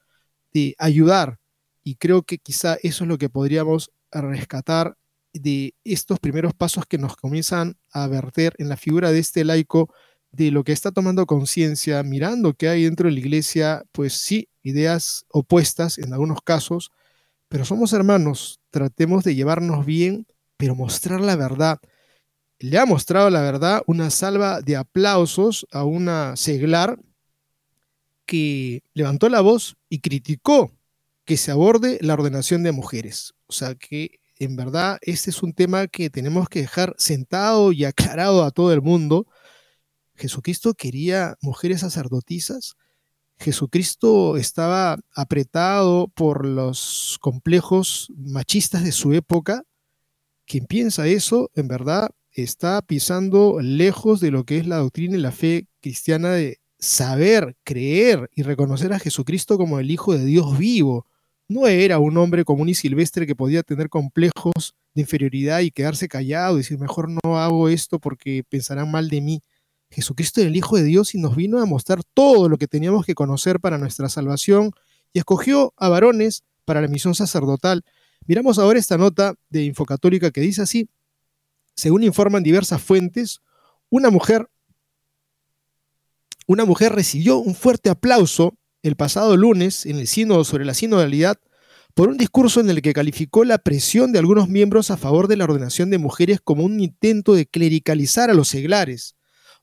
de 0.53 0.75
ayudar. 0.77 1.39
Y 1.83 1.95
creo 1.95 2.23
que 2.23 2.37
quizá 2.37 2.77
eso 2.83 3.03
es 3.03 3.07
lo 3.07 3.17
que 3.17 3.29
podríamos 3.29 3.91
rescatar 4.11 4.97
de 5.33 5.75
estos 5.83 6.19
primeros 6.19 6.53
pasos 6.53 6.85
que 6.85 6.97
nos 6.97 7.15
comienzan 7.15 7.77
a 7.91 8.07
verter 8.07 8.53
en 8.57 8.69
la 8.69 8.77
figura 8.77 9.11
de 9.11 9.19
este 9.19 9.43
laico, 9.43 9.93
de 10.31 10.51
lo 10.51 10.63
que 10.63 10.71
está 10.71 10.91
tomando 10.91 11.25
conciencia, 11.25 12.03
mirando 12.03 12.53
que 12.53 12.69
hay 12.69 12.83
dentro 12.83 13.07
de 13.07 13.13
la 13.13 13.19
iglesia, 13.19 13.83
pues 13.91 14.13
sí, 14.13 14.49
ideas 14.63 15.25
opuestas 15.29 15.97
en 15.97 16.13
algunos 16.13 16.41
casos, 16.41 16.91
pero 17.49 17.63
somos 17.63 17.93
hermanos, 17.93 18.59
tratemos 18.69 19.23
de 19.23 19.35
llevarnos 19.35 19.85
bien, 19.85 20.27
pero 20.57 20.75
mostrar 20.75 21.21
la 21.21 21.35
verdad. 21.35 21.79
Le 22.59 22.77
ha 22.77 22.85
mostrado 22.85 23.29
la 23.29 23.41
verdad 23.41 23.83
una 23.87 24.09
salva 24.09 24.61
de 24.61 24.75
aplausos 24.75 25.65
a 25.71 25.83
una 25.83 26.35
seglar 26.35 26.99
que 28.27 28.83
levantó 28.93 29.29
la 29.29 29.41
voz 29.41 29.77
y 29.89 30.01
criticó 30.01 30.71
que 31.25 31.37
se 31.37 31.51
aborde 31.51 31.97
la 32.01 32.13
ordenación 32.13 32.63
de 32.63 32.71
mujeres. 32.71 33.33
O 33.47 33.53
sea 33.53 33.73
que 33.75 34.19
en 34.37 34.55
verdad 34.55 34.99
este 35.01 35.31
es 35.31 35.41
un 35.41 35.53
tema 35.53 35.87
que 35.87 36.11
tenemos 36.11 36.49
que 36.49 36.61
dejar 36.61 36.93
sentado 36.99 37.71
y 37.71 37.85
aclarado 37.85 38.43
a 38.43 38.51
todo 38.51 38.71
el 38.73 38.83
mundo. 38.83 39.25
Jesucristo 40.15 40.75
quería 40.75 41.35
mujeres 41.41 41.81
sacerdotisas 41.81 42.75
Jesucristo 43.39 44.35
estaba 44.37 44.97
apretado 45.13 46.07
por 46.09 46.45
los 46.45 47.17
complejos 47.21 48.11
machistas 48.17 48.83
de 48.83 48.91
su 48.91 49.13
época. 49.13 49.63
Quien 50.45 50.65
piensa 50.65 51.07
eso, 51.07 51.51
en 51.55 51.67
verdad, 51.67 52.09
está 52.31 52.81
pisando 52.81 53.59
lejos 53.61 54.19
de 54.21 54.31
lo 54.31 54.43
que 54.45 54.57
es 54.57 54.67
la 54.67 54.77
doctrina 54.77 55.17
y 55.17 55.21
la 55.21 55.31
fe 55.31 55.67
cristiana 55.81 56.31
de 56.31 56.59
saber, 56.79 57.55
creer 57.63 58.29
y 58.35 58.43
reconocer 58.43 58.93
a 58.93 58.99
Jesucristo 58.99 59.57
como 59.57 59.79
el 59.79 59.91
Hijo 59.91 60.13
de 60.17 60.25
Dios 60.25 60.57
vivo. 60.57 61.05
No 61.47 61.67
era 61.67 61.99
un 61.99 62.17
hombre 62.17 62.43
común 62.43 62.69
y 62.69 62.75
silvestre 62.75 63.25
que 63.25 63.35
podía 63.35 63.63
tener 63.63 63.89
complejos 63.89 64.75
de 64.93 65.01
inferioridad 65.01 65.61
y 65.61 65.71
quedarse 65.71 66.07
callado 66.07 66.55
y 66.55 66.57
decir, 66.57 66.77
mejor 66.77 67.09
no 67.09 67.39
hago 67.39 67.69
esto 67.69 67.99
porque 67.99 68.43
pensarán 68.47 68.91
mal 68.91 69.09
de 69.09 69.21
mí. 69.21 69.41
Jesucristo 69.89 70.41
era 70.41 70.49
el 70.49 70.55
Hijo 70.55 70.75
de 70.75 70.83
Dios 70.83 71.15
y 71.15 71.19
nos 71.19 71.35
vino 71.35 71.59
a 71.61 71.65
mostrar 71.65 72.01
todo 72.13 72.49
lo 72.49 72.57
que 72.57 72.67
teníamos 72.67 73.05
que 73.05 73.15
conocer 73.15 73.59
para 73.59 73.77
nuestra 73.77 74.09
salvación 74.09 74.71
y 75.13 75.19
escogió 75.19 75.73
a 75.77 75.87
varones 75.87 76.43
para 76.65 76.81
la 76.81 76.87
misión 76.87 77.15
sacerdotal. 77.15 77.83
Miramos 78.25 78.59
ahora 78.59 78.77
esta 78.77 78.97
nota 78.97 79.35
de 79.49 79.63
Infocatólica 79.63 80.31
que 80.31 80.41
dice 80.41 80.61
así, 80.61 80.89
según 81.75 82.03
informan 82.03 82.43
diversas 82.43 82.81
fuentes, 82.81 83.39
una 83.89 84.09
mujer, 84.09 84.49
una 86.47 86.63
mujer 86.65 86.93
recibió 86.93 87.37
un 87.37 87.53
fuerte 87.55 87.89
aplauso 87.89 88.57
el 88.81 88.95
pasado 88.95 89.35
lunes 89.35 89.85
en 89.85 89.97
el 89.97 90.07
sínodo 90.07 90.45
sobre 90.45 90.63
la 90.63 90.73
sinodalidad 90.73 91.37
por 91.93 92.07
un 92.07 92.17
discurso 92.17 92.61
en 92.61 92.69
el 92.69 92.81
que 92.81 92.93
calificó 92.93 93.43
la 93.43 93.57
presión 93.57 94.13
de 94.13 94.19
algunos 94.19 94.47
miembros 94.47 94.89
a 94.89 94.97
favor 94.97 95.27
de 95.27 95.35
la 95.35 95.43
ordenación 95.43 95.89
de 95.89 95.97
mujeres 95.97 96.39
como 96.41 96.63
un 96.63 96.79
intento 96.79 97.33
de 97.33 97.47
clericalizar 97.47 98.29
a 98.29 98.33
los 98.33 98.47
seglares. 98.47 99.15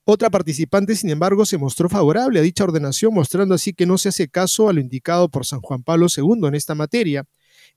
Otra 0.05 0.29
participante, 0.29 0.95
sin 0.95 1.09
embargo, 1.09 1.47
se 1.47 1.57
mostró 1.57 1.89
favorable 1.89 2.39
a 2.39 2.43
dicha 2.43 2.65
ordenación, 2.65 3.15
mostrando 3.15 3.55
así 3.55 3.73
que 3.73 3.87
no 3.87 3.97
se 3.97 4.11
hace 4.11 4.29
caso 4.29 4.69
a 4.69 4.75
lo 4.75 4.81
indicado 4.81 5.31
por 5.31 5.47
San 5.47 5.63
Juan 5.63 5.83
Pablo 5.83 6.09
II 6.15 6.47
en 6.49 6.55
esta 6.55 6.75
materia. 6.75 7.25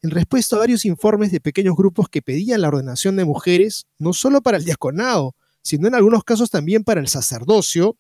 En 0.02 0.10
respuesta 0.10 0.58
a 0.58 0.60
varios 0.60 0.84
informes 0.84 1.32
de 1.32 1.40
pequeños 1.40 1.78
grupos 1.78 2.10
que 2.10 2.22
pedían 2.22 2.60
la 2.62 2.68
ordenación 2.68 3.16
de 3.16 3.24
mujeres, 3.24 3.86
no 4.00 4.12
solo 4.12 4.42
para 4.42 4.58
el 4.58 4.66
diaconado, 4.66 5.36
sino 5.62 5.88
en 5.88 5.96
algunos 5.96 6.26
casos 6.26 6.50
también 6.50 6.84
para 6.84 7.00
el 7.00 7.08
sacerdocio, 7.08 7.96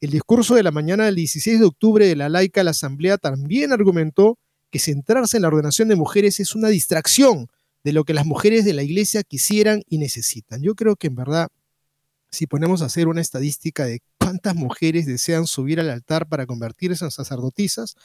el 0.00 0.10
discurso 0.10 0.54
de 0.54 0.62
la 0.62 0.70
mañana 0.70 1.04
del 1.04 1.16
16 1.16 1.60
de 1.60 1.66
octubre 1.66 2.06
de 2.06 2.16
la 2.16 2.28
laica 2.28 2.64
la 2.64 2.70
Asamblea 2.70 3.18
también 3.18 3.72
argumentó 3.72 4.38
que 4.70 4.78
centrarse 4.78 5.36
en 5.36 5.42
la 5.42 5.48
ordenación 5.48 5.88
de 5.88 5.96
mujeres 5.96 6.40
es 6.40 6.54
una 6.54 6.68
distracción 6.68 7.48
de 7.84 7.92
lo 7.92 8.04
que 8.04 8.14
las 8.14 8.26
mujeres 8.26 8.64
de 8.64 8.72
la 8.72 8.82
iglesia 8.82 9.22
quisieran 9.22 9.82
y 9.88 9.98
necesitan. 9.98 10.62
Yo 10.62 10.74
creo 10.74 10.96
que 10.96 11.08
en 11.08 11.16
verdad 11.16 11.48
si 12.30 12.46
ponemos 12.46 12.82
a 12.82 12.86
hacer 12.86 13.08
una 13.08 13.20
estadística 13.20 13.84
de 13.84 14.02
cuántas 14.18 14.54
mujeres 14.54 15.06
desean 15.06 15.46
subir 15.46 15.80
al 15.80 15.90
altar 15.90 16.28
para 16.28 16.46
convertirse 16.46 17.04
en 17.04 17.10
sacerdotisas, 17.10 17.96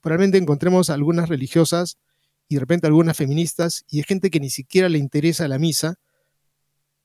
probablemente 0.00 0.38
encontremos 0.38 0.90
algunas 0.90 1.28
religiosas 1.28 1.98
y 2.48 2.54
de 2.54 2.60
repente 2.60 2.86
algunas 2.86 3.16
feministas 3.16 3.84
y 3.88 3.98
hay 3.98 4.04
gente 4.04 4.30
que 4.30 4.40
ni 4.40 4.50
siquiera 4.50 4.88
le 4.88 4.98
interesa 4.98 5.48
la 5.48 5.58
misa, 5.58 5.96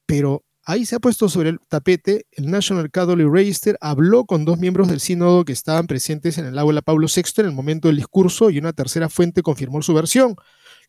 pero 0.06 0.44
ahí 0.68 0.86
se 0.86 0.98
ha 0.98 1.00
puesto 1.00 1.30
sobre 1.30 1.50
el 1.50 1.60
tapete, 1.70 2.26
el 2.32 2.52
National 2.52 2.92
Catholic 2.92 3.30
Register 3.32 3.78
habló 3.80 4.26
con 4.26 4.44
dos 4.44 4.60
miembros 4.60 4.90
del 4.90 5.00
sínodo 5.00 5.46
que 5.46 5.54
estaban 5.54 5.88
presentes 5.88 6.38
en 6.38 6.46
el 6.46 6.60
aula 6.60 6.82
Pablo 6.82 7.08
VI 7.08 7.24
en 7.38 7.46
el 7.46 7.52
momento 7.54 7.88
del 7.88 7.96
discurso 7.96 8.50
y 8.50 8.58
una 8.58 8.74
tercera 8.74 9.08
fuente 9.08 9.42
confirmó 9.42 9.82
su 9.82 9.94
versión. 9.94 10.36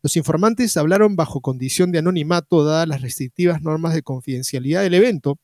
Los 0.03 0.17
informantes 0.17 0.75
hablaron 0.75 1.15
bajo 1.15 1.39
condición 1.39 1.93
de 1.93 1.99
anonimato 1.99 2.65
dadas 2.65 2.89
las 2.89 3.01
restrictivas 3.01 3.61
normas 3.61 3.93
de 3.93 4.03
confidencialidad 4.03 4.81
del 4.81 4.95
evento 4.95 5.39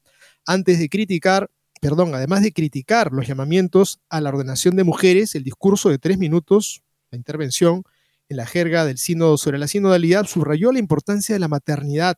antes 0.45 0.79
de 0.79 0.89
criticar, 0.89 1.49
perdón, 1.79 2.13
además 2.13 2.43
de 2.43 2.51
criticar 2.51 3.13
los 3.13 3.27
llamamientos 3.27 4.01
a 4.09 4.19
la 4.19 4.31
ordenación 4.31 4.75
de 4.75 4.83
mujeres, 4.83 5.33
el 5.35 5.45
discurso 5.45 5.89
de 5.89 5.97
tres 5.97 6.17
minutos, 6.17 6.83
la 7.09 7.17
intervención 7.17 7.83
en 8.27 8.35
la 8.35 8.45
jerga 8.45 8.83
del 8.83 8.97
sínodo 8.97 9.37
sobre 9.37 9.59
la 9.59 9.67
sinodalidad, 9.67 10.25
subrayó 10.25 10.73
la 10.73 10.79
importancia 10.79 11.33
de 11.33 11.39
la 11.39 11.47
maternidad, 11.47 12.17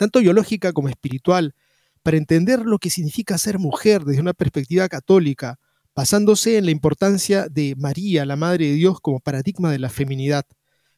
tanto 0.00 0.20
biológica 0.20 0.72
como 0.72 0.88
espiritual, 0.88 1.54
para 2.02 2.16
entender 2.16 2.60
lo 2.60 2.78
que 2.78 2.88
significa 2.88 3.36
ser 3.36 3.58
mujer 3.58 4.04
desde 4.04 4.22
una 4.22 4.32
perspectiva 4.32 4.88
católica, 4.88 5.58
basándose 5.94 6.56
en 6.56 6.64
la 6.64 6.70
importancia 6.70 7.48
de 7.50 7.74
María, 7.76 8.24
la 8.24 8.36
Madre 8.36 8.68
de 8.68 8.72
Dios, 8.72 8.98
como 9.02 9.20
paradigma 9.20 9.70
de 9.70 9.78
la 9.78 9.90
feminidad. 9.90 10.46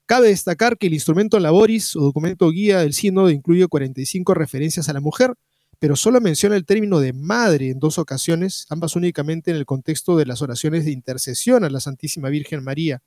Cabe 0.07 0.29
destacar 0.29 0.79
que 0.79 0.87
el 0.87 0.95
instrumento 0.95 1.41
Laboris 1.41 1.97
o 1.97 2.01
documento 2.03 2.49
guía 2.51 2.79
del 2.79 2.93
sínodo 2.93 3.29
incluye 3.31 3.67
45 3.67 4.35
referencias 4.35 4.89
a 4.89 4.93
la 4.93 5.01
mujer, 5.01 5.35
pero 5.81 5.97
solo 5.97 6.21
menciona 6.21 6.55
el 6.55 6.65
término 6.65 7.01
de 7.01 7.13
madre 7.13 7.71
en 7.71 7.81
dos 7.81 7.99
ocasiones, 7.99 8.67
ambas 8.71 8.95
únicamente 8.95 9.51
en 9.51 9.57
el 9.57 9.67
contexto 9.67 10.17
de 10.17 10.27
las 10.27 10.43
oraciones 10.43 10.85
de 10.85 10.93
intercesión 10.93 11.65
a 11.65 11.71
la 11.71 11.81
Santísima 11.81 12.29
Virgen 12.29 12.63
María. 12.63 13.03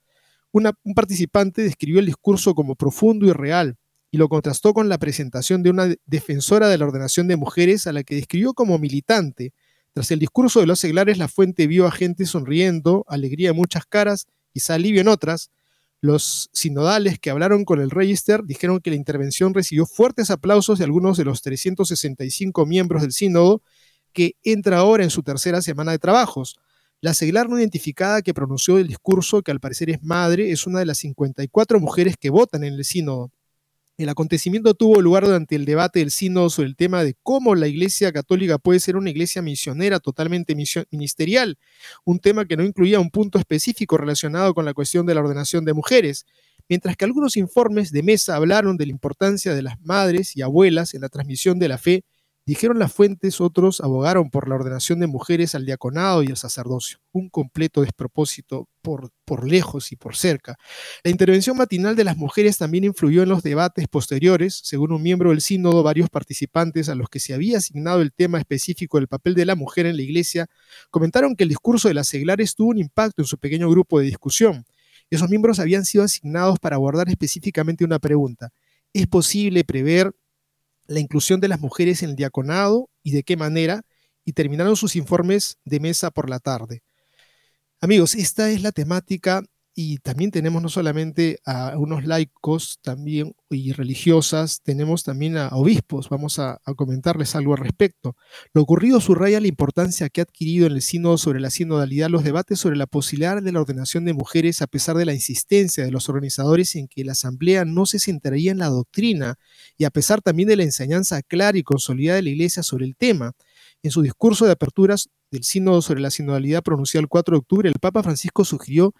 un 0.51 0.93
participante 0.93 1.61
describió 1.61 2.01
el 2.01 2.05
discurso 2.05 2.53
como 2.53 2.75
profundo 2.75 3.25
y 3.27 3.31
real 3.31 3.77
y 4.15 4.17
lo 4.17 4.29
contrastó 4.29 4.73
con 4.73 4.87
la 4.87 4.97
presentación 4.97 5.61
de 5.61 5.71
una 5.71 5.93
defensora 6.05 6.69
de 6.69 6.77
la 6.77 6.85
ordenación 6.85 7.27
de 7.27 7.35
mujeres 7.35 7.85
a 7.85 7.91
la 7.91 8.05
que 8.05 8.15
describió 8.15 8.53
como 8.53 8.79
militante. 8.79 9.51
Tras 9.91 10.09
el 10.09 10.19
discurso 10.19 10.61
de 10.61 10.67
los 10.67 10.79
seglares, 10.79 11.17
la 11.17 11.27
fuente 11.27 11.67
vio 11.67 11.85
a 11.85 11.91
gente 11.91 12.25
sonriendo, 12.25 13.03
alegría 13.09 13.49
en 13.49 13.57
muchas 13.57 13.85
caras, 13.85 14.27
quizá 14.53 14.75
alivio 14.75 15.01
en 15.01 15.09
otras, 15.09 15.51
los 15.99 16.49
sinodales 16.53 17.19
que 17.19 17.29
hablaron 17.29 17.65
con 17.65 17.81
el 17.81 17.89
Register 17.89 18.45
dijeron 18.45 18.79
que 18.79 18.89
la 18.89 18.95
intervención 18.95 19.53
recibió 19.53 19.85
fuertes 19.85 20.31
aplausos 20.31 20.79
de 20.79 20.85
algunos 20.85 21.17
de 21.17 21.25
los 21.25 21.41
365 21.41 22.65
miembros 22.65 23.01
del 23.01 23.11
sínodo, 23.11 23.63
que 24.13 24.37
entra 24.43 24.77
ahora 24.77 25.03
en 25.03 25.09
su 25.09 25.23
tercera 25.23 25.61
semana 25.61 25.91
de 25.91 25.99
trabajos. 25.99 26.55
La 27.01 27.13
seglar 27.13 27.49
no 27.49 27.59
identificada 27.59 28.21
que 28.21 28.33
pronunció 28.33 28.77
el 28.77 28.87
discurso, 28.87 29.41
que 29.41 29.51
al 29.51 29.59
parecer 29.59 29.89
es 29.89 30.01
madre, 30.01 30.51
es 30.51 30.65
una 30.67 30.79
de 30.79 30.85
las 30.85 30.99
54 30.99 31.81
mujeres 31.81 32.15
que 32.15 32.29
votan 32.29 32.63
en 32.63 32.75
el 32.75 32.85
sínodo. 32.85 33.33
El 33.97 34.09
acontecimiento 34.09 34.73
tuvo 34.73 34.99
lugar 34.99 35.23
durante 35.23 35.55
el 35.55 35.63
debate 35.63 35.99
del 35.99 36.11
sínodo 36.11 36.49
sobre 36.49 36.67
el 36.67 36.75
tema 36.75 37.05
de 37.05 37.15
cómo 37.23 37.55
la 37.55 37.67
Iglesia 37.67 38.11
Católica 38.11 38.57
puede 38.57 38.81
ser 38.81 38.97
una 38.97 39.09
iglesia 39.09 39.41
misionera 39.41 40.01
totalmente 40.01 40.53
ministerial, 40.91 41.57
un 42.03 42.19
tema 42.19 42.43
que 42.43 42.57
no 42.57 42.65
incluía 42.65 42.99
un 42.99 43.09
punto 43.09 43.39
específico 43.39 43.95
relacionado 43.95 44.53
con 44.53 44.65
la 44.65 44.73
cuestión 44.73 45.05
de 45.05 45.15
la 45.15 45.21
ordenación 45.21 45.63
de 45.63 45.73
mujeres, 45.73 46.25
mientras 46.67 46.97
que 46.97 47.05
algunos 47.05 47.37
informes 47.37 47.93
de 47.93 48.03
mesa 48.03 48.35
hablaron 48.35 48.75
de 48.75 48.85
la 48.85 48.91
importancia 48.91 49.53
de 49.55 49.61
las 49.61 49.79
madres 49.79 50.35
y 50.35 50.41
abuelas 50.41 50.93
en 50.93 50.99
la 50.99 51.09
transmisión 51.09 51.57
de 51.57 51.69
la 51.69 51.77
fe, 51.77 52.03
Dijeron 52.47 52.77
las 52.77 52.93
fuentes, 52.93 53.41
otros 53.41 53.81
abogaron 53.81 54.29
por 54.29 54.47
la 54.47 54.53
ordenación 54.53 54.99
de 54.99 55.07
mujeres 55.07 55.55
al 55.55 55.65
diaconado 55.65 56.21
y 56.21 56.27
al 56.27 56.37
sacerdocio. 56.37 56.99
Un 57.11 57.27
completo 57.27 57.81
despropósito 57.81 58.69
por, 58.85 59.49
lejos 59.49 59.91
y 59.91 59.95
por 59.95 60.15
cerca. 60.15 60.57
La 61.03 61.11
intervención 61.11 61.57
matinal 61.57 61.95
de 61.95 62.03
las 62.03 62.15
mujeres 62.15 62.57
también 62.57 62.83
influyó 62.83 63.23
en 63.23 63.29
los 63.29 63.43
debates 63.43 63.87
posteriores. 63.87 64.61
Según 64.63 64.91
un 64.91 65.01
miembro 65.01 65.31
del 65.31 65.41
sínodo, 65.41 65.83
varios 65.83 66.09
participantes 66.09 66.87
a 66.87 66.95
los 66.95 67.09
que 67.09 67.19
se 67.19 67.33
había 67.33 67.57
asignado 67.57 68.01
el 68.01 68.13
tema 68.13 68.37
específico 68.37 68.97
del 68.97 69.07
papel 69.07 69.33
de 69.33 69.45
la 69.45 69.55
mujer 69.55 69.87
en 69.87 69.97
la 69.97 70.03
iglesia 70.03 70.47
comentaron 70.91 71.35
que 71.35 71.43
el 71.43 71.49
discurso 71.49 71.87
de 71.87 71.95
las 71.95 72.07
seglares 72.07 72.55
tuvo 72.55 72.69
un 72.69 72.77
impacto 72.77 73.21
en 73.21 73.27
su 73.27 73.37
pequeño 73.37 73.69
grupo 73.69 73.99
de 73.99 74.05
discusión. 74.05 74.65
Esos 75.09 75.29
miembros 75.29 75.59
habían 75.59 75.85
sido 75.85 76.03
asignados 76.03 76.59
para 76.59 76.75
abordar 76.75 77.09
específicamente 77.09 77.83
una 77.83 77.99
pregunta. 77.99 78.51
¿Es 78.93 79.07
posible 79.07 79.63
prever 79.63 80.13
la 80.87 80.99
inclusión 80.99 81.39
de 81.39 81.47
las 81.47 81.59
mujeres 81.59 82.03
en 82.03 82.11
el 82.11 82.15
diaconado 82.15 82.89
y 83.03 83.11
de 83.11 83.23
qué 83.23 83.37
manera, 83.37 83.81
y 84.23 84.33
terminaron 84.33 84.75
sus 84.75 84.95
informes 84.95 85.59
de 85.63 85.79
mesa 85.79 86.11
por 86.11 86.29
la 86.29 86.39
tarde. 86.39 86.81
Amigos, 87.85 88.15
esta 88.15 88.49
es 88.49 88.63
la 88.63 88.71
temática 88.71 89.43
y 89.75 89.99
también 89.99 90.31
tenemos 90.31 90.59
no 90.59 90.69
solamente 90.69 91.37
a 91.45 91.77
unos 91.77 92.03
laicos 92.03 92.79
también 92.81 93.35
y 93.47 93.73
religiosas, 93.73 94.61
tenemos 94.63 95.03
también 95.03 95.37
a 95.37 95.49
obispos. 95.49 96.09
Vamos 96.09 96.39
a, 96.39 96.59
comentarles 96.75 97.35
algo 97.35 97.53
al 97.53 97.59
respecto. 97.59 98.15
Lo 98.55 98.63
ocurrido 98.63 98.99
subraya 99.01 99.39
la 99.39 99.45
importancia 99.45 100.09
que 100.09 100.21
ha 100.21 100.23
adquirido 100.23 100.65
en 100.65 100.73
el 100.73 100.81
sínodo 100.81 101.19
sobre 101.19 101.39
la 101.39 101.51
sinodalidad 101.51 102.09
los 102.09 102.23
debates 102.23 102.57
sobre 102.57 102.75
la 102.75 102.87
posibilidad 102.87 103.39
de 103.39 103.51
la 103.51 103.61
ordenación 103.61 104.03
de 104.05 104.13
mujeres 104.13 104.63
a 104.63 104.67
pesar 104.67 104.97
de 104.97 105.05
la 105.05 105.13
insistencia 105.13 105.85
de 105.85 105.91
los 105.91 106.09
organizadores 106.09 106.75
en 106.75 106.87
que 106.87 107.03
la 107.03 107.11
asamblea 107.11 107.65
no 107.65 107.85
se 107.85 107.99
centraría 107.99 108.51
en 108.51 108.57
la 108.57 108.69
doctrina 108.69 109.35
y 109.77 109.83
a 109.83 109.91
pesar 109.91 110.23
también 110.23 110.49
de 110.49 110.55
la 110.55 110.63
enseñanza 110.63 111.21
clara 111.21 111.55
y 111.55 111.61
consolidada 111.61 112.15
de 112.15 112.23
la 112.23 112.29
iglesia 112.31 112.63
sobre 112.63 112.85
el 112.85 112.95
tema. 112.95 113.33
En 113.83 113.91
su 113.91 114.01
discurso 114.01 114.47
de 114.47 114.53
aperturas 114.53 115.09
del 115.31 115.43
sínodo 115.43 115.81
sobre 115.81 116.01
la 116.01 116.11
sinodalidad 116.11 116.63
pronunciado 116.63 117.01
el 117.01 117.07
4 117.07 117.35
de 117.35 117.39
octubre, 117.39 117.69
el 117.69 117.79
Papa 117.79 118.03
Francisco 118.03 118.45
sugirió 118.45 118.93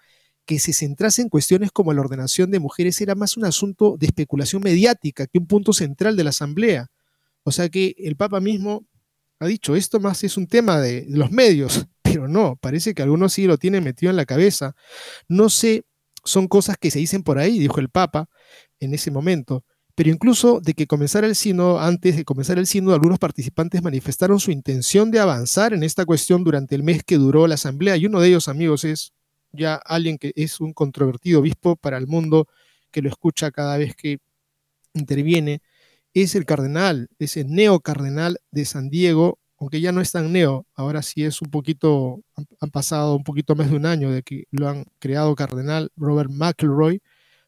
que 0.46 0.58
se 0.60 0.72
centrase 0.72 1.22
en 1.22 1.28
cuestiones 1.28 1.72
como 1.72 1.92
la 1.92 2.00
ordenación 2.00 2.50
de 2.50 2.60
mujeres 2.60 3.00
era 3.00 3.14
más 3.14 3.36
un 3.36 3.44
asunto 3.44 3.96
de 3.98 4.06
especulación 4.06 4.62
mediática 4.62 5.26
que 5.26 5.38
un 5.38 5.46
punto 5.46 5.72
central 5.72 6.16
de 6.16 6.24
la 6.24 6.30
Asamblea. 6.30 6.86
O 7.42 7.52
sea 7.52 7.68
que 7.68 7.94
el 7.98 8.16
Papa 8.16 8.40
mismo 8.40 8.86
ha 9.40 9.46
dicho, 9.46 9.76
esto 9.76 10.00
más 10.00 10.24
es 10.24 10.36
un 10.36 10.46
tema 10.46 10.80
de, 10.80 11.04
los 11.08 11.30
medios, 11.30 11.86
pero 12.02 12.28
no, 12.28 12.56
parece 12.56 12.94
que 12.94 13.02
algunos 13.02 13.32
sí 13.32 13.46
lo 13.46 13.58
tienen 13.58 13.84
metido 13.84 14.10
en 14.10 14.16
la 14.16 14.24
cabeza. 14.24 14.74
No 15.28 15.50
sé, 15.50 15.84
son 16.24 16.48
cosas 16.48 16.76
que 16.78 16.90
se 16.90 17.00
dicen 17.00 17.22
por 17.22 17.38
ahí, 17.38 17.58
dijo 17.58 17.80
el 17.80 17.90
Papa 17.90 18.28
en 18.80 18.94
ese 18.94 19.10
momento. 19.10 19.64
Pero 19.96 20.10
incluso 20.10 20.60
de 20.60 20.74
que 20.74 20.86
comenzara 20.86 21.26
el 21.26 21.34
sínodo, 21.34 21.80
antes 21.80 22.16
de 22.16 22.24
comenzar 22.24 22.58
el 22.58 22.66
sínodo, 22.66 22.94
algunos 22.94 23.18
participantes 23.18 23.82
manifestaron 23.82 24.38
su 24.38 24.50
intención 24.52 25.10
de 25.10 25.18
avanzar 25.20 25.72
en 25.72 25.82
esta 25.82 26.04
cuestión 26.04 26.44
durante 26.44 26.74
el 26.76 26.82
mes 26.84 27.02
que 27.02 27.16
duró 27.16 27.46
la 27.48 27.54
asamblea. 27.54 27.96
Y 27.96 28.06
uno 28.06 28.20
de 28.20 28.28
ellos, 28.28 28.46
amigos, 28.48 28.84
es 28.84 29.14
ya 29.52 29.76
alguien 29.76 30.18
que 30.18 30.32
es 30.36 30.60
un 30.60 30.74
controvertido 30.74 31.40
obispo 31.40 31.76
para 31.76 31.96
el 31.96 32.06
mundo, 32.06 32.46
que 32.90 33.02
lo 33.02 33.08
escucha 33.08 33.50
cada 33.50 33.78
vez 33.78 33.96
que 33.96 34.18
interviene, 34.94 35.62
es 36.14 36.34
el 36.34 36.44
cardenal, 36.44 37.08
es 37.18 37.36
el 37.36 37.48
neocardenal 37.50 38.38
de 38.50 38.64
San 38.64 38.90
Diego, 38.90 39.38
aunque 39.58 39.80
ya 39.80 39.92
no 39.92 40.00
es 40.00 40.12
tan 40.12 40.32
neo, 40.32 40.66
ahora 40.74 41.02
sí 41.02 41.24
es 41.24 41.40
un 41.40 41.50
poquito, 41.50 42.20
han, 42.60 42.70
pasado 42.70 43.16
un 43.16 43.24
poquito 43.24 43.54
más 43.54 43.70
de 43.70 43.76
un 43.76 43.86
año 43.86 44.10
de 44.10 44.22
que 44.22 44.44
lo 44.50 44.68
han 44.68 44.84
creado 44.98 45.34
cardenal 45.34 45.90
Robert 45.96 46.30
McElroy. 46.30 47.00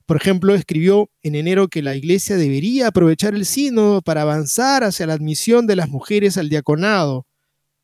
Por 0.09 0.17
ejemplo, 0.17 0.55
escribió 0.55 1.11
en 1.23 1.35
enero 1.35 1.69
que 1.69 1.83
la 1.83 1.95
iglesia 1.95 2.39
debería 2.39 2.87
aprovechar 2.87 3.35
el 3.35 3.45
sínodo 3.45 4.01
para 4.01 4.23
avanzar 4.23 4.83
hacia 4.83 5.07
la 5.07 5.13
admisión 5.13 5.67
de 5.67 5.77
las 5.77 5.91
mujeres 5.91 6.39
al 6.39 6.49
diaconado, 6.49 7.27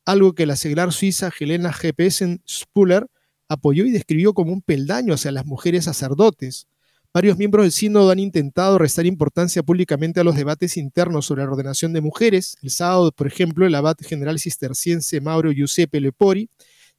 algo 0.05 0.33
que 0.33 0.47
la 0.47 0.55
seglar 0.55 0.91
suiza 0.91 1.31
Helena 1.39 1.71
G. 1.71 2.41
Spuller 2.49 3.05
apoyó 3.47 3.85
y 3.85 3.91
describió 3.91 4.33
como 4.33 4.53
un 4.53 4.63
peldaño 4.63 5.13
hacia 5.13 5.31
las 5.31 5.45
mujeres 5.45 5.85
sacerdotes. 5.85 6.65
Varios 7.13 7.37
miembros 7.37 7.63
del 7.63 7.71
sínodo 7.71 8.09
han 8.09 8.17
intentado 8.17 8.79
restar 8.79 9.05
importancia 9.05 9.61
públicamente 9.61 10.19
a 10.19 10.23
los 10.23 10.35
debates 10.35 10.77
internos 10.77 11.27
sobre 11.27 11.43
la 11.43 11.51
ordenación 11.51 11.93
de 11.93 12.01
mujeres. 12.01 12.57
El 12.63 12.71
sábado, 12.71 13.11
por 13.11 13.27
ejemplo, 13.27 13.67
el 13.67 13.75
abad 13.75 13.97
general 14.01 14.39
cisterciense 14.39 15.21
Mauro 15.21 15.51
Giuseppe 15.51 16.01
Lepori 16.01 16.49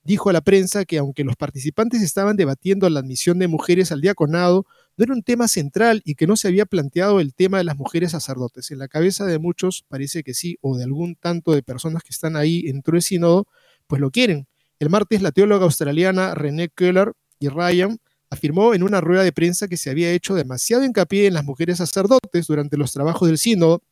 dijo 0.06 0.30
a 0.30 0.32
la 0.32 0.40
prensa 0.40 0.84
que 0.84 0.98
aunque 0.98 1.24
los 1.24 1.36
participantes 1.36 2.00
estaban 2.00 2.36
debatiendo 2.36 2.88
la 2.88 3.00
admisión 3.00 3.38
de 3.38 3.48
mujeres 3.48 3.90
al 3.92 4.00
diaconado, 4.00 4.64
no 4.96 5.04
era 5.04 5.12
un 5.12 5.22
tema 5.22 5.48
central 5.48 6.00
y 6.04 6.14
que 6.14 6.26
no 6.26 6.36
se 6.36 6.48
había 6.48 6.64
planteado 6.64 7.20
el 7.20 7.34
tema 7.34 7.58
de 7.58 7.64
las 7.64 7.76
mujeres 7.76 8.12
sacerdotes. 8.12 8.70
En 8.70 8.78
la 8.78 8.88
cabeza 8.88 9.26
de 9.26 9.38
muchos 9.38 9.84
parece 9.88 10.22
que 10.22 10.32
sí, 10.32 10.58
o 10.60 10.76
de 10.76 10.84
algún 10.84 11.16
tanto 11.16 11.52
de 11.52 11.62
personas 11.62 12.02
que 12.02 12.10
están 12.10 12.36
ahí 12.36 12.62
dentro 12.62 12.92
del 12.92 13.02
sínodo, 13.02 13.46
pues 13.86 14.00
lo 14.00 14.10
quieren. 14.10 14.46
El 14.78 14.90
martes, 14.90 15.22
la 15.22 15.32
teóloga 15.32 15.64
australiana 15.64 16.34
René 16.34 16.68
Keller 16.68 17.12
y 17.38 17.48
Ryan 17.48 17.98
afirmó 18.30 18.74
en 18.74 18.82
una 18.82 19.00
rueda 19.00 19.22
de 19.22 19.32
prensa 19.32 19.68
que 19.68 19.76
se 19.76 19.90
había 19.90 20.12
hecho 20.12 20.34
demasiado 20.34 20.84
hincapié 20.84 21.26
en 21.26 21.34
las 21.34 21.44
mujeres 21.44 21.78
sacerdotes 21.78 22.46
durante 22.46 22.76
los 22.76 22.92
trabajos 22.92 23.28
del 23.28 23.38
sínodo, 23.38 23.82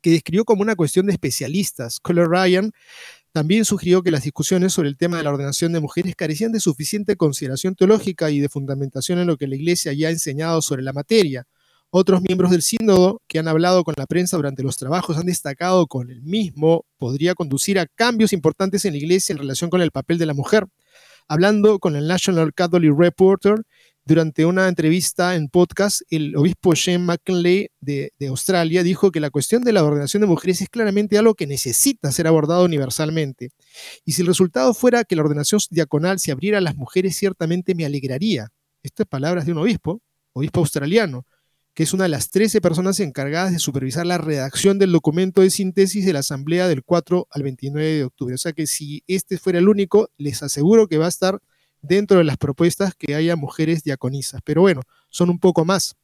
que 0.00 0.10
describió 0.10 0.44
como 0.44 0.62
una 0.62 0.76
cuestión 0.76 1.06
de 1.06 1.12
especialistas. 1.12 2.00
Keller 2.00 2.28
Ryan 2.28 2.72
también 3.32 3.64
sugirió 3.64 4.02
que 4.02 4.10
las 4.10 4.24
discusiones 4.24 4.74
sobre 4.74 4.90
el 4.90 4.98
tema 4.98 5.16
de 5.16 5.22
la 5.22 5.30
ordenación 5.30 5.72
de 5.72 5.80
mujeres 5.80 6.14
carecían 6.14 6.52
de 6.52 6.60
suficiente 6.60 7.16
consideración 7.16 7.74
teológica 7.74 8.30
y 8.30 8.40
de 8.40 8.50
fundamentación 8.50 9.18
en 9.18 9.26
lo 9.26 9.38
que 9.38 9.46
la 9.46 9.56
Iglesia 9.56 9.94
ya 9.94 10.08
ha 10.08 10.10
enseñado 10.10 10.60
sobre 10.60 10.82
la 10.82 10.92
materia. 10.92 11.46
Otros 11.88 12.20
miembros 12.22 12.50
del 12.50 12.62
sínodo 12.62 13.22
que 13.26 13.38
han 13.38 13.48
hablado 13.48 13.84
con 13.84 13.94
la 13.96 14.06
prensa 14.06 14.36
durante 14.36 14.62
los 14.62 14.76
trabajos 14.76 15.16
han 15.16 15.26
destacado 15.26 15.86
con 15.86 16.10
el 16.10 16.22
mismo 16.22 16.84
podría 16.98 17.34
conducir 17.34 17.78
a 17.78 17.86
cambios 17.86 18.34
importantes 18.34 18.84
en 18.84 18.92
la 18.92 18.98
iglesia 18.98 19.32
en 19.32 19.38
relación 19.38 19.70
con 19.70 19.80
el 19.80 19.90
papel 19.90 20.18
de 20.18 20.26
la 20.26 20.34
mujer. 20.34 20.66
Hablando 21.26 21.78
con 21.78 21.96
el 21.96 22.06
National 22.06 22.52
Catholic 22.52 22.92
Reporter, 22.94 23.62
durante 24.04 24.44
una 24.44 24.68
entrevista 24.68 25.36
en 25.36 25.48
podcast, 25.48 26.02
el 26.10 26.36
obispo 26.36 26.74
Shane 26.74 26.98
McKinley 26.98 27.68
de, 27.80 28.12
de, 28.18 28.26
Australia 28.28 28.82
dijo 28.82 29.10
que 29.12 29.20
la 29.20 29.30
cuestión 29.30 29.62
de 29.62 29.72
la 29.72 29.84
ordenación 29.84 30.20
de 30.20 30.26
mujeres 30.26 30.60
es 30.60 30.68
claramente 30.68 31.18
algo 31.18 31.34
que 31.34 31.46
necesita 31.46 32.10
ser 32.10 32.26
abordado 32.26 32.64
universalmente. 32.64 33.50
Y 34.04 34.12
si 34.12 34.22
el 34.22 34.28
resultado 34.28 34.74
fuera 34.74 35.04
que 35.04 35.16
la 35.16 35.22
ordenación 35.22 35.60
diaconal 35.70 36.18
se 36.18 36.32
abriera 36.32 36.58
a 36.58 36.62
las 36.62 36.76
mujeres, 36.76 37.16
ciertamente 37.16 37.74
me 37.74 37.84
alegraría. 37.84 38.48
Estas 38.82 39.06
palabras 39.06 39.46
de 39.46 39.52
un 39.52 39.58
obispo, 39.58 40.00
obispo 40.32 40.60
australiano 40.60 41.24
que 41.74 41.84
es 41.84 41.94
una 41.94 42.04
de 42.04 42.10
las 42.10 42.30
13 42.30 42.60
personas 42.60 43.00
encargadas 43.00 43.52
de 43.52 43.58
supervisar 43.58 44.04
la 44.04 44.18
redacción 44.18 44.78
del 44.78 44.92
documento 44.92 45.40
de 45.40 45.50
síntesis 45.50 46.04
de 46.04 46.12
la 46.12 46.18
Asamblea 46.18 46.68
del 46.68 46.82
4 46.82 47.28
al 47.30 47.42
29 47.42 47.88
de 47.88 48.04
octubre. 48.04 48.34
O 48.34 48.38
sea 48.38 48.52
que 48.52 48.66
si 48.66 49.02
este 49.06 49.38
fuera 49.38 49.58
el 49.58 49.68
único, 49.68 50.10
les 50.18 50.42
aseguro 50.42 50.86
que 50.86 50.98
va 50.98 51.06
a 51.06 51.08
estar 51.08 51.40
dentro 51.82 52.18
de 52.18 52.24
las 52.24 52.38
propuestas 52.38 52.94
que 52.94 53.14
haya 53.14 53.36
mujeres 53.36 53.82
diaconisas. 53.82 54.40
Pero 54.44 54.62
bueno, 54.62 54.82
son 55.10 55.30
un 55.30 55.38
poco 55.38 55.64
más 55.64 55.96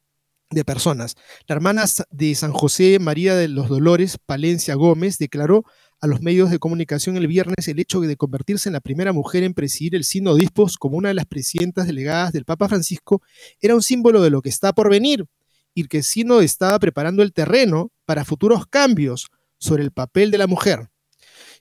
de 0.51 0.64
personas. 0.64 1.14
La 1.47 1.55
hermana 1.55 1.85
de 2.11 2.35
San 2.35 2.53
José 2.53 2.99
María 2.99 3.35
de 3.35 3.49
los 3.49 3.68
Dolores, 3.68 4.18
Palencia 4.24 4.74
Gómez, 4.74 5.18
declaró 5.18 5.64
a 6.01 6.07
los 6.07 6.22
medios 6.22 6.51
de 6.51 6.59
comunicación 6.59 7.16
el 7.16 7.26
viernes 7.26 7.68
el 7.68 7.79
hecho 7.81 8.01
de 8.01 8.16
convertirse 8.16 8.68
en 8.68 8.72
la 8.72 8.81
primera 8.81 9.12
mujer 9.12 9.43
en 9.43 9.55
presidir 9.55 9.95
el 9.95 10.05
Sino 10.05 10.35
Dispos 10.35 10.76
como 10.76 10.97
una 10.97 11.09
de 11.09 11.14
las 11.14 11.26
presidentas 11.26 11.87
delegadas 11.87 12.33
del 12.33 12.45
Papa 12.45 12.68
Francisco 12.68 13.20
era 13.61 13.74
un 13.74 13.83
símbolo 13.83 14.22
de 14.22 14.31
lo 14.31 14.41
que 14.41 14.49
está 14.49 14.72
por 14.72 14.91
venir 14.91 15.26
y 15.74 15.85
que 15.85 16.03
Sino 16.03 16.41
estaba 16.41 16.79
preparando 16.79 17.22
el 17.22 17.33
terreno 17.33 17.93
para 18.05 18.24
futuros 18.24 18.66
cambios 18.66 19.29
sobre 19.59 19.83
el 19.83 19.91
papel 19.91 20.31
de 20.31 20.39
la 20.39 20.47
mujer. 20.47 20.89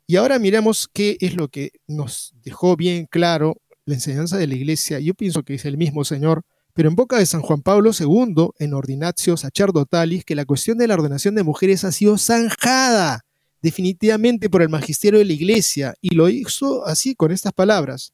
Y 0.06 0.16
ahora 0.16 0.40
miremos 0.40 0.88
qué 0.92 1.18
es 1.20 1.36
lo 1.36 1.50
que 1.50 1.72
nos 1.88 2.34
dejó 2.42 2.78
bien 2.78 3.08
claro 3.08 3.58
la 3.88 3.96
enseñanza 3.96 4.38
de 4.38 4.48
la 4.48 4.56
iglesia. 4.56 5.00
Yo 5.00 5.16
pienso 5.16 5.44
que 5.44 5.56
es 5.56 5.66
el 5.66 5.78
mismo 5.78 6.04
Señor, 6.04 6.44
pero 6.74 6.90
en 6.90 6.96
boca 6.96 7.18
de 7.18 7.26
San 7.26 7.42
Juan 7.42 7.62
Pablo 7.62 7.92
II, 7.98 8.50
en 8.60 8.74
Ordinatio 8.74 9.38
Sacerdotalis, 9.38 10.26
que 10.26 10.36
la 10.36 10.46
cuestión 10.46 10.78
de 10.78 10.88
la 10.88 10.94
ordenación 10.94 11.36
de 11.36 11.44
mujeres 11.44 11.86
ha 11.86 11.92
sido 11.92 12.18
zanjada 12.18 13.24
definitivamente 13.62 14.50
por 14.50 14.62
el 14.62 14.70
magisterio 14.70 15.20
de 15.20 15.26
la 15.26 15.34
iglesia, 15.34 15.96
y 16.02 16.14
lo 16.14 16.30
hizo 16.30 16.86
así 16.86 17.16
con 17.16 17.32
estas 17.32 17.54
palabras. 17.54 18.14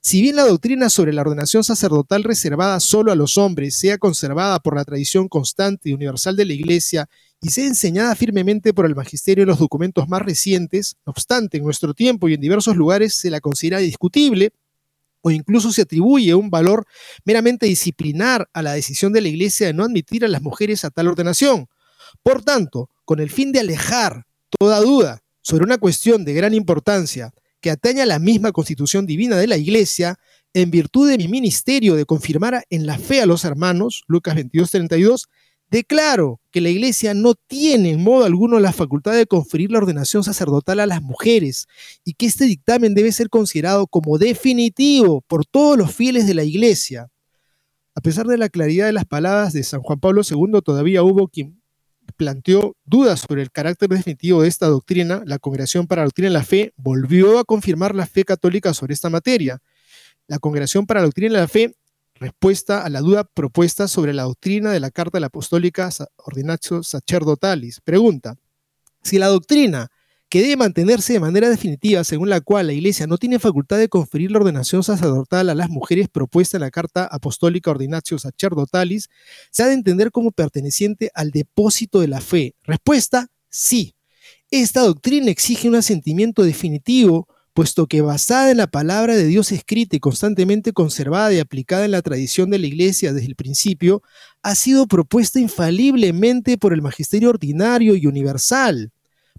Si 0.00 0.20
bien 0.20 0.36
la 0.36 0.44
doctrina 0.44 0.90
sobre 0.90 1.12
la 1.12 1.22
ordenación 1.22 1.64
sacerdotal 1.64 2.22
reservada 2.22 2.78
solo 2.78 3.10
a 3.10 3.16
los 3.16 3.38
hombres 3.38 3.74
sea 3.76 3.98
conservada 3.98 4.60
por 4.60 4.76
la 4.76 4.84
tradición 4.84 5.28
constante 5.28 5.88
y 5.88 5.94
universal 5.94 6.36
de 6.36 6.44
la 6.44 6.52
Iglesia 6.52 7.08
y 7.40 7.48
sea 7.48 7.66
enseñada 7.66 8.14
firmemente 8.14 8.72
por 8.72 8.86
el 8.86 8.94
magisterio 8.94 9.42
en 9.42 9.48
los 9.48 9.58
documentos 9.58 10.08
más 10.08 10.22
recientes, 10.22 10.96
no 11.04 11.10
obstante, 11.10 11.56
en 11.56 11.64
nuestro 11.64 11.92
tiempo 11.92 12.28
y 12.28 12.34
en 12.34 12.40
diversos 12.40 12.76
lugares 12.76 13.14
se 13.14 13.30
la 13.30 13.40
considera 13.40 13.78
discutible 13.78 14.52
o 15.26 15.30
incluso 15.30 15.72
se 15.72 15.82
atribuye 15.82 16.34
un 16.34 16.50
valor 16.50 16.86
meramente 17.24 17.64
disciplinar 17.64 18.46
a 18.52 18.60
la 18.60 18.74
decisión 18.74 19.10
de 19.10 19.22
la 19.22 19.28
Iglesia 19.28 19.66
de 19.66 19.72
no 19.72 19.82
admitir 19.82 20.22
a 20.22 20.28
las 20.28 20.42
mujeres 20.42 20.84
a 20.84 20.90
tal 20.90 21.08
ordenación. 21.08 21.66
Por 22.22 22.42
tanto, 22.42 22.90
con 23.06 23.20
el 23.20 23.30
fin 23.30 23.50
de 23.50 23.60
alejar 23.60 24.26
toda 24.50 24.80
duda 24.80 25.22
sobre 25.40 25.64
una 25.64 25.78
cuestión 25.78 26.26
de 26.26 26.34
gran 26.34 26.52
importancia, 26.52 27.32
que 27.62 27.70
atañe 27.70 28.02
a 28.02 28.06
la 28.06 28.18
misma 28.18 28.52
constitución 28.52 29.06
divina 29.06 29.36
de 29.36 29.46
la 29.46 29.56
Iglesia, 29.56 30.16
en 30.52 30.70
virtud 30.70 31.08
de 31.08 31.16
mi 31.16 31.26
ministerio 31.26 31.94
de 31.94 32.04
confirmar 32.04 32.62
en 32.68 32.84
la 32.84 32.98
fe 32.98 33.22
a 33.22 33.26
los 33.26 33.46
hermanos, 33.46 34.04
Lucas 34.06 34.34
22, 34.34 34.70
32, 34.70 35.28
Declaro 35.74 36.40
que 36.52 36.60
la 36.60 36.68
Iglesia 36.68 37.14
no 37.14 37.34
tiene 37.34 37.90
en 37.90 38.04
modo 38.04 38.24
alguno 38.24 38.60
la 38.60 38.72
facultad 38.72 39.12
de 39.12 39.26
conferir 39.26 39.72
la 39.72 39.78
ordenación 39.78 40.22
sacerdotal 40.22 40.78
a 40.78 40.86
las 40.86 41.02
mujeres 41.02 41.66
y 42.04 42.12
que 42.12 42.26
este 42.26 42.44
dictamen 42.44 42.94
debe 42.94 43.10
ser 43.10 43.28
considerado 43.28 43.88
como 43.88 44.16
definitivo 44.16 45.22
por 45.22 45.44
todos 45.44 45.76
los 45.76 45.92
fieles 45.92 46.28
de 46.28 46.34
la 46.34 46.44
Iglesia. 46.44 47.10
A 47.92 48.00
pesar 48.00 48.28
de 48.28 48.38
la 48.38 48.50
claridad 48.50 48.86
de 48.86 48.92
las 48.92 49.04
palabras 49.04 49.52
de 49.52 49.64
San 49.64 49.82
Juan 49.82 49.98
Pablo 49.98 50.22
II, 50.22 50.60
todavía 50.64 51.02
hubo 51.02 51.26
quien 51.26 51.60
planteó 52.16 52.76
dudas 52.84 53.18
sobre 53.18 53.42
el 53.42 53.50
carácter 53.50 53.88
definitivo 53.88 54.42
de 54.42 54.48
esta 54.50 54.68
doctrina. 54.68 55.24
La 55.26 55.40
Congregación 55.40 55.88
para 55.88 56.02
la 56.02 56.06
Doctrina 56.06 56.28
de 56.28 56.34
la 56.34 56.44
Fe 56.44 56.72
volvió 56.76 57.40
a 57.40 57.44
confirmar 57.44 57.96
la 57.96 58.06
fe 58.06 58.22
católica 58.22 58.74
sobre 58.74 58.94
esta 58.94 59.10
materia. 59.10 59.60
La 60.28 60.38
Congregación 60.38 60.86
para 60.86 61.00
la 61.00 61.06
Doctrina 61.06 61.34
de 61.34 61.40
la 61.40 61.48
Fe 61.48 61.74
respuesta 62.24 62.82
a 62.82 62.88
la 62.88 63.00
duda 63.00 63.24
propuesta 63.24 63.86
sobre 63.86 64.14
la 64.14 64.22
doctrina 64.22 64.72
de 64.72 64.80
la 64.80 64.90
Carta 64.90 65.18
Apostólica 65.18 65.90
Ordinatio 66.16 66.82
Sacerdotalis. 66.82 67.82
Pregunta, 67.82 68.36
si 69.02 69.18
la 69.18 69.26
doctrina 69.26 69.90
que 70.30 70.40
debe 70.40 70.56
mantenerse 70.56 71.12
de 71.12 71.20
manera 71.20 71.50
definitiva, 71.50 72.02
según 72.02 72.30
la 72.30 72.40
cual 72.40 72.68
la 72.68 72.72
Iglesia 72.72 73.06
no 73.06 73.18
tiene 73.18 73.38
facultad 73.38 73.76
de 73.76 73.90
conferir 73.90 74.30
la 74.30 74.38
ordenación 74.38 74.82
sacerdotal 74.82 75.50
a 75.50 75.54
las 75.54 75.68
mujeres 75.68 76.08
propuesta 76.08 76.56
en 76.56 76.62
la 76.62 76.70
Carta 76.70 77.04
Apostólica 77.04 77.70
Ordinatio 77.70 78.18
Sacerdotalis, 78.18 79.10
se 79.50 79.62
ha 79.62 79.66
de 79.66 79.74
entender 79.74 80.10
como 80.10 80.32
perteneciente 80.32 81.10
al 81.14 81.30
depósito 81.30 82.00
de 82.00 82.08
la 82.08 82.22
fe. 82.22 82.54
Respuesta, 82.62 83.28
sí. 83.50 83.94
Esta 84.50 84.80
doctrina 84.80 85.30
exige 85.30 85.68
un 85.68 85.74
asentimiento 85.74 86.42
definitivo 86.42 87.28
puesto 87.54 87.86
que 87.86 88.02
basada 88.02 88.50
en 88.50 88.56
la 88.56 88.66
palabra 88.66 89.14
de 89.14 89.26
Dios 89.26 89.52
escrita 89.52 89.94
y 89.94 90.00
constantemente 90.00 90.72
conservada 90.72 91.32
y 91.32 91.38
aplicada 91.38 91.84
en 91.84 91.92
la 91.92 92.02
tradición 92.02 92.50
de 92.50 92.58
la 92.58 92.66
Iglesia 92.66 93.12
desde 93.12 93.28
el 93.28 93.36
principio, 93.36 94.02
ha 94.42 94.56
sido 94.56 94.86
propuesta 94.86 95.38
infaliblemente 95.38 96.58
por 96.58 96.74
el 96.74 96.82
magisterio 96.82 97.30
ordinario 97.30 97.94
y 97.94 98.06
universal. 98.06 98.90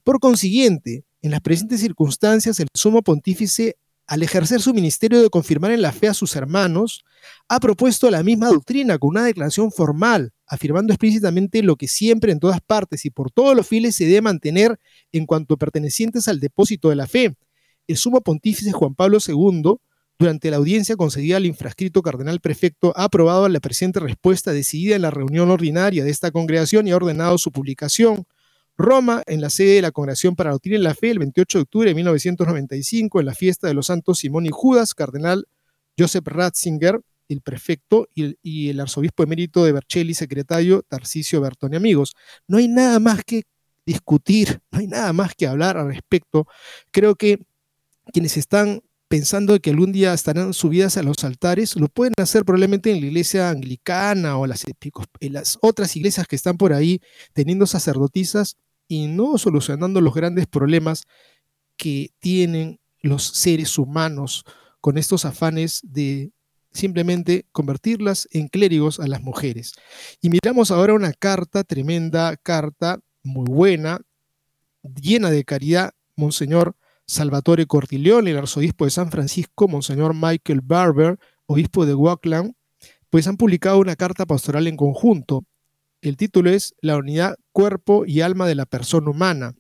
Por 0.04 0.20
consiguiente, 0.20 1.04
en 1.22 1.32
las 1.32 1.42
presentes 1.42 1.82
circunstancias, 1.82 2.60
el 2.62 2.68
sumo 2.74 3.02
pontífice, 3.02 3.76
al 4.08 4.24
ejercer 4.24 4.62
su 4.62 4.74
ministerio 4.74 5.22
de 5.22 5.30
confirmar 5.30 5.72
en 5.72 5.82
la 5.82 5.92
fe 5.92 6.08
a 6.08 6.14
sus 6.14 6.36
hermanos, 6.36 7.04
ha 7.50 7.60
propuesto 7.60 8.10
la 8.12 8.24
misma 8.24 8.48
doctrina 8.48 8.98
con 8.98 9.10
una 9.10 9.26
declaración 9.26 9.72
formal, 9.72 10.32
afirmando 10.48 10.94
explícitamente 10.94 11.64
lo 11.64 11.76
que 11.76 11.88
siempre 11.88 12.32
en 12.32 12.40
todas 12.40 12.62
partes 12.62 13.04
y 13.04 13.10
por 13.10 13.32
todos 13.32 13.56
los 13.56 13.68
fieles 13.68 13.96
se 13.96 14.06
debe 14.06 14.22
mantener 14.22 14.80
en 15.12 15.26
cuanto 15.26 15.58
pertenecientes 15.58 16.28
al 16.28 16.40
depósito 16.40 16.90
de 16.90 16.96
la 16.96 17.08
fe, 17.08 17.36
el 17.88 17.98
sumo 17.98 18.22
pontífice 18.22 18.72
Juan 18.72 18.96
Pablo 18.96 19.20
II, 19.26 19.78
durante 20.18 20.50
la 20.50 20.58
audiencia 20.58 20.96
concedida 20.96 21.38
al 21.38 21.46
infrascrito 21.46 22.02
cardenal 22.02 22.40
prefecto, 22.40 22.94
ha 22.96 23.04
aprobado 23.06 23.50
la 23.50 23.60
presente 23.60 24.00
respuesta 24.00 24.54
decidida 24.54 24.96
en 24.96 25.02
la 25.02 25.12
reunión 25.12 25.52
ordinaria 25.52 26.04
de 26.04 26.10
esta 26.10 26.32
congregación 26.32 26.88
y 26.88 26.92
ha 26.92 26.96
ordenado 26.96 27.38
su 27.38 27.52
publicación. 27.52 28.26
Roma, 28.78 29.24
en 29.26 29.42
la 29.42 29.50
sede 29.50 29.76
de 29.76 29.82
la 29.82 29.92
Congregación 29.92 30.36
para 30.36 30.52
Doctrina 30.52 30.78
y 30.78 30.82
la 30.82 30.96
Fe, 30.96 31.12
el 31.12 31.20
28 31.20 31.58
de 31.58 31.62
octubre 31.62 31.90
de 31.90 31.96
1995, 31.96 33.20
en 33.20 33.26
la 33.26 33.34
fiesta 33.34 33.68
de 33.68 33.74
los 33.74 33.88
santos 33.88 34.20
Simón 34.20 34.46
y 34.46 34.50
Judas, 34.52 34.94
cardenal 34.94 35.48
Joseph 35.98 36.28
Ratzinger, 36.28 37.02
el 37.30 37.42
prefecto, 37.42 38.08
y 38.14 38.24
el, 38.24 38.40
el 38.44 38.80
arzobispo 38.80 39.24
emérito 39.24 39.64
de 39.64 39.72
Vercelli, 39.72 40.14
secretario 40.14 40.84
Tarcisio 40.88 41.42
Bertoni. 41.42 41.78
Amigos, 41.78 42.16
no 42.48 42.58
hay 42.58 42.68
nada 42.68 43.00
más 43.00 43.24
que 43.24 43.44
discutir, 43.86 44.60
no 44.72 44.80
hay 44.80 44.88
nada 44.88 45.14
más 45.14 45.36
que 45.36 45.48
hablar 45.48 45.78
al 45.78 45.88
respecto. 45.88 46.48
Creo 46.92 47.16
que 47.16 47.40
quienes 48.16 48.38
están 48.38 48.82
pensando 49.10 49.60
que 49.60 49.72
algún 49.72 49.92
día 49.92 50.14
estarán 50.14 50.54
subidas 50.54 50.96
a 50.96 51.04
los 51.04 51.26
altares, 51.26 51.76
lo 51.76 51.90
pueden 51.90 52.14
hacer 52.18 52.46
probablemente 52.46 52.90
en 52.90 53.02
la 53.02 53.08
iglesia 53.08 53.50
anglicana 53.50 54.38
o 54.38 54.48
las, 54.48 54.64
en 55.20 55.34
las 55.34 55.58
otras 55.62 55.94
iglesias 55.98 56.26
que 56.26 56.38
están 56.38 56.56
por 56.56 56.72
ahí 56.72 57.02
teniendo 57.34 57.68
sacerdotisas 57.68 58.56
y 58.88 59.08
no 59.08 59.38
solucionando 59.38 60.00
los 60.00 60.14
grandes 60.14 60.48
problemas 60.48 61.04
que 61.76 62.12
tienen 62.20 62.80
los 63.02 63.26
seres 63.26 63.78
humanos 63.78 64.46
con 64.80 64.98
estos 64.98 65.26
afanes 65.26 65.82
de 65.84 66.32
simplemente 66.72 67.46
convertirlas 67.52 68.30
en 68.32 68.48
clérigos 68.48 69.02
a 69.02 69.08
las 69.08 69.22
mujeres. 69.24 69.74
Y 70.22 70.30
miramos 70.30 70.72
ahora 70.72 70.94
una 70.94 71.12
carta, 71.12 71.66
tremenda 71.66 72.38
carta, 72.38 72.98
muy 73.24 73.48
buena, 73.50 74.00
llena 74.84 75.32
de 75.32 75.44
caridad, 75.44 75.92
Monseñor 76.16 76.78
Salvatore 77.08 77.68
Cortileone, 77.68 78.32
el 78.32 78.38
arzobispo 78.38 78.86
de 78.86 78.92
San 78.92 79.12
Francisco, 79.12 79.68
Monseñor 79.68 80.14
Michael 80.14 80.62
Barber, 80.62 81.20
obispo 81.46 81.86
de 81.86 81.94
Auckland, 81.94 82.54
pues 83.10 83.28
han 83.28 83.38
publicado 83.38 83.80
una 83.80 83.96
carta 83.96 84.26
pastoral 84.26 84.68
en 84.68 84.76
conjunto. 84.76 85.46
El 86.02 86.18
título 86.18 86.50
es 86.50 86.76
La 86.82 86.98
unidad 86.98 87.36
cuerpo 87.52 88.06
y 88.06 88.22
alma 88.22 88.48
de 88.48 88.56
la 88.56 88.66
persona 88.66 89.10
humana. 89.10 89.54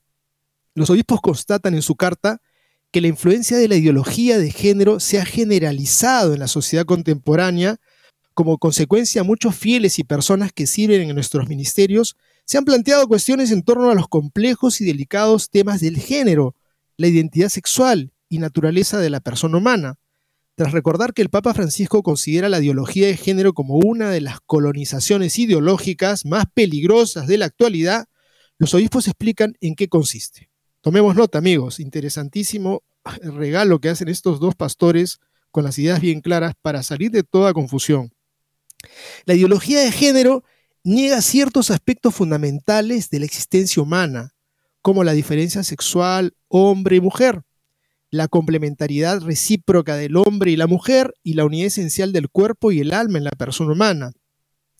Los 0.73 0.89
obispos 0.89 1.21
constatan 1.21 1.73
en 1.73 1.81
su 1.81 1.95
carta 1.95 2.41
que 2.91 3.01
la 3.01 3.07
influencia 3.07 3.57
de 3.57 3.67
la 3.67 3.75
ideología 3.75 4.37
de 4.37 4.51
género 4.51 4.99
se 4.99 5.19
ha 5.19 5.25
generalizado 5.25 6.33
en 6.33 6.39
la 6.39 6.47
sociedad 6.47 6.85
contemporánea. 6.85 7.77
Como 8.33 8.57
consecuencia, 8.57 9.23
muchos 9.23 9.55
fieles 9.55 9.99
y 9.99 10.03
personas 10.03 10.51
que 10.51 10.67
sirven 10.67 11.09
en 11.09 11.15
nuestros 11.15 11.47
ministerios 11.47 12.15
se 12.45 12.57
han 12.57 12.65
planteado 12.65 13.07
cuestiones 13.07 13.51
en 13.51 13.63
torno 13.63 13.89
a 13.89 13.95
los 13.95 14.07
complejos 14.07 14.81
y 14.81 14.85
delicados 14.85 15.49
temas 15.49 15.81
del 15.81 15.97
género, 15.97 16.55
la 16.97 17.07
identidad 17.07 17.49
sexual 17.49 18.13
y 18.29 18.39
naturaleza 18.39 18.99
de 18.99 19.09
la 19.09 19.19
persona 19.19 19.57
humana. 19.57 19.95
Tras 20.55 20.71
recordar 20.71 21.13
que 21.13 21.21
el 21.21 21.29
Papa 21.29 21.53
Francisco 21.53 22.01
considera 22.01 22.47
la 22.47 22.59
ideología 22.59 23.07
de 23.07 23.17
género 23.17 23.53
como 23.53 23.75
una 23.75 24.09
de 24.09 24.21
las 24.21 24.39
colonizaciones 24.45 25.37
ideológicas 25.37 26.25
más 26.25 26.45
peligrosas 26.53 27.27
de 27.27 27.37
la 27.37 27.45
actualidad, 27.45 28.05
los 28.57 28.73
obispos 28.73 29.07
explican 29.07 29.55
en 29.59 29.75
qué 29.75 29.89
consiste. 29.89 30.49
Tomemos 30.81 31.15
nota, 31.15 31.37
amigos, 31.37 31.79
interesantísimo 31.79 32.83
regalo 33.21 33.79
que 33.79 33.89
hacen 33.89 34.07
estos 34.07 34.39
dos 34.39 34.55
pastores 34.55 35.19
con 35.51 35.63
las 35.63 35.77
ideas 35.77 35.99
bien 35.99 36.21
claras 36.21 36.53
para 36.61 36.83
salir 36.83 37.11
de 37.11 37.23
toda 37.23 37.53
confusión. 37.53 38.11
La 39.25 39.33
ideología 39.33 39.81
de 39.81 39.91
género 39.91 40.43
niega 40.83 41.21
ciertos 41.21 41.71
aspectos 41.71 42.13
fundamentales 42.13 43.09
de 43.09 43.19
la 43.19 43.25
existencia 43.25 43.81
humana, 43.81 44.34
como 44.85 45.03
la 45.03 45.13
diferencia 45.13 45.63
sexual 45.63 46.35
hombre 46.47 46.97
y 46.97 47.01
mujer, 47.01 47.41
la 48.11 48.27
complementariedad 48.27 49.19
recíproca 49.19 49.95
del 49.95 50.15
hombre 50.15 50.51
y 50.51 50.57
la 50.57 50.67
mujer 50.67 51.15
y 51.23 51.33
la 51.33 51.43
unidad 51.43 51.65
esencial 51.65 52.13
del 52.13 52.29
cuerpo 52.29 52.71
y 52.71 52.81
el 52.81 52.93
alma 52.93 53.17
en 53.17 53.23
la 53.23 53.31
persona 53.31 53.71
humana. 53.71 54.11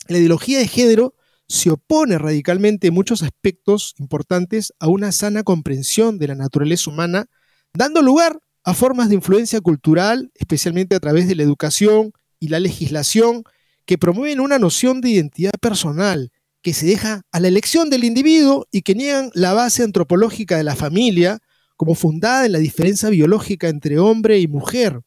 La 0.06 0.18
ideología 0.18 0.60
de 0.60 0.68
género 0.68 1.16
se 1.48 1.70
opone 1.70 2.18
radicalmente 2.18 2.86
en 2.86 2.94
muchos 2.94 3.24
aspectos 3.24 3.96
importantes 3.98 4.72
a 4.78 4.86
una 4.86 5.10
sana 5.10 5.42
comprensión 5.42 6.20
de 6.20 6.28
la 6.28 6.36
naturaleza 6.36 6.88
humana, 6.88 7.26
dando 7.74 8.00
lugar 8.00 8.38
a 8.62 8.74
formas 8.74 9.08
de 9.08 9.16
influencia 9.16 9.60
cultural, 9.60 10.30
especialmente 10.36 10.94
a 10.94 11.00
través 11.00 11.26
de 11.26 11.34
la 11.34 11.42
educación 11.42 12.12
y 12.38 12.46
la 12.46 12.60
legislación, 12.60 13.42
que 13.84 13.98
promueven 13.98 14.38
una 14.38 14.60
noción 14.60 15.00
de 15.00 15.08
identidad 15.08 15.54
personal, 15.60 16.30
que 16.66 16.74
se 16.74 16.86
deja 16.86 17.22
a 17.30 17.38
la 17.38 17.46
elección 17.46 17.90
del 17.90 18.02
individuo 18.02 18.66
y 18.72 18.82
que 18.82 18.96
niegan 18.96 19.30
la 19.34 19.52
base 19.52 19.84
antropológica 19.84 20.56
de 20.56 20.64
la 20.64 20.74
familia 20.74 21.38
como 21.76 21.94
fundada 21.94 22.44
en 22.44 22.50
la 22.50 22.58
diferencia 22.58 23.08
biológica 23.08 23.68
entre 23.68 24.00
hombre 24.00 24.40
y 24.40 24.48
mujer. 24.48 25.00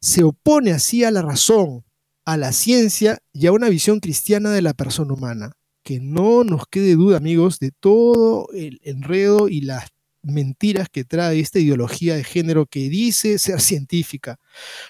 Se 0.00 0.22
opone 0.22 0.70
así 0.70 1.02
a 1.02 1.10
la 1.10 1.22
razón, 1.22 1.84
a 2.24 2.36
la 2.36 2.52
ciencia 2.52 3.18
y 3.32 3.48
a 3.48 3.52
una 3.52 3.68
visión 3.68 3.98
cristiana 3.98 4.50
de 4.50 4.62
la 4.62 4.72
persona 4.72 5.12
humana. 5.12 5.54
Que 5.82 5.98
no 5.98 6.44
nos 6.44 6.68
quede 6.68 6.94
duda, 6.94 7.16
amigos, 7.16 7.58
de 7.58 7.72
todo 7.72 8.46
el 8.54 8.78
enredo 8.84 9.48
y 9.48 9.62
las 9.62 9.88
mentiras 10.22 10.88
que 10.88 11.02
trae 11.02 11.40
esta 11.40 11.58
ideología 11.58 12.14
de 12.14 12.22
género 12.22 12.66
que 12.66 12.88
dice 12.88 13.40
ser 13.40 13.60
científica. 13.60 14.38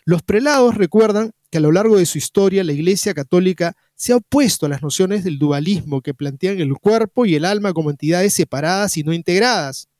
Los 0.05 0.20
prelados 0.20 0.74
recuerdan 0.74 1.33
que 1.51 1.57
a 1.57 1.62
lo 1.62 1.72
largo 1.72 1.97
de 1.97 2.05
su 2.05 2.18
historia 2.18 2.64
la 2.64 2.74
Iglesia 2.74 3.14
Católica 3.14 3.78
se 4.01 4.14
ha 4.14 4.16
opuesto 4.16 4.64
a 4.64 4.70
las 4.70 4.80
nociones 4.80 5.24
del 5.24 5.38
dualismo 5.38 6.01
que 6.01 6.14
plantean 6.14 6.59
el 6.59 6.72
cuerpo 6.78 7.26
y 7.26 7.34
el 7.34 7.44
alma 7.44 7.74
como 7.74 7.90
entidades 7.90 8.32
separadas 8.32 8.96
y 8.96 9.03
no 9.03 9.12
integradas. 9.12 9.90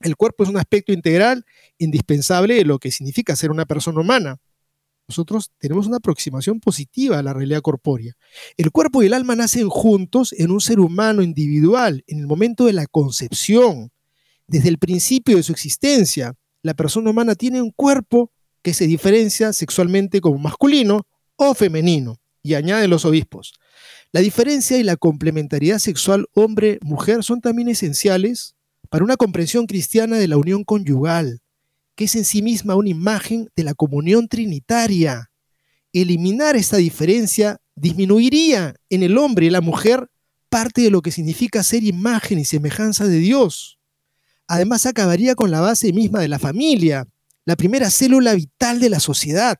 El 0.00 0.16
cuerpo 0.16 0.42
es 0.42 0.50
un 0.50 0.56
aspecto 0.56 0.92
integral 0.92 1.46
indispensable 1.78 2.56
de 2.56 2.64
lo 2.64 2.80
que 2.80 2.90
significa 2.90 3.36
ser 3.36 3.52
una 3.52 3.64
persona 3.64 4.00
humana. 4.00 4.38
Nosotros 5.06 5.52
tenemos 5.58 5.86
una 5.86 5.98
aproximación 5.98 6.58
positiva 6.58 7.20
a 7.20 7.22
la 7.22 7.34
realidad 7.34 7.60
corpórea. 7.60 8.16
El 8.56 8.72
cuerpo 8.72 9.04
y 9.04 9.06
el 9.06 9.14
alma 9.14 9.36
nacen 9.36 9.68
juntos 9.68 10.32
en 10.36 10.50
un 10.50 10.60
ser 10.60 10.80
humano 10.80 11.22
individual, 11.22 12.02
en 12.08 12.18
el 12.18 12.26
momento 12.26 12.64
de 12.64 12.72
la 12.72 12.88
concepción. 12.88 13.92
Desde 14.48 14.70
el 14.70 14.78
principio 14.78 15.36
de 15.36 15.44
su 15.44 15.52
existencia, 15.52 16.34
la 16.62 16.74
persona 16.74 17.10
humana 17.10 17.36
tiene 17.36 17.62
un 17.62 17.70
cuerpo 17.70 18.32
que 18.60 18.74
se 18.74 18.88
diferencia 18.88 19.52
sexualmente 19.52 20.20
como 20.20 20.36
masculino 20.36 21.06
o 21.36 21.54
femenino, 21.54 22.18
y 22.46 22.54
añaden 22.54 22.90
los 22.90 23.04
obispos. 23.04 23.52
La 24.12 24.20
diferencia 24.20 24.78
y 24.78 24.82
la 24.82 24.96
complementariedad 24.96 25.78
sexual 25.78 26.26
hombre-mujer 26.34 27.22
son 27.22 27.40
también 27.40 27.68
esenciales 27.68 28.54
para 28.88 29.04
una 29.04 29.16
comprensión 29.16 29.66
cristiana 29.66 30.16
de 30.16 30.28
la 30.28 30.36
unión 30.36 30.64
conyugal, 30.64 31.40
que 31.96 32.04
es 32.04 32.14
en 32.14 32.24
sí 32.24 32.40
misma 32.40 32.76
una 32.76 32.88
imagen 32.88 33.50
de 33.56 33.64
la 33.64 33.74
comunión 33.74 34.28
trinitaria. 34.28 35.30
Eliminar 35.92 36.56
esta 36.56 36.76
diferencia 36.76 37.58
disminuiría 37.74 38.74
en 38.90 39.02
el 39.02 39.18
hombre 39.18 39.46
y 39.46 39.50
la 39.50 39.60
mujer 39.60 40.08
parte 40.48 40.82
de 40.82 40.90
lo 40.90 41.02
que 41.02 41.10
significa 41.10 41.62
ser 41.62 41.84
imagen 41.84 42.38
y 42.38 42.44
semejanza 42.44 43.06
de 43.06 43.18
Dios. 43.18 43.78
Además, 44.46 44.86
acabaría 44.86 45.34
con 45.34 45.50
la 45.50 45.60
base 45.60 45.92
misma 45.92 46.20
de 46.20 46.28
la 46.28 46.38
familia, 46.38 47.06
la 47.44 47.56
primera 47.56 47.90
célula 47.90 48.34
vital 48.34 48.80
de 48.80 48.90
la 48.90 49.00
sociedad. 49.00 49.58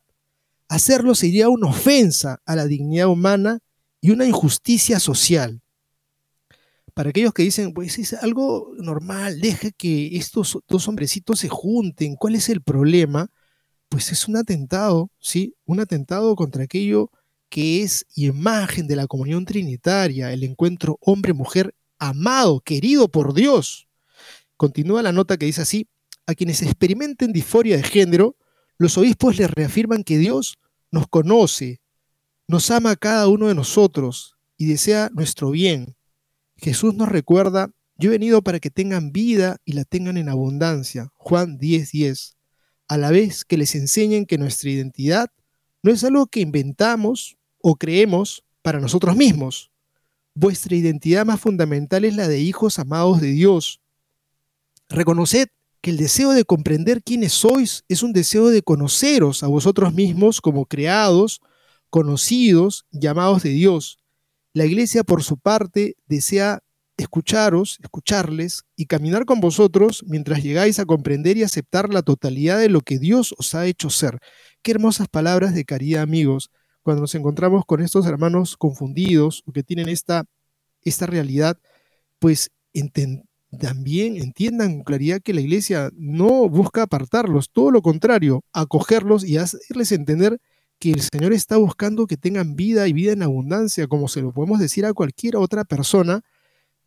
Hacerlo 0.68 1.14
sería 1.14 1.48
una 1.48 1.68
ofensa 1.68 2.40
a 2.44 2.56
la 2.56 2.66
dignidad 2.66 3.08
humana 3.08 3.60
y 4.00 4.10
una 4.10 4.26
injusticia 4.26 4.98
social. 4.98 5.62
Para 6.94 7.10
aquellos 7.10 7.34
que 7.34 7.42
dicen, 7.42 7.72
pues 7.74 7.98
es 7.98 8.14
algo 8.14 8.72
normal, 8.78 9.40
deja 9.40 9.70
que 9.70 10.16
estos 10.16 10.58
dos 10.66 10.88
hombrecitos 10.88 11.40
se 11.40 11.48
junten, 11.48 12.16
¿cuál 12.16 12.34
es 12.34 12.48
el 12.48 12.62
problema? 12.62 13.30
Pues 13.88 14.10
es 14.12 14.26
un 14.28 14.36
atentado, 14.36 15.10
¿sí? 15.20 15.54
Un 15.66 15.80
atentado 15.80 16.34
contra 16.34 16.64
aquello 16.64 17.10
que 17.48 17.82
es 17.82 18.06
imagen 18.14 18.86
de 18.86 18.96
la 18.96 19.06
comunión 19.06 19.44
trinitaria, 19.44 20.32
el 20.32 20.42
encuentro 20.42 20.98
hombre-mujer 21.00 21.74
amado, 21.98 22.60
querido 22.60 23.08
por 23.08 23.34
Dios. 23.34 23.88
Continúa 24.56 25.02
la 25.02 25.12
nota 25.12 25.36
que 25.36 25.46
dice 25.46 25.62
así, 25.62 25.88
a 26.26 26.34
quienes 26.34 26.62
experimenten 26.62 27.32
disforia 27.32 27.76
de 27.76 27.82
género, 27.82 28.36
los 28.78 28.98
obispos 28.98 29.38
les 29.38 29.50
reafirman 29.50 30.04
que 30.04 30.18
Dios 30.18 30.58
nos 30.90 31.06
conoce, 31.08 31.80
nos 32.48 32.70
ama 32.70 32.92
a 32.92 32.96
cada 32.96 33.28
uno 33.28 33.48
de 33.48 33.54
nosotros 33.54 34.36
y 34.56 34.66
desea 34.66 35.10
nuestro 35.12 35.50
bien. 35.50 35.96
Jesús 36.56 36.94
nos 36.94 37.08
recuerda, 37.08 37.70
yo 37.96 38.10
he 38.10 38.12
venido 38.12 38.42
para 38.42 38.60
que 38.60 38.70
tengan 38.70 39.12
vida 39.12 39.58
y 39.64 39.72
la 39.72 39.84
tengan 39.84 40.16
en 40.16 40.28
abundancia. 40.28 41.12
Juan 41.14 41.58
10:10. 41.58 41.90
10. 41.92 42.36
A 42.88 42.96
la 42.98 43.10
vez 43.10 43.44
que 43.44 43.56
les 43.56 43.74
enseñen 43.74 44.26
que 44.26 44.38
nuestra 44.38 44.70
identidad 44.70 45.30
no 45.82 45.90
es 45.90 46.04
algo 46.04 46.26
que 46.26 46.40
inventamos 46.40 47.36
o 47.60 47.76
creemos 47.76 48.44
para 48.62 48.80
nosotros 48.80 49.16
mismos. 49.16 49.70
Vuestra 50.34 50.76
identidad 50.76 51.24
más 51.24 51.40
fundamental 51.40 52.04
es 52.04 52.14
la 52.14 52.28
de 52.28 52.40
hijos 52.40 52.78
amados 52.78 53.20
de 53.20 53.28
Dios. 53.28 53.80
Reconoced 54.88 55.48
que 55.80 55.90
el 55.90 55.96
deseo 55.96 56.32
de 56.32 56.44
comprender 56.44 57.02
quiénes 57.02 57.32
sois 57.32 57.84
es 57.88 58.02
un 58.02 58.12
deseo 58.12 58.48
de 58.48 58.62
conoceros 58.62 59.42
a 59.42 59.46
vosotros 59.46 59.94
mismos 59.94 60.40
como 60.40 60.66
creados, 60.66 61.40
conocidos, 61.90 62.86
llamados 62.90 63.42
de 63.42 63.50
Dios. 63.50 63.98
La 64.52 64.64
iglesia, 64.64 65.04
por 65.04 65.22
su 65.22 65.38
parte, 65.38 65.96
desea 66.06 66.60
escucharos, 66.96 67.78
escucharles 67.82 68.64
y 68.74 68.86
caminar 68.86 69.26
con 69.26 69.40
vosotros 69.40 70.02
mientras 70.06 70.42
llegáis 70.42 70.78
a 70.78 70.86
comprender 70.86 71.36
y 71.36 71.42
aceptar 71.42 71.92
la 71.92 72.02
totalidad 72.02 72.58
de 72.58 72.70
lo 72.70 72.80
que 72.80 72.98
Dios 72.98 73.34
os 73.38 73.54
ha 73.54 73.66
hecho 73.66 73.90
ser. 73.90 74.18
Qué 74.62 74.72
hermosas 74.72 75.08
palabras 75.08 75.54
de 75.54 75.64
caridad, 75.64 76.02
amigos, 76.02 76.50
cuando 76.82 77.02
nos 77.02 77.14
encontramos 77.14 77.64
con 77.66 77.82
estos 77.82 78.06
hermanos 78.06 78.56
confundidos 78.56 79.42
o 79.46 79.52
que 79.52 79.62
tienen 79.62 79.88
esta, 79.88 80.24
esta 80.82 81.06
realidad, 81.06 81.58
pues 82.18 82.50
también 83.56 84.16
entiendan 84.16 84.74
con 84.74 84.84
claridad 84.84 85.20
que 85.20 85.34
la 85.34 85.40
iglesia 85.40 85.90
no 85.96 86.48
busca 86.48 86.82
apartarlos, 86.82 87.50
todo 87.50 87.70
lo 87.70 87.82
contrario, 87.82 88.44
acogerlos 88.52 89.24
y 89.24 89.36
hacerles 89.38 89.92
entender 89.92 90.38
que 90.78 90.92
el 90.92 91.00
Señor 91.00 91.32
está 91.32 91.56
buscando 91.56 92.06
que 92.06 92.16
tengan 92.16 92.56
vida 92.56 92.86
y 92.86 92.92
vida 92.92 93.12
en 93.12 93.22
abundancia, 93.22 93.86
como 93.86 94.08
se 94.08 94.20
lo 94.20 94.32
podemos 94.32 94.58
decir 94.58 94.84
a 94.84 94.92
cualquier 94.92 95.36
otra 95.36 95.64
persona, 95.64 96.22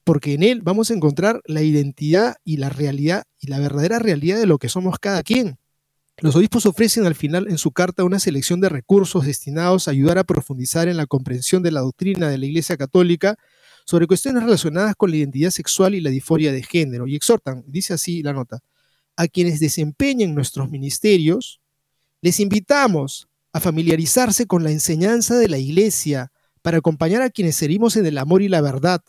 porque 0.03 0.34
en 0.34 0.43
Él 0.43 0.61
vamos 0.63 0.91
a 0.91 0.93
encontrar 0.93 1.41
la 1.45 1.61
identidad 1.61 2.38
y 2.43 2.57
la 2.57 2.70
realidad 2.70 3.24
y 3.39 3.47
la 3.47 3.59
verdadera 3.59 3.99
realidad 3.99 4.38
de 4.38 4.45
lo 4.45 4.57
que 4.57 4.70
somos 4.70 4.99
cada 4.99 5.24
quien. 5.24 5.57
Los 6.22 6.36
obispos 6.36 6.65
ofrecen 6.65 7.05
al 7.05 7.15
final 7.15 7.47
en 7.49 7.57
su 7.57 7.72
carta 7.72 8.03
una 8.03 8.20
selección 8.20 8.59
de 8.59 8.70
recursos 8.70 9.26
destinados 9.26 9.88
a 9.88 9.91
ayudar 9.91 10.17
a 10.17 10.26
profundizar 10.26 10.88
en 10.88 10.97
la 10.97 11.05
comprensión 11.05 11.63
de 11.63 11.72
la 11.72 11.80
doctrina 11.80 12.30
de 12.30 12.38
la 12.38 12.45
Iglesia 12.45 12.76
Católica 12.76 13.38
sobre 13.90 14.06
cuestiones 14.06 14.44
relacionadas 14.44 14.96
con 14.96 15.10
la 15.10 15.18
identidad 15.18 15.50
sexual 15.50 15.96
y 15.96 16.00
la 16.00 16.12
disforia 16.12 16.52
de 16.52 16.62
género, 16.62 17.08
y 17.08 17.16
exhortan, 17.16 17.64
dice 17.66 17.96
así 17.96 18.22
la 18.22 18.34
nota, 18.34 18.60
a 19.16 19.28
quienes 19.28 19.60
desempeñen 19.60 20.36
nuestros 20.36 20.70
ministerios, 20.70 21.60
les 22.22 22.40
invitamos 22.40 23.30
a 23.52 23.60
familiarizarse 23.60 24.46
con 24.46 24.64
la 24.64 24.70
enseñanza 24.70 25.40
de 25.40 25.48
la 25.48 25.58
Iglesia 25.58 26.32
para 26.62 26.78
acompañar 26.78 27.24
a 27.24 27.32
quienes 27.32 27.56
servimos 27.56 27.96
en 27.96 28.06
el 28.06 28.20
amor 28.20 28.44
y 28.44 28.48
la 28.48 28.62
verdad. 28.62 29.02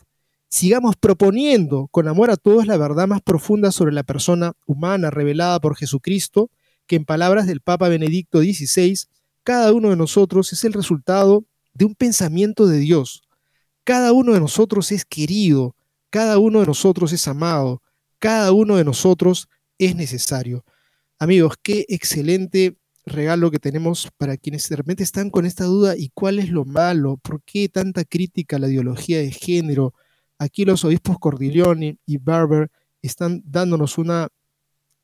Sigamos 0.49 0.95
proponiendo 0.95 1.87
con 1.91 2.07
amor 2.07 2.31
a 2.31 2.35
todos 2.35 2.65
la 2.65 2.77
verdad 2.77 3.07
más 3.07 3.21
profunda 3.21 3.71
sobre 3.71 3.93
la 3.93 4.01
persona 4.01 4.53
humana 4.65 5.11
revelada 5.11 5.59
por 5.59 5.77
Jesucristo, 5.77 6.49
que 6.87 6.95
en 6.95 7.05
palabras 7.05 7.45
del 7.45 7.61
Papa 7.61 7.87
Benedicto 7.87 8.39
XVI, 8.39 8.97
cada 9.43 9.73
uno 9.73 9.91
de 9.91 9.95
nosotros 9.95 10.51
es 10.53 10.63
el 10.63 10.73
resultado 10.73 11.45
de 11.75 11.85
un 11.85 11.93
pensamiento 11.93 12.65
de 12.65 12.79
Dios. 12.79 13.21
Cada 13.83 14.13
uno 14.13 14.33
de 14.33 14.39
nosotros 14.39 14.91
es 14.91 15.05
querido, 15.05 15.75
cada 16.09 16.37
uno 16.37 16.59
de 16.59 16.67
nosotros 16.67 17.13
es 17.13 17.27
amado, 17.27 17.81
cada 18.19 18.51
uno 18.51 18.77
de 18.77 18.83
nosotros 18.83 19.49
es 19.77 19.95
necesario. 19.95 20.63
Amigos, 21.17 21.55
qué 21.61 21.85
excelente 21.89 22.75
regalo 23.05 23.49
que 23.49 23.59
tenemos 23.59 24.09
para 24.17 24.37
quienes 24.37 24.67
de 24.69 24.75
repente 24.75 25.03
están 25.03 25.29
con 25.29 25.45
esta 25.45 25.65
duda 25.65 25.95
y 25.97 26.09
cuál 26.13 26.39
es 26.39 26.49
lo 26.49 26.65
malo, 26.65 27.17
por 27.17 27.41
qué 27.43 27.69
tanta 27.69 28.03
crítica 28.03 28.57
a 28.57 28.59
la 28.59 28.67
ideología 28.67 29.19
de 29.19 29.31
género. 29.31 29.93
Aquí 30.37 30.65
los 30.65 30.85
obispos 30.85 31.17
Cordiglione 31.19 31.97
y 32.05 32.17
Barber 32.17 32.69
están 33.01 33.41
dándonos 33.45 33.97
una 33.97 34.29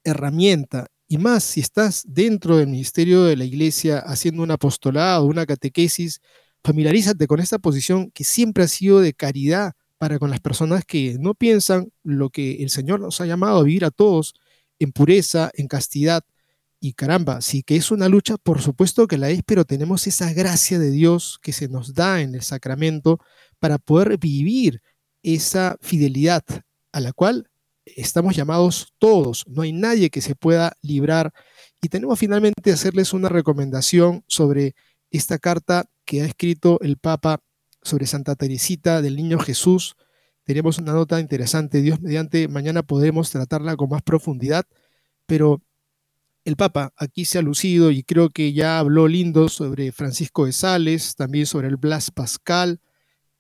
herramienta 0.04 0.88
y 1.08 1.18
más 1.18 1.44
si 1.44 1.62
estás 1.62 2.04
dentro 2.08 2.58
del 2.58 2.68
ministerio 2.68 3.24
de 3.24 3.38
la 3.38 3.46
iglesia 3.46 4.00
haciendo 4.00 4.44
un 4.44 4.52
apostolado, 4.52 5.26
una 5.26 5.46
catequesis, 5.46 6.22
familiarízate 6.68 7.28
con 7.28 7.40
esta 7.40 7.60
posición 7.60 8.12
que 8.12 8.26
siempre 8.26 8.66
ha 8.66 8.68
sido 8.68 9.00
de 9.00 9.14
caridad 9.14 9.72
para 9.98 10.20
con 10.20 10.30
las 10.30 10.42
personas 10.42 10.84
que 10.84 11.16
no 11.18 11.34
piensan 11.34 11.94
lo 12.04 12.30
que 12.30 12.62
el 12.62 12.70
Señor 12.70 13.00
nos 13.00 13.22
ha 13.22 13.26
llamado 13.26 13.60
a 13.60 13.64
vivir 13.64 13.86
a 13.86 13.90
todos 13.90 14.34
en 14.78 14.92
pureza, 14.92 15.50
en 15.54 15.70
castidad, 15.70 16.26
y 16.82 16.92
caramba, 16.92 17.40
sí 17.40 17.64
que 17.64 17.78
es 17.78 17.90
una 17.90 18.10
lucha, 18.10 18.36
por 18.38 18.62
supuesto 18.62 19.08
que 19.08 19.18
la 19.18 19.30
es, 19.30 19.44
pero 19.46 19.64
tenemos 19.64 20.08
esa 20.08 20.34
gracia 20.34 20.78
de 20.78 20.92
Dios 20.92 21.40
que 21.42 21.54
se 21.54 21.70
nos 21.70 21.94
da 21.94 22.20
en 22.22 22.36
el 22.36 22.42
sacramento 22.42 23.20
para 23.60 23.78
poder 23.78 24.18
vivir 24.18 24.82
esa 25.24 25.78
fidelidad 25.80 26.44
a 26.92 27.00
la 27.00 27.14
cual 27.14 27.50
estamos 27.86 28.36
llamados 28.36 28.94
todos. 29.00 29.46
No 29.48 29.62
hay 29.62 29.72
nadie 29.72 30.10
que 30.10 30.20
se 30.20 30.36
pueda 30.36 30.74
librar. 30.82 31.34
Y 31.82 31.88
tenemos 31.88 32.20
finalmente 32.20 32.74
hacerles 32.74 33.14
una 33.14 33.30
recomendación 33.30 34.26
sobre 34.28 34.76
esta 35.10 35.40
carta 35.40 35.90
que 36.08 36.22
ha 36.22 36.26
escrito 36.26 36.80
el 36.82 36.98
Papa 36.98 37.44
sobre 37.84 38.08
Santa 38.08 38.36
Teresita 38.36 39.02
del 39.02 39.18
Niño 39.18 39.38
Jesús. 39.38 39.96
Tenemos 40.46 40.80
una 40.80 40.94
nota 40.94 41.20
interesante. 41.20 41.82
Dios 41.82 42.02
mediante, 42.02 42.48
mañana 42.48 42.82
podremos 42.82 43.30
tratarla 43.30 43.76
con 43.76 43.90
más 43.90 44.02
profundidad, 44.02 44.66
pero 45.28 45.62
el 46.46 46.56
Papa 46.56 46.94
aquí 46.96 47.26
se 47.26 47.38
ha 47.38 47.42
lucido 47.42 47.92
y 47.92 48.04
creo 48.04 48.30
que 48.30 48.54
ya 48.54 48.80
habló 48.80 49.10
lindo 49.10 49.50
sobre 49.50 49.92
Francisco 49.92 50.46
de 50.46 50.54
Sales, 50.54 51.16
también 51.18 51.46
sobre 51.46 51.68
el 51.68 51.76
Blas 51.76 52.10
Pascal, 52.10 52.80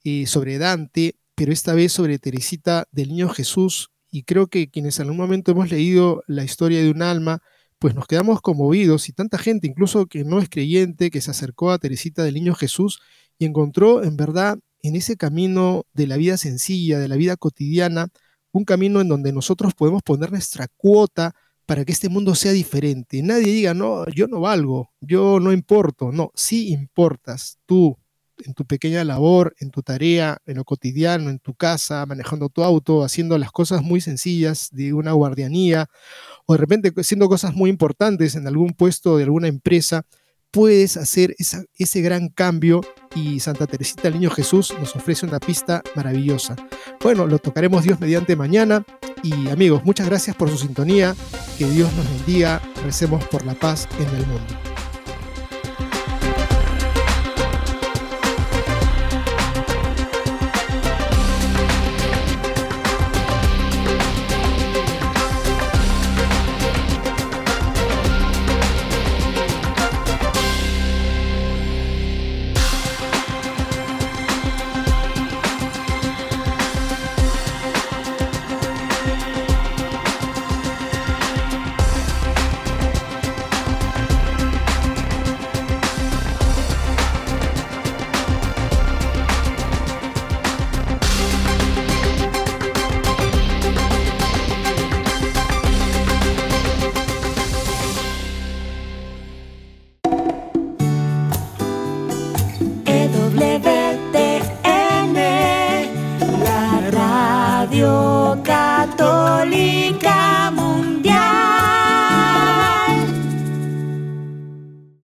eh, 0.03 0.27
sobre 0.27 0.57
Dante, 0.57 1.15
pero 1.35 1.53
esta 1.53 1.73
vez 1.73 1.93
sobre 1.93 2.19
Teresita 2.19 2.85
del 2.91 3.09
Niño 3.09 3.29
Jesús. 3.29 3.91
Y 4.11 4.23
creo 4.23 4.47
que 4.47 4.69
quienes 4.69 4.99
en 4.99 5.03
algún 5.03 5.17
momento 5.17 5.51
hemos 5.51 5.71
leído 5.71 6.21
la 6.27 6.43
historia 6.43 6.83
de 6.83 6.91
un 6.91 7.01
alma, 7.01 7.41
pues 7.79 7.95
nos 7.95 8.07
quedamos 8.07 8.41
conmovidos 8.41 9.09
y 9.09 9.13
tanta 9.13 9.37
gente, 9.37 9.67
incluso 9.67 10.05
que 10.07 10.23
no 10.23 10.39
es 10.39 10.49
creyente, 10.49 11.11
que 11.11 11.21
se 11.21 11.31
acercó 11.31 11.71
a 11.71 11.77
Teresita 11.77 12.23
del 12.23 12.35
Niño 12.35 12.55
Jesús 12.55 12.99
y 13.37 13.45
encontró 13.45 14.03
en 14.03 14.17
verdad 14.17 14.57
en 14.81 14.95
ese 14.95 15.17
camino 15.17 15.83
de 15.93 16.07
la 16.07 16.17
vida 16.17 16.37
sencilla, 16.37 16.99
de 16.99 17.07
la 17.07 17.15
vida 17.15 17.35
cotidiana, 17.37 18.07
un 18.51 18.65
camino 18.65 19.01
en 19.01 19.07
donde 19.07 19.33
nosotros 19.33 19.73
podemos 19.73 20.01
poner 20.03 20.31
nuestra 20.31 20.67
cuota 20.77 21.35
para 21.65 21.83
que 21.83 21.91
este 21.91 22.09
mundo 22.09 22.33
sea 22.33 22.53
diferente. 22.53 23.21
Nadie 23.21 23.51
diga, 23.51 23.73
no, 23.73 24.07
yo 24.07 24.27
no 24.27 24.39
valgo, 24.39 24.91
yo 25.01 25.39
no 25.39 25.51
importo. 25.51 26.11
No, 26.11 26.31
sí 26.33 26.69
importas 26.69 27.59
tú 27.65 27.97
en 28.45 28.53
tu 28.53 28.65
pequeña 28.65 29.03
labor, 29.03 29.55
en 29.59 29.71
tu 29.71 29.81
tarea, 29.81 30.37
en 30.45 30.57
lo 30.57 30.63
cotidiano, 30.63 31.29
en 31.29 31.39
tu 31.39 31.53
casa, 31.53 32.05
manejando 32.05 32.49
tu 32.49 32.63
auto, 32.63 33.03
haciendo 33.03 33.37
las 33.37 33.51
cosas 33.51 33.81
muy 33.81 34.01
sencillas 34.01 34.69
de 34.71 34.93
una 34.93 35.11
guardianía 35.13 35.87
o 36.45 36.53
de 36.53 36.59
repente 36.59 36.93
haciendo 36.95 37.27
cosas 37.27 37.53
muy 37.53 37.69
importantes 37.69 38.35
en 38.35 38.47
algún 38.47 38.73
puesto 38.73 39.17
de 39.17 39.23
alguna 39.23 39.47
empresa 39.47 40.05
puedes 40.51 40.97
hacer 40.97 41.35
ese 41.37 42.01
gran 42.01 42.29
cambio 42.29 42.81
y 43.15 43.39
Santa 43.39 43.67
Teresita 43.67 44.03
del 44.03 44.15
Niño 44.15 44.29
Jesús 44.29 44.73
nos 44.79 44.95
ofrece 44.95 45.25
una 45.25 45.39
pista 45.39 45.81
maravillosa. 45.95 46.55
Bueno, 47.01 47.27
lo 47.27 47.39
tocaremos 47.39 47.83
Dios 47.83 47.99
mediante 47.99 48.35
mañana 48.35 48.85
y 49.23 49.49
amigos, 49.49 49.83
muchas 49.83 50.07
gracias 50.07 50.35
por 50.35 50.49
su 50.49 50.57
sintonía, 50.57 51.15
que 51.57 51.69
Dios 51.69 51.91
nos 51.93 52.09
bendiga, 52.09 52.61
recemos 52.83 53.23
por 53.25 53.45
la 53.45 53.53
paz 53.53 53.87
en 53.99 54.07
el 54.15 54.25
mundo. 54.27 54.76